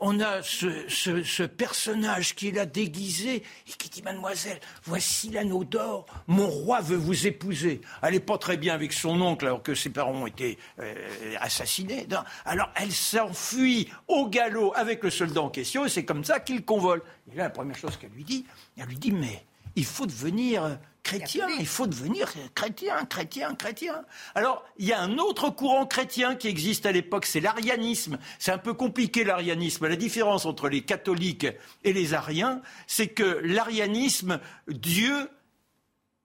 on 0.01 0.20
a 0.20 0.43
ce, 0.43 1.43
personnage 1.45 2.34
qui 2.34 2.49
est 2.49 2.53
là 2.53 2.66
déguisé 2.66 3.36
et 3.36 3.72
qui 3.78 3.88
dit 3.88 4.03
Mademoiselle, 4.03 4.61
voici 4.84 5.30
l'anneau 5.30 5.64
d'or, 5.64 6.07
mon 6.28 6.49
roi 6.49 6.80
veut 6.80 6.97
vous 6.97 7.26
épouser. 7.26 7.80
Elle 8.03 8.14
n'est 8.14 8.20
pas 8.20 8.38
très 8.38 8.57
bien 8.57 8.74
avec 8.74 8.93
son 8.93 9.20
oncle 9.20 9.47
alors 9.47 9.62
que 9.62 9.74
ses 9.74 9.90
parents 9.90 10.12
ont 10.12 10.26
été 10.26 10.59
euh, 10.78 10.95
assassinés. 11.40 12.07
Alors 12.45 12.70
elle 12.76 12.93
s'enfuit 12.93 13.88
au 14.09 14.28
galop 14.28 14.72
avec 14.74 15.03
le 15.03 15.11
soldat 15.11 15.43
en 15.43 15.51
question 15.51 15.84
et 15.84 15.88
c'est 15.88 16.05
comme 16.05 16.24
ça 16.24 16.40
qu'il 16.40 16.64
convole. 16.64 17.03
Et 17.32 17.36
là, 17.36 17.45
la 17.45 17.51
première 17.51 17.76
chose 17.76 17.97
qu'elle 17.97 18.12
lui 18.12 18.24
dit, 18.24 18.47
elle 18.76 18.86
lui 18.86 18.97
dit 18.97 19.12
Mais 19.12 19.45
il 19.77 19.85
faut 19.85 20.07
devenir 20.07 20.79
chrétien, 21.03 21.49
il 21.59 21.66
faut 21.66 21.87
devenir 21.87 22.33
chrétien, 22.55 23.05
chrétien, 23.05 23.55
chrétien. 23.55 24.05
Alors, 24.35 24.64
il 24.79 24.87
y 24.87 24.93
a 24.93 25.01
un 25.01 25.18
autre 25.18 25.51
courant 25.51 25.87
chrétien 25.87 26.37
qui 26.37 26.49
existe 26.49 26.87
à 26.87 26.93
l'époque, 26.93 27.27
c'est 27.27 27.41
l'arianisme. 27.41 28.18
C'est 28.39 28.53
un 28.53 28.59
peu 28.59 28.75
compliqué 28.75 29.25
l'arianisme. 29.25 29.89
La 29.89 29.97
différence 29.97 30.47
entre 30.47 30.68
les 30.68 30.83
catholiques 30.83 31.47
et 31.85 31.93
les 31.93 32.14
ariens, 32.14 32.62
c'est 32.87 33.09
que 33.09 33.41
l'arianisme, 33.43 34.41
Dieu 34.68 35.29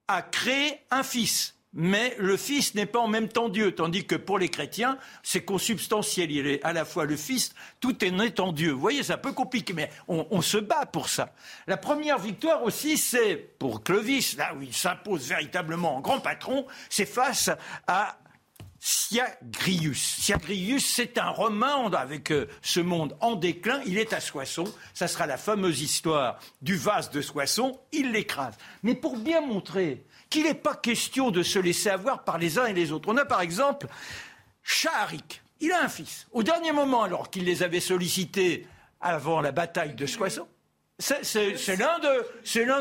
a 0.08 0.22
créé 0.22 0.80
un 0.92 1.04
fils. 1.04 1.57
Mais 1.74 2.16
le 2.18 2.38
Fils 2.38 2.76
n'est 2.76 2.86
pas 2.86 3.00
en 3.00 3.08
même 3.08 3.28
temps 3.28 3.50
Dieu, 3.50 3.74
tandis 3.74 4.06
que 4.06 4.16
pour 4.16 4.40
les 4.40 4.50
chrétiens, 4.50 4.98
c'est 5.22 5.44
consubstantiel. 5.44 6.32
Il 6.32 6.48
est 6.48 6.64
à 6.64 6.74
la 6.74 6.86
fois 6.86 7.06
le 7.06 7.18
Fils, 7.18 7.54
tout 7.80 8.04
est 8.04 8.12
né 8.12 8.34
en 8.40 8.52
Dieu. 8.52 8.72
Vous 8.72 8.80
voyez, 8.80 9.04
c'est 9.04 9.14
un 9.14 9.18
peu 9.18 9.34
compliqué, 9.34 9.74
mais 9.74 9.90
on, 10.08 10.42
se 10.42 10.58
bat 10.58 10.86
pour 10.86 11.10
ça. 11.10 11.34
La 11.68 11.78
première 11.78 12.20
victoire 12.20 12.64
aussi, 12.64 12.98
c'est 12.98 13.36
pour 13.60 13.84
Clovis, 13.84 14.38
là 14.38 14.54
où 14.56 14.62
il 14.62 14.74
s'impose 14.74 15.28
véritablement 15.28 15.98
en 15.98 16.02
grand 16.02 16.20
patron, 16.20 16.66
c'est 16.90 17.06
face 17.06 17.50
à 17.86 18.18
Siagrius. 18.80 20.18
Siagrius, 20.20 20.86
c'est 20.86 21.18
un 21.18 21.30
Romain 21.30 21.92
avec 21.94 22.32
euh, 22.32 22.48
ce 22.62 22.80
monde 22.80 23.18
en 23.22 23.36
déclin. 23.36 23.82
Il 23.86 23.98
est 23.98 24.14
à 24.14 24.20
Soissons. 24.20 24.72
Ça 24.94 25.08
sera 25.08 25.26
la 25.26 25.38
fameuse 25.38 25.82
histoire 25.82 26.40
du 26.62 26.78
vase 26.78 27.10
de 27.10 27.22
Soissons. 27.22 27.80
Il 27.92 28.12
l'écrase. 28.12 28.56
Mais 28.84 28.96
pour 28.96 29.18
bien 29.18 29.42
montrer 29.42 30.06
qu'il 30.30 30.44
n'est 30.44 30.54
pas 30.54 30.76
question 30.76 31.32
de 31.32 31.44
se 31.44 31.60
laisser 31.60 31.90
avoir 31.90 32.24
par 32.24 32.38
les 32.38 32.60
uns 32.60 32.66
et 32.66 32.74
les 32.74 32.92
autres. 32.92 33.10
On 33.10 33.18
a 33.18 33.26
par 33.26 33.42
exemple 33.42 33.88
Chaharik. 34.64 35.42
Il 35.60 35.72
a 35.72 35.82
un 35.82 35.90
fils. 35.90 36.28
Au 36.32 36.44
dernier 36.44 36.72
moment, 36.72 37.04
alors 37.04 37.30
qu'il 37.30 37.46
les 37.46 37.64
avait 37.64 37.80
sollicités 37.80 38.68
avant 39.02 39.42
la 39.42 39.52
bataille 39.52 39.96
de 39.96 40.06
Soissons, 40.06 40.48
c'est 41.00 41.76
l'un 41.78 42.00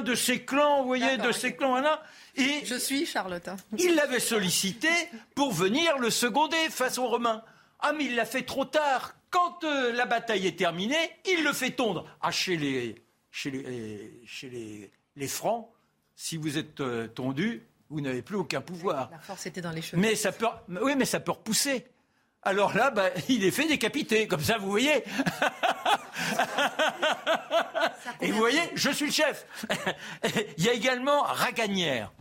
de, 0.02 0.14
ces 0.14 0.44
clans, 0.44 0.80
vous 0.80 0.86
voyez, 0.86 1.18
de 1.18 1.32
ces 1.32 1.54
clans 1.54 1.80
là. 1.80 2.02
Et 2.34 2.64
je 2.64 2.74
suis 2.74 3.06
Charlotte. 3.06 3.48
Il 3.78 3.94
l'avait 3.94 4.20
sollicité 4.20 4.88
pour 5.34 5.52
venir 5.52 5.98
le 5.98 6.10
seconder 6.10 6.56
face 6.70 6.98
aux 6.98 7.06
Romains. 7.06 7.42
Ah, 7.80 7.92
mais 7.92 8.04
il 8.06 8.14
l'a 8.14 8.24
fait 8.24 8.42
trop 8.42 8.64
tard. 8.64 9.14
Quand 9.30 9.64
euh, 9.64 9.92
la 9.92 10.06
bataille 10.06 10.46
est 10.46 10.58
terminée, 10.58 11.10
il 11.26 11.44
le 11.44 11.52
fait 11.52 11.72
tondre. 11.72 12.06
Ah, 12.22 12.30
chez 12.30 12.56
les, 12.56 13.02
chez 13.30 13.50
les, 13.50 14.22
chez 14.26 14.48
les, 14.48 14.90
les 15.14 15.28
Francs, 15.28 15.68
si 16.16 16.36
vous 16.38 16.58
êtes 16.58 16.80
euh, 16.80 17.06
tondu, 17.06 17.62
vous 17.90 18.00
n'avez 18.00 18.22
plus 18.22 18.36
aucun 18.36 18.60
pouvoir. 18.60 19.10
La 19.12 19.18
force 19.18 19.46
était 19.46 19.60
dans 19.60 19.70
les 19.70 19.82
cheveux. 19.82 20.00
Mais 20.00 20.16
ça 20.16 20.32
peut, 20.32 20.46
oui, 20.82 20.96
mais 20.96 21.04
ça 21.04 21.20
peut 21.20 21.32
repousser. 21.32 21.86
Alors 22.42 22.74
là, 22.74 22.90
bah, 22.90 23.10
il 23.28 23.44
est 23.44 23.50
fait 23.50 23.68
décapiter, 23.68 24.26
comme 24.26 24.40
ça, 24.40 24.58
vous 24.58 24.70
voyez. 24.70 25.04
Et 28.20 28.32
vous 28.32 28.38
voyez, 28.38 28.62
je 28.74 28.90
suis 28.90 29.06
le 29.06 29.12
chef. 29.12 29.46
il 30.58 30.64
y 30.64 30.68
a 30.68 30.72
également 30.72 31.22
Ragagnère. 31.22 32.12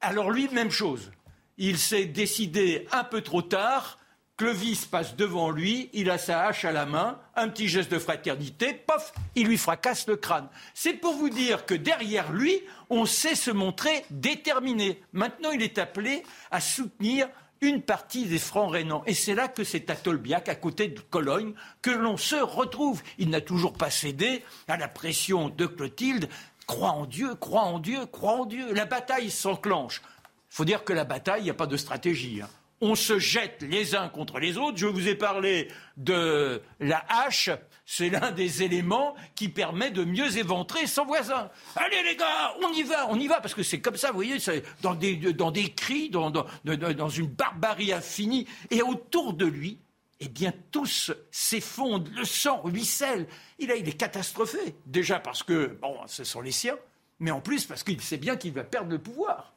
Alors 0.00 0.30
lui, 0.30 0.48
même 0.48 0.70
chose. 0.70 1.12
Il 1.58 1.78
s'est 1.78 2.06
décidé 2.06 2.86
un 2.92 3.04
peu 3.04 3.22
trop 3.22 3.42
tard 3.42 3.98
Clovis 4.36 4.84
passe 4.84 5.16
devant 5.16 5.50
lui, 5.50 5.88
il 5.94 6.10
a 6.10 6.18
sa 6.18 6.44
hache 6.44 6.66
à 6.66 6.72
la 6.72 6.84
main, 6.84 7.18
un 7.36 7.48
petit 7.48 7.68
geste 7.68 7.90
de 7.90 7.98
fraternité, 7.98 8.74
pof, 8.74 9.14
il 9.34 9.46
lui 9.46 9.56
fracasse 9.56 10.06
le 10.08 10.16
crâne. 10.16 10.48
C'est 10.74 10.92
pour 10.92 11.14
vous 11.14 11.30
dire 11.30 11.64
que 11.64 11.72
derrière 11.72 12.30
lui, 12.32 12.60
on 12.90 13.06
sait 13.06 13.34
se 13.34 13.50
montrer 13.50 14.04
déterminé. 14.10 15.00
Maintenant, 15.14 15.52
il 15.52 15.62
est 15.62 15.78
appelé 15.78 16.22
à 16.50 16.60
soutenir 16.60 17.28
une 17.62 17.80
partie 17.80 18.26
des 18.26 18.38
francs 18.38 18.70
rénans. 18.70 19.02
Et 19.06 19.14
c'est 19.14 19.34
là 19.34 19.48
que 19.48 19.64
c'est 19.64 19.88
à 19.88 19.96
Tolbiac, 19.96 20.50
à 20.50 20.54
côté 20.54 20.88
de 20.88 21.00
Cologne, 21.00 21.54
que 21.80 21.90
l'on 21.90 22.18
se 22.18 22.36
retrouve. 22.36 23.02
Il 23.16 23.30
n'a 23.30 23.40
toujours 23.40 23.72
pas 23.72 23.90
cédé 23.90 24.44
à 24.68 24.76
la 24.76 24.88
pression 24.88 25.48
de 25.48 25.64
Clotilde. 25.64 26.28
Crois 26.66 26.90
en 26.90 27.06
Dieu, 27.06 27.34
crois 27.36 27.62
en 27.62 27.78
Dieu, 27.78 28.04
crois 28.04 28.34
en 28.34 28.44
Dieu. 28.44 28.74
La 28.74 28.84
bataille 28.84 29.30
s'enclenche. 29.30 30.02
Il 30.50 30.56
faut 30.56 30.66
dire 30.66 30.84
que 30.84 30.92
la 30.92 31.04
bataille, 31.04 31.40
il 31.40 31.44
n'y 31.44 31.50
a 31.50 31.54
pas 31.54 31.66
de 31.66 31.78
stratégie. 31.78 32.42
Hein 32.42 32.48
on 32.80 32.94
se 32.94 33.18
jette 33.18 33.62
les 33.62 33.94
uns 33.94 34.08
contre 34.08 34.38
les 34.38 34.58
autres. 34.58 34.76
Je 34.76 34.86
vous 34.86 35.08
ai 35.08 35.14
parlé 35.14 35.68
de 35.96 36.60
la 36.80 37.04
hache. 37.08 37.50
C'est 37.84 38.10
l'un 38.10 38.32
des 38.32 38.62
éléments 38.62 39.14
qui 39.34 39.48
permet 39.48 39.90
de 39.90 40.04
mieux 40.04 40.36
éventrer 40.36 40.86
son 40.86 41.04
voisin. 41.04 41.50
Allez 41.76 42.02
les 42.02 42.16
gars, 42.16 42.54
on 42.62 42.72
y 42.72 42.82
va, 42.82 43.08
on 43.08 43.18
y 43.18 43.28
va, 43.28 43.40
parce 43.40 43.54
que 43.54 43.62
c'est 43.62 43.80
comme 43.80 43.96
ça, 43.96 44.08
vous 44.08 44.16
voyez, 44.16 44.38
dans 44.82 44.94
des, 44.94 45.16
dans 45.16 45.50
des 45.50 45.72
cris, 45.72 46.10
dans, 46.10 46.30
dans, 46.30 47.08
une 47.08 47.28
barbarie 47.28 47.92
infinie. 47.92 48.46
Et 48.70 48.82
autour 48.82 49.34
de 49.34 49.46
lui, 49.46 49.78
eh 50.20 50.28
bien, 50.28 50.52
tous 50.70 51.12
s'effondrent, 51.30 52.10
le 52.16 52.24
sang 52.24 52.60
ruisselle. 52.62 53.26
Il, 53.58 53.72
il 53.76 53.88
est 53.88 53.96
catastrophé. 53.96 54.76
Déjà 54.86 55.20
parce 55.20 55.42
que, 55.42 55.78
bon, 55.80 55.96
ce 56.06 56.24
sont 56.24 56.40
les 56.40 56.52
siens, 56.52 56.76
mais 57.20 57.30
en 57.30 57.40
plus 57.40 57.64
parce 57.64 57.84
qu'il 57.84 58.00
sait 58.00 58.18
bien 58.18 58.36
qu'il 58.36 58.52
va 58.52 58.64
perdre 58.64 58.90
le 58.90 58.98
pouvoir. 58.98 59.54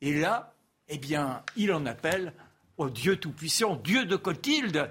Et 0.00 0.18
là, 0.18 0.52
eh 0.88 0.98
bien, 0.98 1.42
il 1.56 1.72
en 1.72 1.86
appelle 1.86 2.34
au 2.82 2.90
Dieu 2.90 3.16
Tout-Puissant, 3.16 3.76
Dieu 3.76 4.04
de 4.04 4.16
Cotilde. 4.16 4.90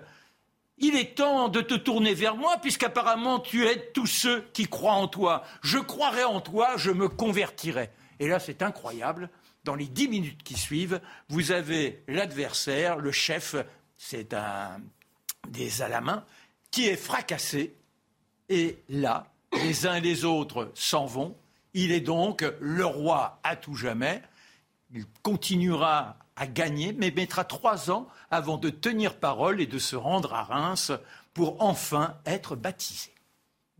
Il 0.77 0.95
est 0.95 1.15
temps 1.15 1.47
de 1.47 1.61
te 1.61 1.75
tourner 1.75 2.13
vers 2.13 2.35
moi, 2.35 2.57
puisqu'apparemment 2.57 3.39
tu 3.39 3.65
aides 3.65 3.93
tous 3.93 4.07
ceux 4.07 4.41
qui 4.53 4.65
croient 4.65 4.93
en 4.93 5.07
toi. 5.07 5.43
Je 5.61 5.77
croirai 5.77 6.23
en 6.23 6.41
toi, 6.41 6.75
je 6.77 6.89
me 6.89 7.07
convertirai. 7.07 7.89
Et 8.19 8.27
là, 8.27 8.39
c'est 8.39 8.61
incroyable. 8.61 9.29
Dans 9.63 9.75
les 9.75 9.85
dix 9.85 10.07
minutes 10.07 10.41
qui 10.41 10.57
suivent, 10.57 11.01
vous 11.29 11.51
avez 11.51 12.03
l'adversaire, 12.07 12.97
le 12.97 13.11
chef, 13.11 13.55
c'est 13.97 14.33
un 14.33 14.81
des 15.49 15.81
Alamins, 15.83 16.25
qui 16.71 16.87
est 16.87 16.97
fracassé. 16.97 17.75
Et 18.49 18.79
là, 18.89 19.27
les 19.53 19.85
uns 19.85 19.95
et 19.95 20.01
les 20.01 20.25
autres 20.25 20.71
s'en 20.73 21.05
vont. 21.05 21.37
Il 21.73 21.91
est 21.91 22.01
donc 22.01 22.43
le 22.59 22.85
roi 22.85 23.39
à 23.43 23.55
tout 23.55 23.75
jamais. 23.75 24.21
Il 24.93 25.05
continuera 25.21 26.17
à 26.35 26.47
gagner, 26.47 26.93
mais 26.93 27.11
mettra 27.11 27.43
trois 27.43 27.91
ans 27.91 28.07
avant 28.29 28.57
de 28.57 28.69
tenir 28.69 29.15
parole 29.15 29.61
et 29.61 29.67
de 29.67 29.79
se 29.79 29.95
rendre 29.95 30.33
à 30.33 30.43
Reims 30.43 30.91
pour 31.33 31.61
enfin 31.61 32.15
être 32.25 32.55
baptisé. 32.55 33.11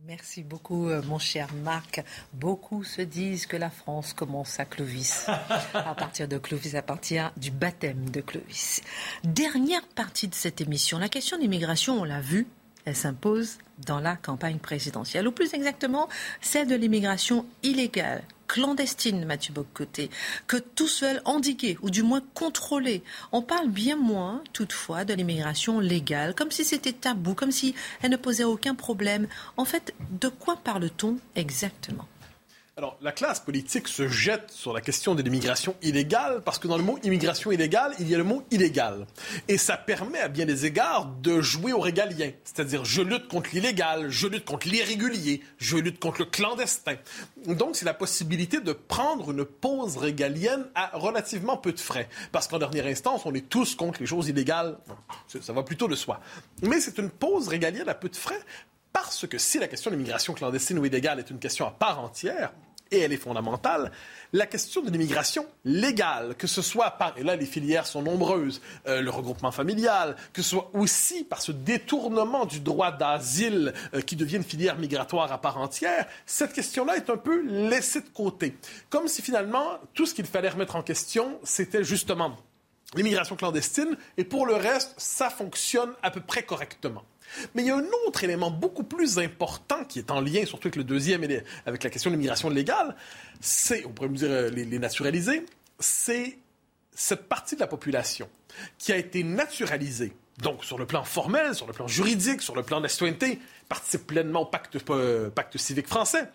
Merci 0.04 0.42
beaucoup, 0.42 0.88
euh, 0.88 1.00
mon 1.06 1.20
cher 1.20 1.46
Marc. 1.62 2.02
Beaucoup 2.32 2.82
se 2.82 3.02
disent 3.02 3.46
que 3.46 3.56
la 3.56 3.70
France 3.70 4.14
commence 4.14 4.58
à 4.58 4.64
Clovis. 4.64 5.26
À 5.74 5.94
partir 5.94 6.26
de 6.26 6.38
Clovis, 6.38 6.74
à 6.74 6.82
partir 6.82 7.30
du 7.36 7.52
baptême 7.52 8.10
de 8.10 8.20
Clovis. 8.20 8.82
Dernière 9.22 9.86
partie 9.86 10.26
de 10.26 10.34
cette 10.34 10.60
émission. 10.60 10.98
La 10.98 11.08
question 11.08 11.38
d'immigration, 11.38 12.00
on 12.00 12.04
l'a 12.04 12.20
vu, 12.20 12.48
elle 12.84 12.96
s'impose 12.96 13.58
dans 13.86 14.00
la 14.00 14.16
campagne 14.16 14.58
présidentielle, 14.58 15.28
ou 15.28 15.32
plus 15.32 15.54
exactement 15.54 16.08
celle 16.40 16.66
de 16.66 16.74
l'immigration 16.74 17.46
illégale, 17.62 18.24
clandestine, 18.52 19.24
Mathieu 19.24 19.54
Boccoté, 19.54 20.10
que 20.46 20.58
tout 20.58 20.86
seul 20.86 21.22
endiguer 21.24 21.78
ou 21.80 21.88
du 21.88 22.02
moins 22.02 22.20
contrôler. 22.34 23.02
On 23.32 23.40
parle 23.40 23.70
bien 23.70 23.96
moins, 23.96 24.42
toutefois, 24.52 25.06
de 25.06 25.14
l'immigration 25.14 25.80
légale, 25.80 26.34
comme 26.34 26.50
si 26.50 26.62
c'était 26.62 26.92
tabou, 26.92 27.32
comme 27.32 27.50
si 27.50 27.74
elle 28.02 28.10
ne 28.10 28.16
posait 28.18 28.44
aucun 28.44 28.74
problème. 28.74 29.26
En 29.56 29.64
fait, 29.64 29.94
de 30.20 30.28
quoi 30.28 30.56
parle-t-on 30.56 31.16
exactement? 31.34 32.06
Alors, 32.78 32.96
la 33.02 33.12
classe 33.12 33.38
politique 33.38 33.86
se 33.86 34.08
jette 34.08 34.50
sur 34.50 34.72
la 34.72 34.80
question 34.80 35.14
de 35.14 35.20
l'immigration 35.20 35.76
illégale 35.82 36.40
parce 36.42 36.58
que 36.58 36.66
dans 36.66 36.78
le 36.78 36.82
mot 36.82 36.98
immigration 37.02 37.52
illégale, 37.52 37.92
il 38.00 38.08
y 38.08 38.14
a 38.14 38.18
le 38.18 38.24
mot 38.24 38.44
illégal. 38.50 39.06
Et 39.46 39.58
ça 39.58 39.76
permet 39.76 40.20
à 40.20 40.28
bien 40.28 40.46
des 40.46 40.64
égards 40.64 41.04
de 41.20 41.42
jouer 41.42 41.74
au 41.74 41.80
régalien. 41.80 42.30
C'est-à-dire, 42.44 42.86
je 42.86 43.02
lutte 43.02 43.28
contre 43.28 43.50
l'illégal, 43.52 44.08
je 44.08 44.26
lutte 44.26 44.46
contre 44.46 44.68
l'irrégulier, 44.68 45.42
je 45.58 45.76
lutte 45.76 46.00
contre 46.00 46.20
le 46.20 46.24
clandestin. 46.24 46.94
Donc, 47.46 47.76
c'est 47.76 47.84
la 47.84 47.92
possibilité 47.92 48.58
de 48.58 48.72
prendre 48.72 49.32
une 49.32 49.44
pause 49.44 49.98
régalienne 49.98 50.64
à 50.74 50.92
relativement 50.94 51.58
peu 51.58 51.72
de 51.72 51.80
frais. 51.80 52.08
Parce 52.32 52.48
qu'en 52.48 52.58
dernière 52.58 52.86
instance, 52.86 53.26
on 53.26 53.34
est 53.34 53.50
tous 53.50 53.74
contre 53.74 54.00
les 54.00 54.06
choses 54.06 54.28
illégales. 54.28 54.78
Ça 55.28 55.52
va 55.52 55.62
plutôt 55.62 55.88
de 55.88 55.94
soi. 55.94 56.20
Mais 56.62 56.80
c'est 56.80 56.96
une 56.96 57.10
pause 57.10 57.48
régalienne 57.48 57.90
à 57.90 57.94
peu 57.94 58.08
de 58.08 58.16
frais 58.16 58.40
parce 58.92 59.26
que 59.26 59.38
si 59.38 59.58
la 59.58 59.68
question 59.68 59.90
de 59.90 59.96
l'immigration 59.96 60.34
clandestine 60.34 60.78
ou 60.78 60.84
illégale 60.84 61.18
est 61.18 61.30
une 61.30 61.38
question 61.38 61.66
à 61.66 61.70
part 61.70 62.00
entière, 62.00 62.52
et 62.92 63.00
elle 63.00 63.12
est 63.12 63.16
fondamentale, 63.16 63.90
la 64.32 64.46
question 64.46 64.82
de 64.82 64.90
l'immigration 64.90 65.46
légale, 65.64 66.34
que 66.36 66.46
ce 66.46 66.62
soit 66.62 66.90
par, 66.92 67.16
et 67.16 67.22
là 67.22 67.36
les 67.36 67.46
filières 67.46 67.86
sont 67.86 68.02
nombreuses, 68.02 68.60
euh, 68.86 69.00
le 69.00 69.10
regroupement 69.10 69.50
familial, 69.50 70.14
que 70.32 70.42
ce 70.42 70.50
soit 70.50 70.70
aussi 70.74 71.24
par 71.24 71.40
ce 71.40 71.52
détournement 71.52 72.44
du 72.44 72.60
droit 72.60 72.92
d'asile 72.92 73.72
euh, 73.94 74.02
qui 74.02 74.14
devient 74.14 74.36
une 74.36 74.44
filière 74.44 74.78
migratoire 74.78 75.32
à 75.32 75.40
part 75.40 75.58
entière, 75.58 76.06
cette 76.26 76.52
question-là 76.52 76.96
est 76.96 77.10
un 77.10 77.16
peu 77.16 77.42
laissée 77.46 78.02
de 78.02 78.08
côté. 78.08 78.56
Comme 78.90 79.08
si 79.08 79.22
finalement 79.22 79.78
tout 79.94 80.06
ce 80.06 80.14
qu'il 80.14 80.26
fallait 80.26 80.50
remettre 80.50 80.76
en 80.76 80.82
question, 80.82 81.38
c'était 81.42 81.84
justement 81.84 82.36
l'immigration 82.94 83.36
clandestine, 83.36 83.96
et 84.18 84.24
pour 84.24 84.44
le 84.44 84.54
reste, 84.54 84.92
ça 84.98 85.30
fonctionne 85.30 85.92
à 86.02 86.10
peu 86.10 86.20
près 86.20 86.42
correctement. 86.42 87.04
Mais 87.54 87.62
il 87.62 87.68
y 87.68 87.70
a 87.70 87.76
un 87.76 87.86
autre 88.06 88.24
élément 88.24 88.50
beaucoup 88.50 88.84
plus 88.84 89.18
important 89.18 89.84
qui 89.84 89.98
est 89.98 90.10
en 90.10 90.20
lien 90.20 90.44
surtout 90.44 90.68
avec 90.68 90.76
le 90.76 90.84
deuxième 90.84 91.24
et 91.24 91.42
avec 91.66 91.82
la 91.82 91.90
question 91.90 92.10
de 92.10 92.16
l'immigration 92.16 92.50
légale, 92.50 92.96
c'est, 93.40 93.84
on 93.86 93.90
pourrait 93.90 94.08
dire 94.08 94.30
euh, 94.30 94.50
les, 94.50 94.78
naturalisés, 94.78 95.44
c'est 95.78 96.38
cette 96.94 97.28
partie 97.28 97.54
de 97.54 97.60
la 97.60 97.66
population 97.66 98.28
qui 98.78 98.92
a 98.92 98.96
été 98.96 99.22
naturalisée 99.22 100.12
donc 100.38 100.64
sur 100.64 100.78
le 100.78 100.86
plan 100.86 101.04
formel, 101.04 101.54
sur 101.54 101.66
le 101.66 101.72
plan 101.72 101.86
juridique, 101.86 102.42
sur 102.42 102.56
le 102.56 102.62
plan 102.62 102.78
de 102.78 102.84
la 102.84 102.88
citoyenneté, 102.88 103.38
participe 103.68 104.06
pleinement 104.06 104.42
au 104.42 104.46
pacte, 104.46 104.78
euh, 104.90 105.30
pacte 105.30 105.56
civique 105.58 105.86
français. 105.86 106.28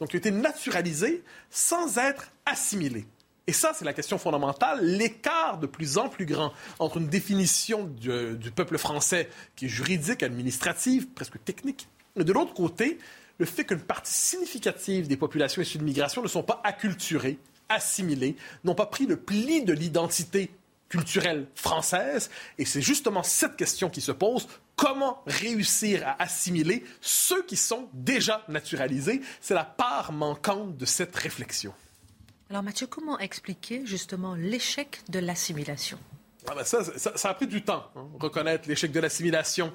Donc, 0.00 0.10
qui 0.10 0.16
a 0.16 0.18
été 0.18 0.30
naturalisée 0.30 1.22
sans 1.48 1.96
être 1.96 2.30
assimilée. 2.44 3.06
Et 3.48 3.52
ça, 3.52 3.72
c'est 3.74 3.84
la 3.84 3.92
question 3.92 4.18
fondamentale, 4.18 4.84
l'écart 4.84 5.58
de 5.58 5.68
plus 5.68 5.98
en 5.98 6.08
plus 6.08 6.26
grand 6.26 6.52
entre 6.80 6.96
une 6.96 7.06
définition 7.06 7.84
du, 7.84 8.50
peuple 8.50 8.76
français 8.76 9.28
qui 9.54 9.66
est 9.66 9.68
juridique, 9.68 10.24
administrative, 10.24 11.06
presque 11.08 11.42
technique, 11.44 11.88
et 12.18 12.24
de 12.24 12.32
l'autre 12.32 12.54
côté, 12.54 12.98
le 13.38 13.46
fait 13.46 13.64
qu'une 13.64 13.80
partie 13.80 14.14
significative 14.14 15.06
des 15.06 15.16
populations 15.16 15.62
issues 15.62 15.78
de 15.78 15.84
migration 15.84 16.22
ne 16.22 16.28
sont 16.28 16.42
pas 16.42 16.60
acculturées, 16.64 17.38
assimilés, 17.68 18.36
n'ont 18.64 18.74
pas 18.74 18.86
pris 18.86 19.06
le 19.06 19.16
pli 19.16 19.62
de 19.62 19.72
l'identité 19.72 20.50
culturelle 20.88 21.46
française. 21.54 22.30
Et 22.58 22.64
c'est 22.64 22.80
justement 22.80 23.22
cette 23.22 23.56
question 23.56 23.90
qui 23.90 24.00
se 24.00 24.12
pose. 24.12 24.48
Comment 24.74 25.22
réussir 25.26 26.02
à 26.06 26.22
assimiler 26.22 26.84
ceux 27.00 27.42
qui 27.44 27.56
sont 27.56 27.88
déjà 27.92 28.44
naturalisés? 28.48 29.20
C'est 29.40 29.54
la 29.54 29.64
part 29.64 30.12
manquante 30.12 30.76
de 30.76 30.84
cette 30.84 31.14
réflexion. 31.14 31.72
Alors 32.48 32.62
Mathieu, 32.62 32.86
comment 32.86 33.18
expliquer 33.18 33.84
justement 33.84 34.34
l'échec 34.36 35.00
de 35.08 35.18
l'assimilation? 35.18 35.98
Ah 36.48 36.54
ben 36.54 36.62
ça, 36.62 36.84
ça, 36.96 37.28
a 37.28 37.34
pris 37.34 37.48
du 37.48 37.62
temps, 37.62 37.90
hein, 37.96 38.06
reconnaître 38.20 38.68
l'échec 38.68 38.92
de 38.92 39.00
l'assimilation. 39.00 39.72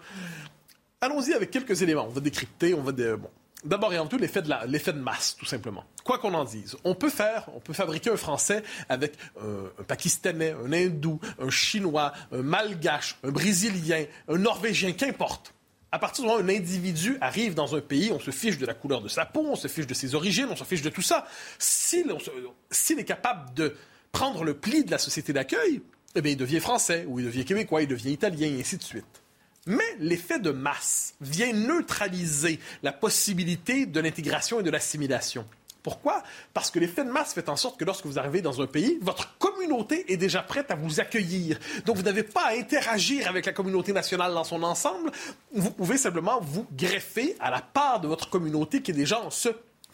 Allons-y 1.02 1.34
avec 1.34 1.52
quelques 1.52 1.82
éléments. 1.82 2.06
On 2.08 2.14
va 2.14 2.22
décrypter, 2.22 2.74
on 2.74 2.82
va... 2.82 2.92
Bon. 2.94 3.30
D'abord 3.66 3.94
et 3.94 3.98
avant 3.98 4.08
tout, 4.08 4.18
l'effet 4.18 4.42
de, 4.42 4.48
de 4.48 5.00
masse, 5.00 5.36
tout 5.36 5.46
simplement. 5.46 5.84
Quoi 6.04 6.18
qu'on 6.18 6.34
en 6.34 6.46
dise, 6.46 6.78
on 6.84 6.96
peut 6.96 7.10
faire, 7.10 7.48
on 7.54 7.60
peut 7.60 7.74
fabriquer 7.74 8.10
un 8.10 8.18
Français 8.18 8.64
avec 8.90 9.14
euh, 9.44 9.70
un 9.80 9.84
Pakistanais, 9.84 10.56
un 10.66 10.72
Hindou, 10.72 11.20
un 11.40 11.50
Chinois, 11.50 12.14
un 12.32 12.42
Malgache, 12.42 13.18
un 13.24 13.30
Brésilien, 13.30 14.06
un 14.30 14.38
Norvégien, 14.38 14.94
qu'importe. 14.94 15.54
À 15.94 16.00
partir 16.00 16.24
du 16.24 16.30
moment 16.30 16.42
où 16.42 16.46
un 16.46 16.50
individu 16.50 17.18
arrive 17.20 17.54
dans 17.54 17.76
un 17.76 17.82
pays, 17.82 18.12
on 18.14 18.20
se 18.20 18.32
fiche 18.32 18.58
de 18.58 18.66
la 18.66 18.74
couleur 18.74 19.02
de 19.02 19.10
sa 19.10 19.26
peau, 19.26 19.46
on 19.46 19.58
se 19.58 19.68
fiche 19.68 19.88
de 19.88 19.94
ses 19.94 20.16
origines, 20.16 20.48
on 20.50 20.56
se 20.56 20.64
fiche 20.64 20.82
de 20.82 20.90
tout 20.90 21.02
ça. 21.02 21.28
S'il, 21.60 22.10
est 22.10 23.04
capable 23.04 23.54
de 23.54 23.76
prendre 24.14 24.46
le 24.46 24.54
pli 24.54 24.86
de 24.86 24.92
la 24.92 24.98
société 24.98 25.34
d'accueil, 25.34 25.82
eh 26.16 26.22
bien, 26.22 26.32
il 26.32 26.38
devient 26.38 26.62
français, 26.62 27.06
ou 27.10 27.20
il 27.20 27.26
devient 27.26 27.44
québécois, 27.44 27.82
il 27.82 27.90
devient 27.90 28.12
italien, 28.12 28.48
et 28.48 28.62
ainsi 28.62 28.78
de 28.78 28.84
suite. 28.84 29.22
Mais 29.66 29.84
l'effet 30.00 30.40
de 30.40 30.52
masse 30.52 31.14
vient 31.20 31.52
neutraliser 31.52 32.60
la 32.84 32.94
possibilité 32.94 33.86
de 33.86 34.00
l'intégration 34.00 34.62
et 34.62 34.64
de 34.64 34.72
l'assimilation. 34.72 35.46
Pourquoi? 35.84 36.24
Parce 36.54 36.70
que 36.70 36.80
l'effet 36.80 37.04
de 37.04 37.10
masse 37.10 37.34
fait 37.34 37.50
en 37.50 37.56
sorte 37.56 37.80
que 37.80 37.86
lorsque 37.86 38.06
vous 38.06 38.20
arrivez 38.20 38.42
dans 38.42 38.62
un 38.62 38.68
pays, 38.68 39.00
votre 39.02 39.38
communauté 39.38 40.12
est 40.12 40.18
déjà 40.18 40.44
prête 40.44 40.70
à 40.70 40.76
vous 40.76 41.00
accueillir. 41.00 41.60
Donc, 41.86 41.98
vous 41.98 42.04
n'avez 42.04 42.24
pas 42.24 42.48
à 42.48 42.54
interagir 42.54 43.28
avec 43.28 43.46
la 43.46 43.54
communauté 43.54 43.94
nationale 43.94 44.34
dans 44.34 44.44
son 44.44 44.62
ensemble. 44.64 45.12
Vous 45.54 45.72
pouvez 45.72 45.98
simplement 45.98 46.40
vous 46.42 46.68
greffer 46.78 47.36
à 47.40 47.50
la 47.50 47.62
part 47.62 48.00
de 48.00 48.08
votre 48.08 48.30
communauté 48.30 48.82
qui 48.82 48.92
est 48.92 48.96
déjà 48.96 49.20
en 49.20 49.32
ce 49.32 49.50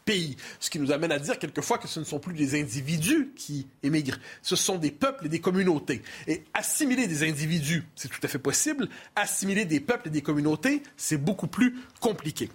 pays. 0.08 0.38
Ce 0.60 0.70
qui 0.70 0.80
nous 0.80 0.92
amène 0.92 1.12
à 1.12 1.20
dire 1.20 1.38
quelquefois 1.38 1.78
que 1.78 1.88
ce 1.88 2.00
ne 2.00 2.06
sont 2.06 2.20
plus 2.20 2.34
des 2.34 2.60
individus 2.60 3.34
qui 3.36 3.68
émigrent, 3.84 4.18
ce 4.42 4.56
sont 4.56 4.78
des 4.78 4.92
peuples 4.92 5.28
et 5.28 5.30
des 5.30 5.42
communautés. 5.42 6.02
Et 6.28 6.44
assimiler 6.54 7.08
des 7.08 7.28
individus, 7.28 7.84
c'est 7.96 8.08
tout 8.08 8.22
à 8.24 8.28
fait 8.28 8.40
possible. 8.40 8.90
Assimiler 9.16 9.66
des 9.66 9.80
peuples 9.80 10.08
et 10.08 10.12
des 10.12 10.22
communautés, 10.22 10.82
c'est 10.96 11.18
beaucoup 11.18 11.48
plus 11.48 11.78
compliqué. 12.00 12.50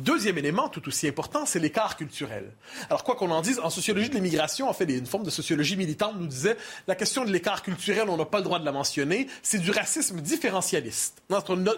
Deuxième 0.00 0.38
élément, 0.38 0.68
tout 0.68 0.86
aussi 0.86 1.08
important, 1.08 1.44
c'est 1.44 1.58
l'écart 1.58 1.96
culturel. 1.96 2.52
Alors, 2.88 3.02
quoi 3.02 3.16
qu'on 3.16 3.30
en 3.30 3.40
dise, 3.40 3.58
en 3.58 3.70
sociologie 3.70 4.08
de 4.08 4.14
l'immigration, 4.14 4.68
en 4.68 4.72
fait, 4.72 4.84
une 4.84 5.06
forme 5.06 5.24
de 5.24 5.30
sociologie 5.30 5.76
militante 5.76 6.14
nous 6.18 6.26
disait 6.26 6.56
la 6.86 6.94
question 6.94 7.24
de 7.24 7.32
l'écart 7.32 7.62
culturel, 7.62 8.08
on 8.08 8.16
n'a 8.16 8.24
pas 8.24 8.38
le 8.38 8.44
droit 8.44 8.60
de 8.60 8.64
la 8.64 8.72
mentionner, 8.72 9.26
c'est 9.42 9.58
du 9.58 9.70
racisme 9.72 10.20
différentialiste. 10.20 11.22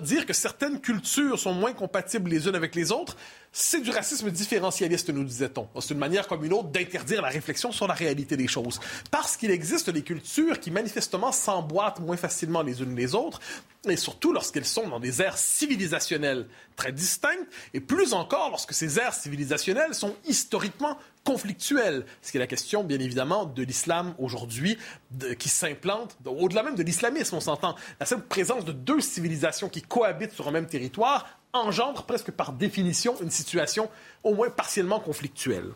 Dire 0.03 0.27
que 0.27 0.33
certaines 0.33 0.81
cultures 0.81 1.39
sont 1.39 1.55
moins 1.55 1.73
compatibles 1.73 2.29
les 2.29 2.47
unes 2.47 2.55
avec 2.55 2.75
les 2.75 2.93
autres, 2.93 3.17
c'est 3.53 3.81
du 3.81 3.91
racisme 3.91 4.31
différentialiste, 4.31 5.11
nous 5.11 5.25
disait-on. 5.25 5.69
C'est 5.81 5.95
une 5.95 5.99
manière 5.99 6.29
comme 6.29 6.45
une 6.45 6.53
autre 6.53 6.69
d'interdire 6.69 7.21
la 7.21 7.29
réflexion 7.29 7.73
sur 7.73 7.89
la 7.89 7.95
réalité 7.95 8.37
des 8.37 8.47
choses. 8.47 8.79
Parce 9.11 9.37
qu'il 9.37 9.51
existe 9.51 9.91
des 9.91 10.03
cultures 10.03 10.61
qui 10.61 10.71
manifestement 10.71 11.33
s'emboîtent 11.33 11.99
moins 11.99 12.17
facilement 12.17 12.63
les 12.63 12.81
unes 12.81 12.95
les 12.95 13.15
autres, 13.15 13.41
et 13.89 13.97
surtout 13.97 14.33
lorsqu'elles 14.33 14.67
sont 14.67 14.89
dans 14.89 15.01
des 15.01 15.21
aires 15.21 15.39
civilisationnelles 15.39 16.47
très 16.77 16.93
distinctes, 16.93 17.47
et 17.75 17.81
plus 17.81 18.13
encore 18.13 18.51
lorsque 18.51 18.73
ces 18.73 18.99
aires 18.99 19.15
civilisationnelles 19.15 19.95
sont 19.95 20.15
historiquement 20.27 20.97
conflictuelles. 21.25 22.07
Ce 22.23 22.31
qui 22.31 22.37
est 22.37 22.41
la 22.41 22.47
question, 22.47 22.85
bien 22.85 23.01
évidemment, 23.01 23.47
de 23.47 23.63
l'islam 23.63 24.15
aujourd'hui, 24.19 24.79
qui 25.39 25.49
s'implante, 25.49 26.17
au-delà 26.25 26.63
même 26.63 26.77
de 26.77 26.83
l'islamisme, 26.83 27.35
on 27.37 27.41
s'entend, 27.41 27.75
la 27.99 28.07
simple 28.07 28.27
présence 28.29 28.65
de 28.65 28.73
deux 28.73 29.01
civilisations 29.01 29.69
qui 29.69 29.83
cohabitent 29.83 30.33
sur 30.33 30.47
un 30.47 30.53
même 30.53 30.67
territoire 30.67 31.27
engendre 31.53 32.05
presque 32.05 32.31
par 32.31 32.53
définition 32.53 33.17
une 33.21 33.31
situation 33.31 33.89
au 34.23 34.35
moins 34.35 34.51
partiellement 34.51 35.01
conflictuelle. 35.01 35.73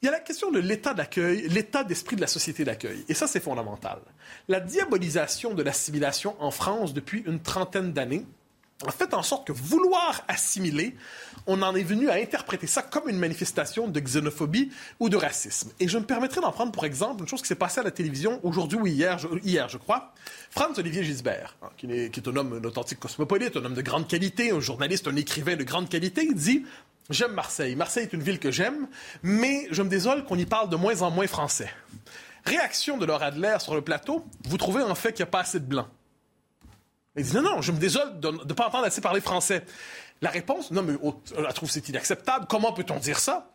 Il 0.00 0.06
y 0.06 0.08
a 0.08 0.12
la 0.12 0.20
question 0.20 0.52
de 0.52 0.60
l'état 0.60 0.94
d'accueil, 0.94 1.48
l'état 1.48 1.82
d'esprit 1.82 2.14
de 2.14 2.20
la 2.20 2.28
société 2.28 2.64
d'accueil. 2.64 3.04
Et 3.08 3.14
ça, 3.14 3.26
c'est 3.26 3.40
fondamental. 3.40 3.98
La 4.46 4.60
diabolisation 4.60 5.54
de 5.54 5.62
l'assimilation 5.62 6.36
en 6.40 6.52
France 6.52 6.94
depuis 6.94 7.24
une 7.26 7.40
trentaine 7.40 7.92
d'années 7.92 8.24
fait 8.90 9.12
en 9.12 9.22
sorte 9.22 9.46
que 9.46 9.52
vouloir 9.52 10.22
assimiler, 10.28 10.94
on 11.46 11.62
en 11.62 11.74
est 11.74 11.82
venu 11.82 12.08
à 12.10 12.14
interpréter 12.14 12.66
ça 12.66 12.82
comme 12.82 13.08
une 13.08 13.18
manifestation 13.18 13.88
de 13.88 14.00
xénophobie 14.00 14.70
ou 15.00 15.08
de 15.08 15.16
racisme. 15.16 15.72
Et 15.80 15.88
je 15.88 15.98
me 15.98 16.04
permettrai 16.04 16.40
d'en 16.40 16.52
prendre 16.52 16.70
pour 16.70 16.84
exemple 16.84 17.22
une 17.22 17.28
chose 17.28 17.42
qui 17.42 17.48
s'est 17.48 17.56
passée 17.56 17.80
à 17.80 17.82
la 17.82 17.90
télévision 17.90 18.38
aujourd'hui 18.44 18.78
ou 18.78 18.86
hier, 18.86 19.18
je, 19.18 19.28
hier, 19.42 19.68
je 19.68 19.78
crois. 19.78 20.12
Franz 20.50 20.78
Olivier 20.78 21.02
Gisbert, 21.02 21.56
hein, 21.62 21.70
qui, 21.76 21.86
est, 21.90 22.28
un 22.28 22.36
homme, 22.36 22.60
un 22.62 22.66
authentique 22.66 23.00
cosmopolite, 23.00 23.56
un 23.56 23.64
homme 23.64 23.74
de 23.74 23.82
grande 23.82 24.06
qualité, 24.06 24.52
un 24.52 24.60
journaliste, 24.60 25.08
un 25.08 25.16
écrivain 25.16 25.56
de 25.56 25.64
grande 25.64 25.88
qualité, 25.88 26.32
dit 26.32 26.64
J'aime 27.10 27.32
Marseille. 27.32 27.74
Marseille 27.74 28.04
est 28.04 28.12
une 28.12 28.22
ville 28.22 28.38
que 28.38 28.50
j'aime, 28.50 28.86
mais 29.22 29.66
je 29.70 29.82
me 29.82 29.88
désole 29.88 30.24
qu'on 30.24 30.36
y 30.36 30.46
parle 30.46 30.68
de 30.68 30.76
moins 30.76 31.02
en 31.02 31.10
moins 31.10 31.26
français. 31.26 31.72
Réaction 32.44 32.96
de 32.96 33.06
Laura 33.06 33.26
Adler 33.26 33.56
sur 33.60 33.74
le 33.74 33.80
plateau 33.80 34.24
Vous 34.44 34.58
trouvez 34.58 34.82
en 34.82 34.94
fait 34.94 35.12
qu'il 35.14 35.24
n'y 35.24 35.28
a 35.28 35.32
pas 35.32 35.40
assez 35.40 35.58
de 35.58 35.64
blancs 35.64 35.88
il 37.18 37.24
dit 37.24 37.34
non, 37.34 37.42
non, 37.42 37.62
je 37.62 37.72
me 37.72 37.78
désole 37.78 38.20
de 38.20 38.30
ne 38.30 38.52
pas 38.54 38.68
entendre 38.68 38.84
assez 38.84 39.00
parler 39.00 39.20
français. 39.20 39.64
La 40.20 40.30
réponse, 40.30 40.70
non, 40.70 40.82
mais 40.82 40.94
elle 41.36 41.52
trouve 41.52 41.70
c'est 41.70 41.88
inacceptable. 41.88 42.46
Comment 42.48 42.72
peut-on 42.72 42.98
dire 42.98 43.18
ça? 43.18 43.52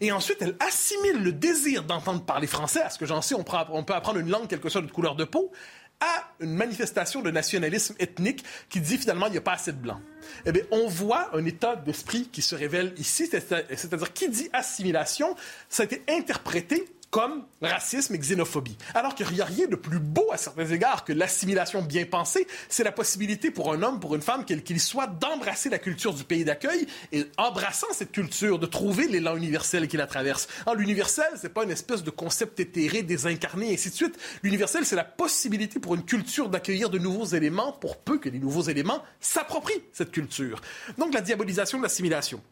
Et 0.00 0.12
ensuite, 0.12 0.38
elle 0.40 0.56
assimile 0.60 1.22
le 1.22 1.32
désir 1.32 1.84
d'entendre 1.84 2.24
parler 2.24 2.46
français, 2.46 2.82
à 2.82 2.90
ce 2.90 2.98
que 2.98 3.06
j'en 3.06 3.22
sais, 3.22 3.34
on, 3.34 3.44
peut 3.44 3.94
apprendre 3.94 4.18
une 4.18 4.28
langue, 4.28 4.48
quelle 4.48 4.60
que 4.60 4.68
soit 4.68 4.82
couleur 4.90 5.14
de 5.14 5.24
peau, 5.24 5.52
à 6.00 6.28
une 6.40 6.54
manifestation 6.54 7.22
de 7.22 7.30
nationalisme 7.30 7.94
ethnique 8.00 8.44
qui 8.68 8.80
dit 8.80 8.98
finalement 8.98 9.26
il 9.26 9.32
n'y 9.32 9.38
a 9.38 9.42
pas 9.42 9.52
assez 9.52 9.72
de 9.72 9.78
blancs. 9.78 10.00
Eh 10.44 10.52
bien, 10.52 10.62
on 10.72 10.88
voit 10.88 11.30
un 11.36 11.44
état 11.44 11.76
d'esprit 11.76 12.28
qui 12.28 12.42
se 12.42 12.56
révèle 12.56 12.92
ici, 12.98 13.28
c'est-à-dire 13.28 14.12
qui 14.12 14.28
dit 14.28 14.48
assimilation, 14.52 15.36
ça 15.68 15.84
a 15.84 15.86
été 15.86 16.02
interprété 16.08 16.84
comme 17.14 17.44
racisme 17.62 18.16
et 18.16 18.18
xénophobie. 18.18 18.76
Alors 18.92 19.14
qu'il 19.14 19.30
n'y 19.30 19.40
a 19.40 19.44
rien 19.44 19.68
de 19.68 19.76
plus 19.76 20.00
beau 20.00 20.26
à 20.32 20.36
certains 20.36 20.66
égards 20.66 21.04
que 21.04 21.12
l'assimilation 21.12 21.80
bien 21.80 22.04
pensée, 22.06 22.44
c'est 22.68 22.82
la 22.82 22.90
possibilité 22.90 23.52
pour 23.52 23.72
un 23.72 23.84
homme, 23.84 24.00
pour 24.00 24.16
une 24.16 24.20
femme, 24.20 24.44
quel 24.44 24.64
qu'il 24.64 24.80
soit, 24.80 25.06
d'embrasser 25.06 25.70
la 25.70 25.78
culture 25.78 26.12
du 26.12 26.24
pays 26.24 26.44
d'accueil 26.44 26.88
et 27.12 27.24
embrassant 27.36 27.86
cette 27.92 28.10
culture, 28.10 28.58
de 28.58 28.66
trouver 28.66 29.06
l'élan 29.06 29.36
universel 29.36 29.86
qui 29.86 29.96
la 29.96 30.08
traverse. 30.08 30.48
L'universel, 30.76 31.28
c'est 31.36 31.54
pas 31.54 31.62
une 31.62 31.70
espèce 31.70 32.02
de 32.02 32.10
concept 32.10 32.58
éthéré, 32.58 33.04
désincarné, 33.04 33.70
et 33.70 33.74
ainsi 33.74 33.90
de 33.90 33.94
suite. 33.94 34.18
L'universel, 34.42 34.84
c'est 34.84 34.96
la 34.96 35.04
possibilité 35.04 35.78
pour 35.78 35.94
une 35.94 36.04
culture 36.04 36.48
d'accueillir 36.48 36.90
de 36.90 36.98
nouveaux 36.98 37.26
éléments 37.26 37.70
pour 37.70 37.98
peu 37.98 38.18
que 38.18 38.28
les 38.28 38.40
nouveaux 38.40 38.62
éléments 38.62 39.04
s'approprient 39.20 39.84
cette 39.92 40.10
culture. 40.10 40.60
Donc 40.98 41.14
la 41.14 41.20
diabolisation 41.20 41.78
de 41.78 41.84
l'assimilation. 41.84 42.42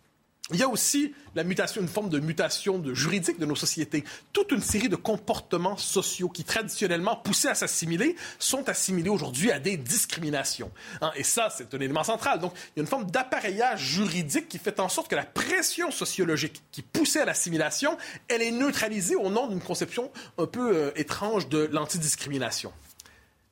Il 0.50 0.58
y 0.58 0.62
a 0.64 0.68
aussi 0.68 1.14
la 1.36 1.44
mutation, 1.44 1.80
une 1.80 1.88
forme 1.88 2.08
de 2.08 2.18
mutation 2.18 2.78
de 2.78 2.92
juridique 2.94 3.38
de 3.38 3.46
nos 3.46 3.54
sociétés. 3.54 4.02
Toute 4.32 4.50
une 4.50 4.60
série 4.60 4.88
de 4.88 4.96
comportements 4.96 5.76
sociaux 5.76 6.28
qui, 6.28 6.42
traditionnellement 6.42 7.16
poussés 7.16 7.48
à 7.48 7.54
s'assimiler, 7.54 8.16
sont 8.40 8.68
assimilés 8.68 9.08
aujourd'hui 9.08 9.52
à 9.52 9.60
des 9.60 9.76
discriminations. 9.76 10.72
Hein, 11.00 11.12
et 11.14 11.22
ça, 11.22 11.48
c'est 11.56 11.72
un 11.74 11.78
élément 11.78 12.02
central. 12.02 12.40
Donc, 12.40 12.52
il 12.56 12.78
y 12.78 12.80
a 12.80 12.82
une 12.82 12.88
forme 12.88 13.08
d'appareillage 13.08 13.80
juridique 13.80 14.48
qui 14.48 14.58
fait 14.58 14.80
en 14.80 14.88
sorte 14.88 15.08
que 15.08 15.14
la 15.14 15.24
pression 15.24 15.92
sociologique 15.92 16.60
qui 16.72 16.82
poussait 16.82 17.20
à 17.20 17.24
l'assimilation, 17.24 17.96
elle 18.28 18.42
est 18.42 18.50
neutralisée 18.50 19.14
au 19.14 19.30
nom 19.30 19.46
d'une 19.46 19.62
conception 19.62 20.10
un 20.38 20.46
peu 20.46 20.76
euh, 20.76 20.90
étrange 20.96 21.48
de 21.48 21.68
l'antidiscrimination. 21.72 22.72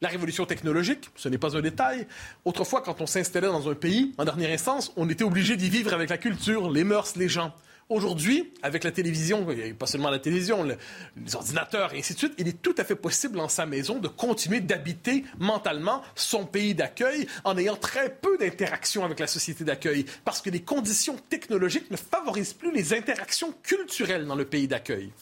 La 0.02 0.08
révolution 0.08 0.46
technologique, 0.46 1.10
ce 1.14 1.28
n'est 1.28 1.36
pas 1.36 1.58
un 1.58 1.60
détail. 1.60 2.06
Autrefois, 2.46 2.80
quand 2.80 3.02
on 3.02 3.06
s'installait 3.06 3.48
dans 3.48 3.68
un 3.68 3.74
pays, 3.74 4.14
en 4.16 4.24
dernière 4.24 4.50
instance, 4.50 4.92
on 4.96 5.06
était 5.10 5.24
obligé 5.24 5.58
d'y 5.58 5.68
vivre 5.68 5.92
avec 5.92 6.08
la 6.08 6.16
culture, 6.16 6.70
les 6.70 6.84
mœurs, 6.84 7.16
les 7.16 7.28
gens. 7.28 7.52
Aujourd'hui, 7.90 8.50
avec 8.62 8.84
la 8.84 8.92
télévision, 8.92 9.50
et 9.50 9.74
pas 9.74 9.84
seulement 9.84 10.08
la 10.08 10.18
télévision, 10.18 10.64
les 10.64 11.34
ordinateurs 11.34 11.92
et 11.92 11.98
ainsi 11.98 12.14
de 12.14 12.18
suite, 12.18 12.32
il 12.38 12.48
est 12.48 12.62
tout 12.62 12.74
à 12.78 12.84
fait 12.84 12.94
possible 12.94 13.36
dans 13.36 13.48
sa 13.48 13.66
maison 13.66 13.98
de 13.98 14.08
continuer 14.08 14.60
d'habiter 14.60 15.24
mentalement 15.38 16.00
son 16.14 16.46
pays 16.46 16.74
d'accueil 16.74 17.26
en 17.44 17.58
ayant 17.58 17.76
très 17.76 18.08
peu 18.08 18.38
d'interactions 18.38 19.04
avec 19.04 19.18
la 19.18 19.26
société 19.26 19.64
d'accueil, 19.64 20.06
parce 20.24 20.40
que 20.40 20.48
les 20.48 20.62
conditions 20.62 21.16
technologiques 21.28 21.90
ne 21.90 21.96
favorisent 21.96 22.54
plus 22.54 22.72
les 22.72 22.94
interactions 22.94 23.52
culturelles 23.62 24.24
dans 24.24 24.36
le 24.36 24.46
pays 24.46 24.68
d'accueil. 24.68 25.12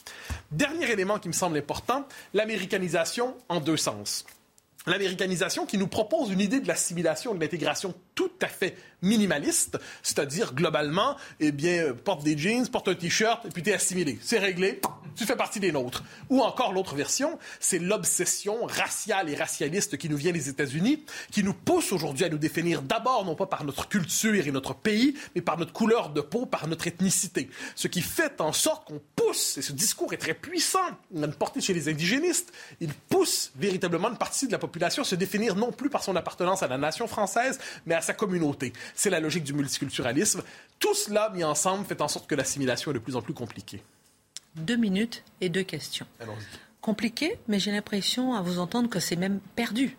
Dernier 0.51 0.89
élément 0.89 1.19
qui 1.19 1.27
me 1.27 1.33
semble 1.33 1.57
important, 1.57 2.07
l'américanisation 2.33 3.35
en 3.49 3.59
deux 3.59 3.77
sens 3.77 4.25
l'américanisation 4.87 5.65
qui 5.65 5.77
nous 5.77 5.87
propose 5.87 6.31
une 6.31 6.39
idée 6.39 6.59
de 6.59 6.67
l'assimilation 6.67 7.33
de 7.33 7.39
l'intégration 7.39 7.93
tout 8.15 8.31
à 8.41 8.47
fait 8.47 8.75
minimaliste, 9.01 9.77
c'est-à-dire 10.03 10.53
globalement, 10.53 11.15
eh 11.39 11.51
bien, 11.51 11.93
porte 11.93 12.23
des 12.23 12.37
jeans, 12.37 12.67
porte 12.67 12.87
un 12.87 12.95
t-shirt 12.95 13.45
et 13.45 13.49
puis 13.49 13.63
t'es 13.63 13.73
assimilé. 13.73 14.17
C'est 14.21 14.39
réglé, 14.39 14.81
tu 15.19 15.25
fais 15.25 15.35
partie 15.35 15.59
des 15.59 15.73
nôtres. 15.73 16.03
Ou 16.29 16.41
encore 16.41 16.71
l'autre 16.71 16.95
version, 16.95 17.37
c'est 17.59 17.77
l'obsession 17.77 18.65
raciale 18.65 19.29
et 19.29 19.35
racialiste 19.35 19.97
qui 19.97 20.07
nous 20.07 20.15
vient 20.15 20.31
des 20.31 20.47
États-Unis, 20.47 21.03
qui 21.29 21.43
nous 21.43 21.53
pousse 21.53 21.91
aujourd'hui 21.91 22.23
à 22.23 22.29
nous 22.29 22.37
définir 22.37 22.81
d'abord 22.81 23.25
non 23.25 23.35
pas 23.35 23.45
par 23.45 23.65
notre 23.65 23.89
culture 23.89 24.47
et 24.47 24.51
notre 24.51 24.73
pays, 24.73 25.15
mais 25.35 25.41
par 25.41 25.57
notre 25.57 25.73
couleur 25.73 26.11
de 26.11 26.21
peau, 26.21 26.45
par 26.45 26.67
notre 26.67 26.87
ethnicité. 26.87 27.49
Ce 27.75 27.89
qui 27.89 28.01
fait 28.01 28.39
en 28.39 28.53
sorte 28.53 28.87
qu'on 28.87 29.01
pousse, 29.17 29.57
et 29.57 29.61
ce 29.61 29.73
discours 29.73 30.13
est 30.13 30.17
très 30.17 30.33
puissant, 30.33 30.79
on 31.13 31.23
a 31.23 31.25
une 31.25 31.33
portée 31.33 31.59
chez 31.59 31.73
les 31.73 31.89
indigénistes, 31.89 32.53
il 32.79 32.93
pousse 32.93 33.51
véritablement 33.57 34.09
une 34.09 34.17
partie 34.17 34.47
de 34.47 34.53
la 34.53 34.59
population 34.59 35.01
à 35.01 35.05
se 35.05 35.15
définir 35.15 35.57
non 35.57 35.73
plus 35.73 35.89
par 35.89 36.01
son 36.01 36.15
appartenance 36.15 36.63
à 36.63 36.69
la 36.69 36.77
nation 36.77 37.07
française, 37.07 37.59
mais 37.85 37.95
à 37.95 38.01
sa 38.01 38.13
communauté. 38.13 38.71
C'est 38.95 39.09
la 39.09 39.19
logique 39.19 39.43
du 39.43 39.53
multiculturalisme. 39.53 40.43
Tout 40.79 40.93
cela 40.93 41.29
mis 41.35 41.43
ensemble 41.43 41.85
fait 41.85 41.99
en 41.99 42.07
sorte 42.07 42.25
que 42.29 42.35
l'assimilation 42.35 42.91
est 42.91 42.93
de 42.93 42.99
plus 42.99 43.17
en 43.17 43.21
plus 43.21 43.33
compliquée. 43.33 43.83
Deux 44.55 44.77
minutes 44.77 45.23
et 45.41 45.49
deux 45.49 45.63
questions. 45.63 46.05
Compliqué, 46.81 47.37
mais 47.47 47.59
j'ai 47.59 47.71
l'impression 47.71 48.33
à 48.33 48.41
vous 48.41 48.59
entendre 48.59 48.89
que 48.89 48.99
c'est 48.99 49.15
même 49.15 49.39
perdu. 49.55 49.97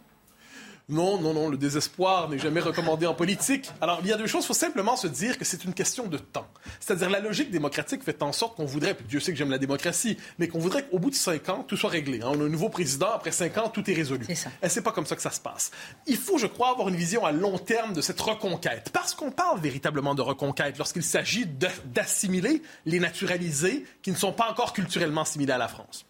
Non, 0.90 1.20
non, 1.20 1.32
non, 1.32 1.48
le 1.48 1.56
désespoir 1.56 2.28
n'est 2.28 2.38
jamais 2.38 2.60
recommandé 2.60 3.06
en 3.06 3.14
politique. 3.14 3.70
Alors, 3.80 4.00
il 4.02 4.08
y 4.08 4.12
a 4.12 4.16
deux 4.16 4.26
choses. 4.26 4.44
Il 4.44 4.48
faut 4.48 4.54
simplement 4.54 4.96
se 4.96 5.06
dire 5.06 5.38
que 5.38 5.44
c'est 5.44 5.64
une 5.64 5.72
question 5.72 6.06
de 6.06 6.18
temps. 6.18 6.48
C'est-à-dire, 6.80 7.08
la 7.08 7.20
logique 7.20 7.50
démocratique 7.50 8.02
fait 8.02 8.22
en 8.22 8.32
sorte 8.32 8.56
qu'on 8.56 8.64
voudrait, 8.64 8.94
puis 8.94 9.06
Dieu 9.08 9.20
sait 9.20 9.32
que 9.32 9.38
j'aime 9.38 9.50
la 9.50 9.58
démocratie, 9.58 10.16
mais 10.38 10.48
qu'on 10.48 10.58
voudrait 10.58 10.84
qu'au 10.84 10.98
bout 10.98 11.10
de 11.10 11.14
cinq 11.14 11.48
ans, 11.48 11.64
tout 11.66 11.76
soit 11.76 11.90
réglé. 11.90 12.20
Hein. 12.22 12.32
On 12.34 12.40
a 12.40 12.44
un 12.44 12.48
nouveau 12.48 12.68
président, 12.68 13.10
après 13.14 13.30
cinq 13.30 13.56
ans, 13.58 13.68
tout 13.68 13.88
est 13.88 13.94
résolu. 13.94 14.24
C'est 14.26 14.34
ça. 14.34 14.50
Et 14.62 14.68
c'est 14.68 14.82
pas 14.82 14.92
comme 14.92 15.06
ça 15.06 15.16
que 15.16 15.22
ça 15.22 15.30
se 15.30 15.40
passe. 15.40 15.70
Il 16.06 16.16
faut, 16.16 16.38
je 16.38 16.46
crois, 16.46 16.70
avoir 16.70 16.88
une 16.88 16.96
vision 16.96 17.24
à 17.24 17.32
long 17.32 17.58
terme 17.58 17.92
de 17.92 18.00
cette 18.00 18.20
reconquête. 18.20 18.90
Parce 18.92 19.14
qu'on 19.14 19.30
parle 19.30 19.60
véritablement 19.60 20.14
de 20.14 20.22
reconquête 20.22 20.76
lorsqu'il 20.78 21.04
s'agit 21.04 21.46
d'assimiler 21.46 22.62
les 22.84 22.98
naturalisés 22.98 23.84
qui 24.02 24.10
ne 24.10 24.16
sont 24.16 24.32
pas 24.32 24.50
encore 24.50 24.72
culturellement 24.72 25.22
assimilés 25.22 25.52
à 25.52 25.58
la 25.58 25.68
France. 25.68 26.04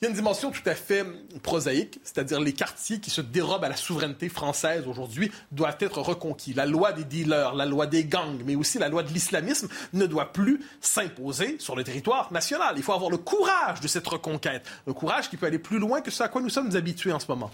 Il 0.00 0.04
y 0.04 0.06
a 0.06 0.10
une 0.10 0.14
dimension 0.14 0.52
tout 0.52 0.62
à 0.64 0.76
fait 0.76 1.04
prosaïque, 1.42 1.98
c'est-à-dire 2.04 2.38
les 2.38 2.52
quartiers 2.52 3.00
qui 3.00 3.10
se 3.10 3.20
dérobent 3.20 3.64
à 3.64 3.68
la 3.68 3.74
souveraineté 3.74 4.28
française 4.28 4.86
aujourd'hui 4.86 5.32
doivent 5.50 5.78
être 5.80 6.00
reconquis. 6.00 6.54
La 6.54 6.66
loi 6.66 6.92
des 6.92 7.02
dealers, 7.02 7.56
la 7.56 7.66
loi 7.66 7.88
des 7.88 8.04
gangs, 8.04 8.40
mais 8.44 8.54
aussi 8.54 8.78
la 8.78 8.88
loi 8.88 9.02
de 9.02 9.12
l'islamisme 9.12 9.66
ne 9.94 10.06
doit 10.06 10.32
plus 10.32 10.60
s'imposer 10.80 11.56
sur 11.58 11.74
le 11.74 11.82
territoire 11.82 12.32
national. 12.32 12.74
Il 12.76 12.84
faut 12.84 12.92
avoir 12.92 13.10
le 13.10 13.16
courage 13.16 13.80
de 13.80 13.88
cette 13.88 14.06
reconquête, 14.06 14.64
un 14.86 14.92
courage 14.92 15.28
qui 15.30 15.36
peut 15.36 15.46
aller 15.46 15.58
plus 15.58 15.80
loin 15.80 16.00
que 16.00 16.12
ce 16.12 16.22
à 16.22 16.28
quoi 16.28 16.42
nous 16.42 16.48
sommes 16.48 16.76
habitués 16.76 17.10
en 17.10 17.18
ce 17.18 17.26
moment. 17.26 17.50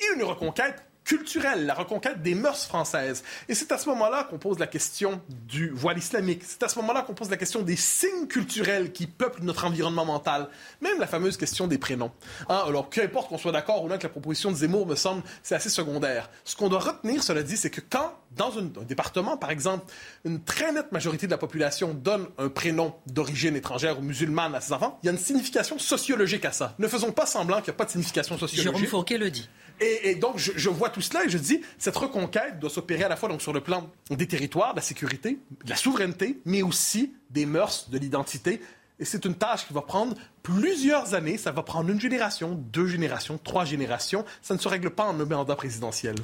Et 0.00 0.16
une 0.16 0.24
reconquête 0.24 0.82
culturelle, 1.08 1.64
la 1.64 1.72
reconquête 1.72 2.20
des 2.20 2.34
mœurs 2.34 2.66
françaises. 2.66 3.24
Et 3.48 3.54
c'est 3.54 3.72
à 3.72 3.78
ce 3.78 3.88
moment-là 3.88 4.24
qu'on 4.24 4.36
pose 4.36 4.58
la 4.58 4.66
question 4.66 5.22
du 5.46 5.70
voile 5.70 5.96
islamique. 5.96 6.42
C'est 6.46 6.62
à 6.62 6.68
ce 6.68 6.78
moment-là 6.80 7.00
qu'on 7.00 7.14
pose 7.14 7.30
la 7.30 7.38
question 7.38 7.62
des 7.62 7.76
signes 7.76 8.26
culturels 8.28 8.92
qui 8.92 9.06
peuplent 9.06 9.42
notre 9.42 9.64
environnement 9.64 10.04
mental. 10.04 10.50
Même 10.82 11.00
la 11.00 11.06
fameuse 11.06 11.38
question 11.38 11.66
des 11.66 11.78
prénoms. 11.78 12.12
Hein, 12.50 12.62
alors, 12.66 12.90
peu 12.90 13.02
importe 13.02 13.30
qu'on 13.30 13.38
soit 13.38 13.52
d'accord 13.52 13.82
ou 13.82 13.86
non 13.86 13.92
avec 13.92 14.02
la 14.02 14.10
proposition 14.10 14.50
de 14.50 14.56
Zemmour, 14.56 14.86
me 14.86 14.96
semble, 14.96 15.22
c'est 15.42 15.54
assez 15.54 15.70
secondaire. 15.70 16.28
Ce 16.44 16.54
qu'on 16.54 16.68
doit 16.68 16.78
retenir, 16.78 17.22
cela 17.22 17.42
dit, 17.42 17.56
c'est 17.56 17.70
que 17.70 17.80
quand, 17.80 18.12
dans 18.36 18.58
un 18.58 18.64
département, 18.86 19.38
par 19.38 19.50
exemple, 19.50 19.90
une 20.26 20.44
très 20.44 20.72
nette 20.72 20.92
majorité 20.92 21.24
de 21.24 21.30
la 21.30 21.38
population 21.38 21.94
donne 21.94 22.26
un 22.36 22.50
prénom 22.50 22.94
d'origine 23.06 23.56
étrangère 23.56 23.98
ou 23.98 24.02
musulmane 24.02 24.54
à 24.54 24.60
ses 24.60 24.74
enfants, 24.74 24.98
il 25.02 25.06
y 25.06 25.08
a 25.08 25.12
une 25.12 25.18
signification 25.18 25.78
sociologique 25.78 26.44
à 26.44 26.52
ça. 26.52 26.74
Ne 26.78 26.86
faisons 26.86 27.12
pas 27.12 27.24
semblant 27.24 27.56
qu'il 27.62 27.70
n'y 27.70 27.76
a 27.76 27.78
pas 27.78 27.86
de 27.86 27.92
signification 27.92 28.36
sociologique. 28.36 28.74
Jérôme 28.74 28.86
Fourquet 28.86 29.16
le 29.16 29.30
dit. 29.30 29.48
Et, 29.80 30.14
donc, 30.16 30.38
je, 30.38 30.68
vois 30.68 30.90
tout 30.90 31.00
cela 31.00 31.24
et 31.24 31.28
je 31.28 31.38
dis, 31.38 31.60
cette 31.78 31.96
reconquête 31.96 32.58
doit 32.58 32.70
s'opérer 32.70 33.04
à 33.04 33.08
la 33.08 33.16
fois 33.16 33.28
donc, 33.28 33.42
sur 33.42 33.52
le 33.52 33.60
plan 33.60 33.90
des 34.10 34.26
territoires, 34.26 34.72
de 34.72 34.78
la 34.78 34.82
sécurité, 34.82 35.38
de 35.64 35.70
la 35.70 35.76
souveraineté, 35.76 36.40
mais 36.44 36.62
aussi 36.62 37.14
des 37.30 37.46
mœurs, 37.46 37.88
de 37.90 37.98
l'identité. 37.98 38.60
Et 38.98 39.04
c'est 39.04 39.24
une 39.24 39.34
tâche 39.34 39.66
qui 39.66 39.72
va 39.72 39.82
prendre 39.82 40.16
plusieurs 40.42 41.14
années. 41.14 41.38
Ça 41.38 41.52
va 41.52 41.62
prendre 41.62 41.90
une 41.90 42.00
génération, 42.00 42.54
deux 42.54 42.88
générations, 42.88 43.38
trois 43.38 43.64
générations. 43.64 44.24
Ça 44.42 44.54
ne 44.54 44.58
se 44.58 44.68
règle 44.68 44.90
pas 44.90 45.04
en 45.04 45.18
un 45.20 45.24
mandat 45.24 45.54
présidentiel. 45.54 46.16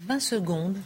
20 0.00 0.20
secondes. 0.20 0.76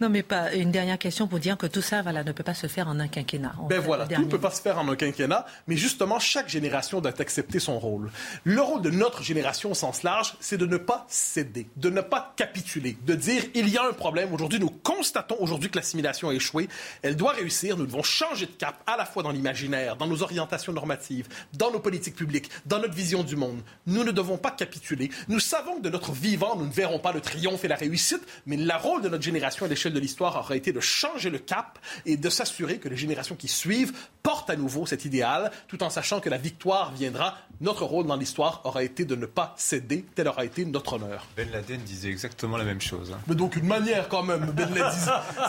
Non, 0.00 0.08
mais 0.08 0.24
pas 0.24 0.52
une 0.52 0.72
dernière 0.72 0.98
question 0.98 1.28
pour 1.28 1.38
dire 1.38 1.56
que 1.56 1.66
tout 1.66 1.80
ça 1.80 2.02
voilà, 2.02 2.24
ne 2.24 2.32
peut 2.32 2.42
pas 2.42 2.52
se 2.52 2.66
faire 2.66 2.88
en 2.88 2.98
un 2.98 3.06
quinquennat. 3.06 3.54
Ben 3.68 3.80
voilà, 3.80 4.06
tout 4.06 4.20
ne 4.20 4.26
peut 4.26 4.40
pas 4.40 4.50
se 4.50 4.60
faire 4.60 4.78
en 4.78 4.88
un 4.88 4.96
quinquennat, 4.96 5.46
mais 5.68 5.76
justement, 5.76 6.18
chaque 6.18 6.48
génération 6.48 7.00
doit 7.00 7.20
accepter 7.20 7.60
son 7.60 7.78
rôle. 7.78 8.10
Le 8.42 8.60
rôle 8.60 8.82
de 8.82 8.90
notre 8.90 9.22
génération 9.22 9.70
au 9.70 9.74
sens 9.74 10.02
large, 10.02 10.34
c'est 10.40 10.58
de 10.58 10.66
ne 10.66 10.78
pas 10.78 11.06
céder, 11.08 11.68
de 11.76 11.90
ne 11.90 12.00
pas 12.00 12.34
capituler, 12.36 12.98
de 13.06 13.14
dire 13.14 13.44
il 13.54 13.68
y 13.68 13.78
a 13.78 13.86
un 13.86 13.92
problème. 13.92 14.34
Aujourd'hui, 14.34 14.58
nous 14.58 14.70
constatons 14.70 15.36
aujourd'hui 15.38 15.70
que 15.70 15.76
l'assimilation 15.76 16.30
a 16.30 16.34
échoué. 16.34 16.68
Elle 17.02 17.16
doit 17.16 17.32
réussir. 17.32 17.76
Nous 17.76 17.86
devons 17.86 18.02
changer 18.02 18.46
de 18.46 18.52
cap 18.52 18.82
à 18.86 18.96
la 18.96 19.04
fois 19.04 19.22
dans 19.22 19.30
l'imaginaire, 19.30 19.96
dans 19.96 20.08
nos 20.08 20.22
orientations 20.22 20.72
normatives, 20.72 21.28
dans 21.52 21.70
nos 21.70 21.80
politiques 21.80 22.16
publiques, 22.16 22.50
dans 22.66 22.80
notre 22.80 22.94
vision 22.94 23.22
du 23.22 23.36
monde. 23.36 23.60
Nous 23.86 24.02
ne 24.02 24.10
devons 24.10 24.38
pas 24.38 24.50
capituler. 24.50 25.10
Nous 25.28 25.40
savons 25.40 25.76
que 25.76 25.82
de 25.82 25.90
notre 25.90 26.12
vivant, 26.12 26.56
nous 26.56 26.66
ne 26.66 26.72
verrons 26.72 26.98
pas 26.98 27.12
le 27.12 27.20
triomphe 27.20 27.43
fait 27.56 27.68
la 27.68 27.76
réussite, 27.76 28.22
mais 28.46 28.56
le 28.56 28.76
rôle 28.76 29.02
de 29.02 29.08
notre 29.08 29.22
génération 29.22 29.66
à 29.66 29.68
l'échelle 29.68 29.92
de 29.92 30.00
l'histoire 30.00 30.36
aura 30.36 30.56
été 30.56 30.72
de 30.72 30.80
changer 30.80 31.30
le 31.30 31.38
cap 31.38 31.78
et 32.06 32.16
de 32.16 32.28
s'assurer 32.28 32.78
que 32.78 32.88
les 32.88 32.96
générations 32.96 33.36
qui 33.36 33.48
suivent 33.48 33.92
portent 34.22 34.50
à 34.50 34.56
nouveau 34.56 34.86
cet 34.86 35.04
idéal, 35.04 35.50
tout 35.68 35.82
en 35.82 35.90
sachant 35.90 36.20
que 36.20 36.30
la 36.30 36.38
victoire 36.38 36.92
viendra. 36.92 37.36
Notre 37.60 37.84
rôle 37.84 38.06
dans 38.06 38.16
l'histoire 38.16 38.62
aura 38.64 38.82
été 38.82 39.04
de 39.04 39.14
ne 39.14 39.26
pas 39.26 39.54
céder, 39.56 40.04
tel 40.14 40.28
aura 40.28 40.44
été 40.44 40.64
notre 40.64 40.94
honneur. 40.94 41.26
Ben 41.36 41.48
Laden 41.50 41.80
disait 41.80 42.08
exactement 42.08 42.56
la 42.56 42.64
même 42.64 42.80
chose. 42.80 43.12
Hein. 43.14 43.20
Mais 43.26 43.34
donc 43.34 43.56
une 43.56 43.66
manière 43.66 44.08
quand 44.08 44.22
même, 44.22 44.52
Ben 44.52 44.68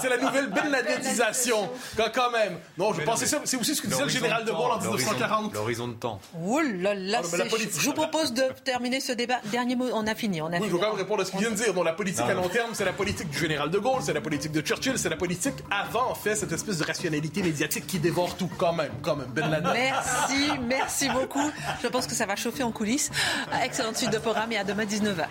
C'est 0.01 0.09
la 0.09 0.17
nouvelle 0.17 0.49
Ben 0.49 0.69
Ladenisation, 0.69 1.69
quand, 1.95 2.31
même. 2.31 2.57
Non, 2.77 2.93
je 2.93 3.01
pensais 3.01 3.25
ça, 3.25 3.41
c'est 3.43 3.57
aussi 3.57 3.75
ce 3.75 3.81
que 3.81 3.87
disait 3.87 4.03
le 4.03 4.09
général 4.09 4.45
de 4.45 4.51
Gaulle 4.51 4.71
en 4.71 4.79
1940. 4.79 5.53
L'horizon 5.53 5.87
de 5.87 5.93
temps. 5.93 6.19
Ouh 6.39 6.59
là 6.59 6.93
là, 6.93 7.21
ah, 7.23 7.37
je 7.79 7.85
vous 7.85 7.93
propose 7.93 8.33
de 8.33 8.43
terminer 8.63 8.99
ce 8.99 9.11
débat. 9.11 9.39
Dernier 9.51 9.75
mot, 9.75 9.87
on 9.93 10.05
a 10.07 10.15
fini. 10.15 10.41
On 10.41 10.47
a 10.47 10.59
oui, 10.59 10.67
je 10.67 10.73
veux 10.73 10.79
quand 10.79 10.89
même 10.89 10.97
répondre 10.97 11.21
à 11.21 11.25
ce 11.25 11.31
qu'il 11.31 11.39
vient 11.39 11.51
de 11.51 11.55
dire 11.55 11.73
la 11.85 11.93
politique 11.93 12.25
à 12.25 12.33
long 12.33 12.49
terme, 12.49 12.71
c'est 12.73 12.83
la 12.83 12.93
politique 12.93 13.29
du 13.29 13.37
général 13.37 13.69
de 13.69 13.77
Gaulle, 13.79 14.01
c'est 14.01 14.13
la 14.13 14.21
politique 14.21 14.51
de 14.51 14.61
Churchill, 14.61 14.97
c'est 14.97 15.09
la 15.09 15.15
politique 15.15 15.55
avant, 15.71 16.09
en 16.09 16.15
fait, 16.15 16.35
cette 16.35 16.51
espèce 16.51 16.79
de 16.79 16.83
rationalité 16.83 17.41
médiatique 17.43 17.87
qui 17.87 17.99
dévore 17.99 18.35
tout, 18.35 18.49
quand 18.57 18.73
même, 18.73 18.91
quand 19.01 19.15
même. 19.15 19.27
Ben 19.27 19.61
Merci, 19.73 20.51
merci 20.67 21.09
beaucoup. 21.09 21.51
Je 21.81 21.87
pense 21.87 22.07
que 22.07 22.15
ça 22.15 22.25
va 22.25 22.35
chauffer 22.35 22.63
en 22.63 22.71
coulisses. 22.71 23.11
Excellente 23.63 23.97
suite 23.97 24.11
de 24.11 24.17
programme 24.17 24.51
et 24.51 24.57
à 24.57 24.63
demain 24.63 24.85
19h. 24.85 25.27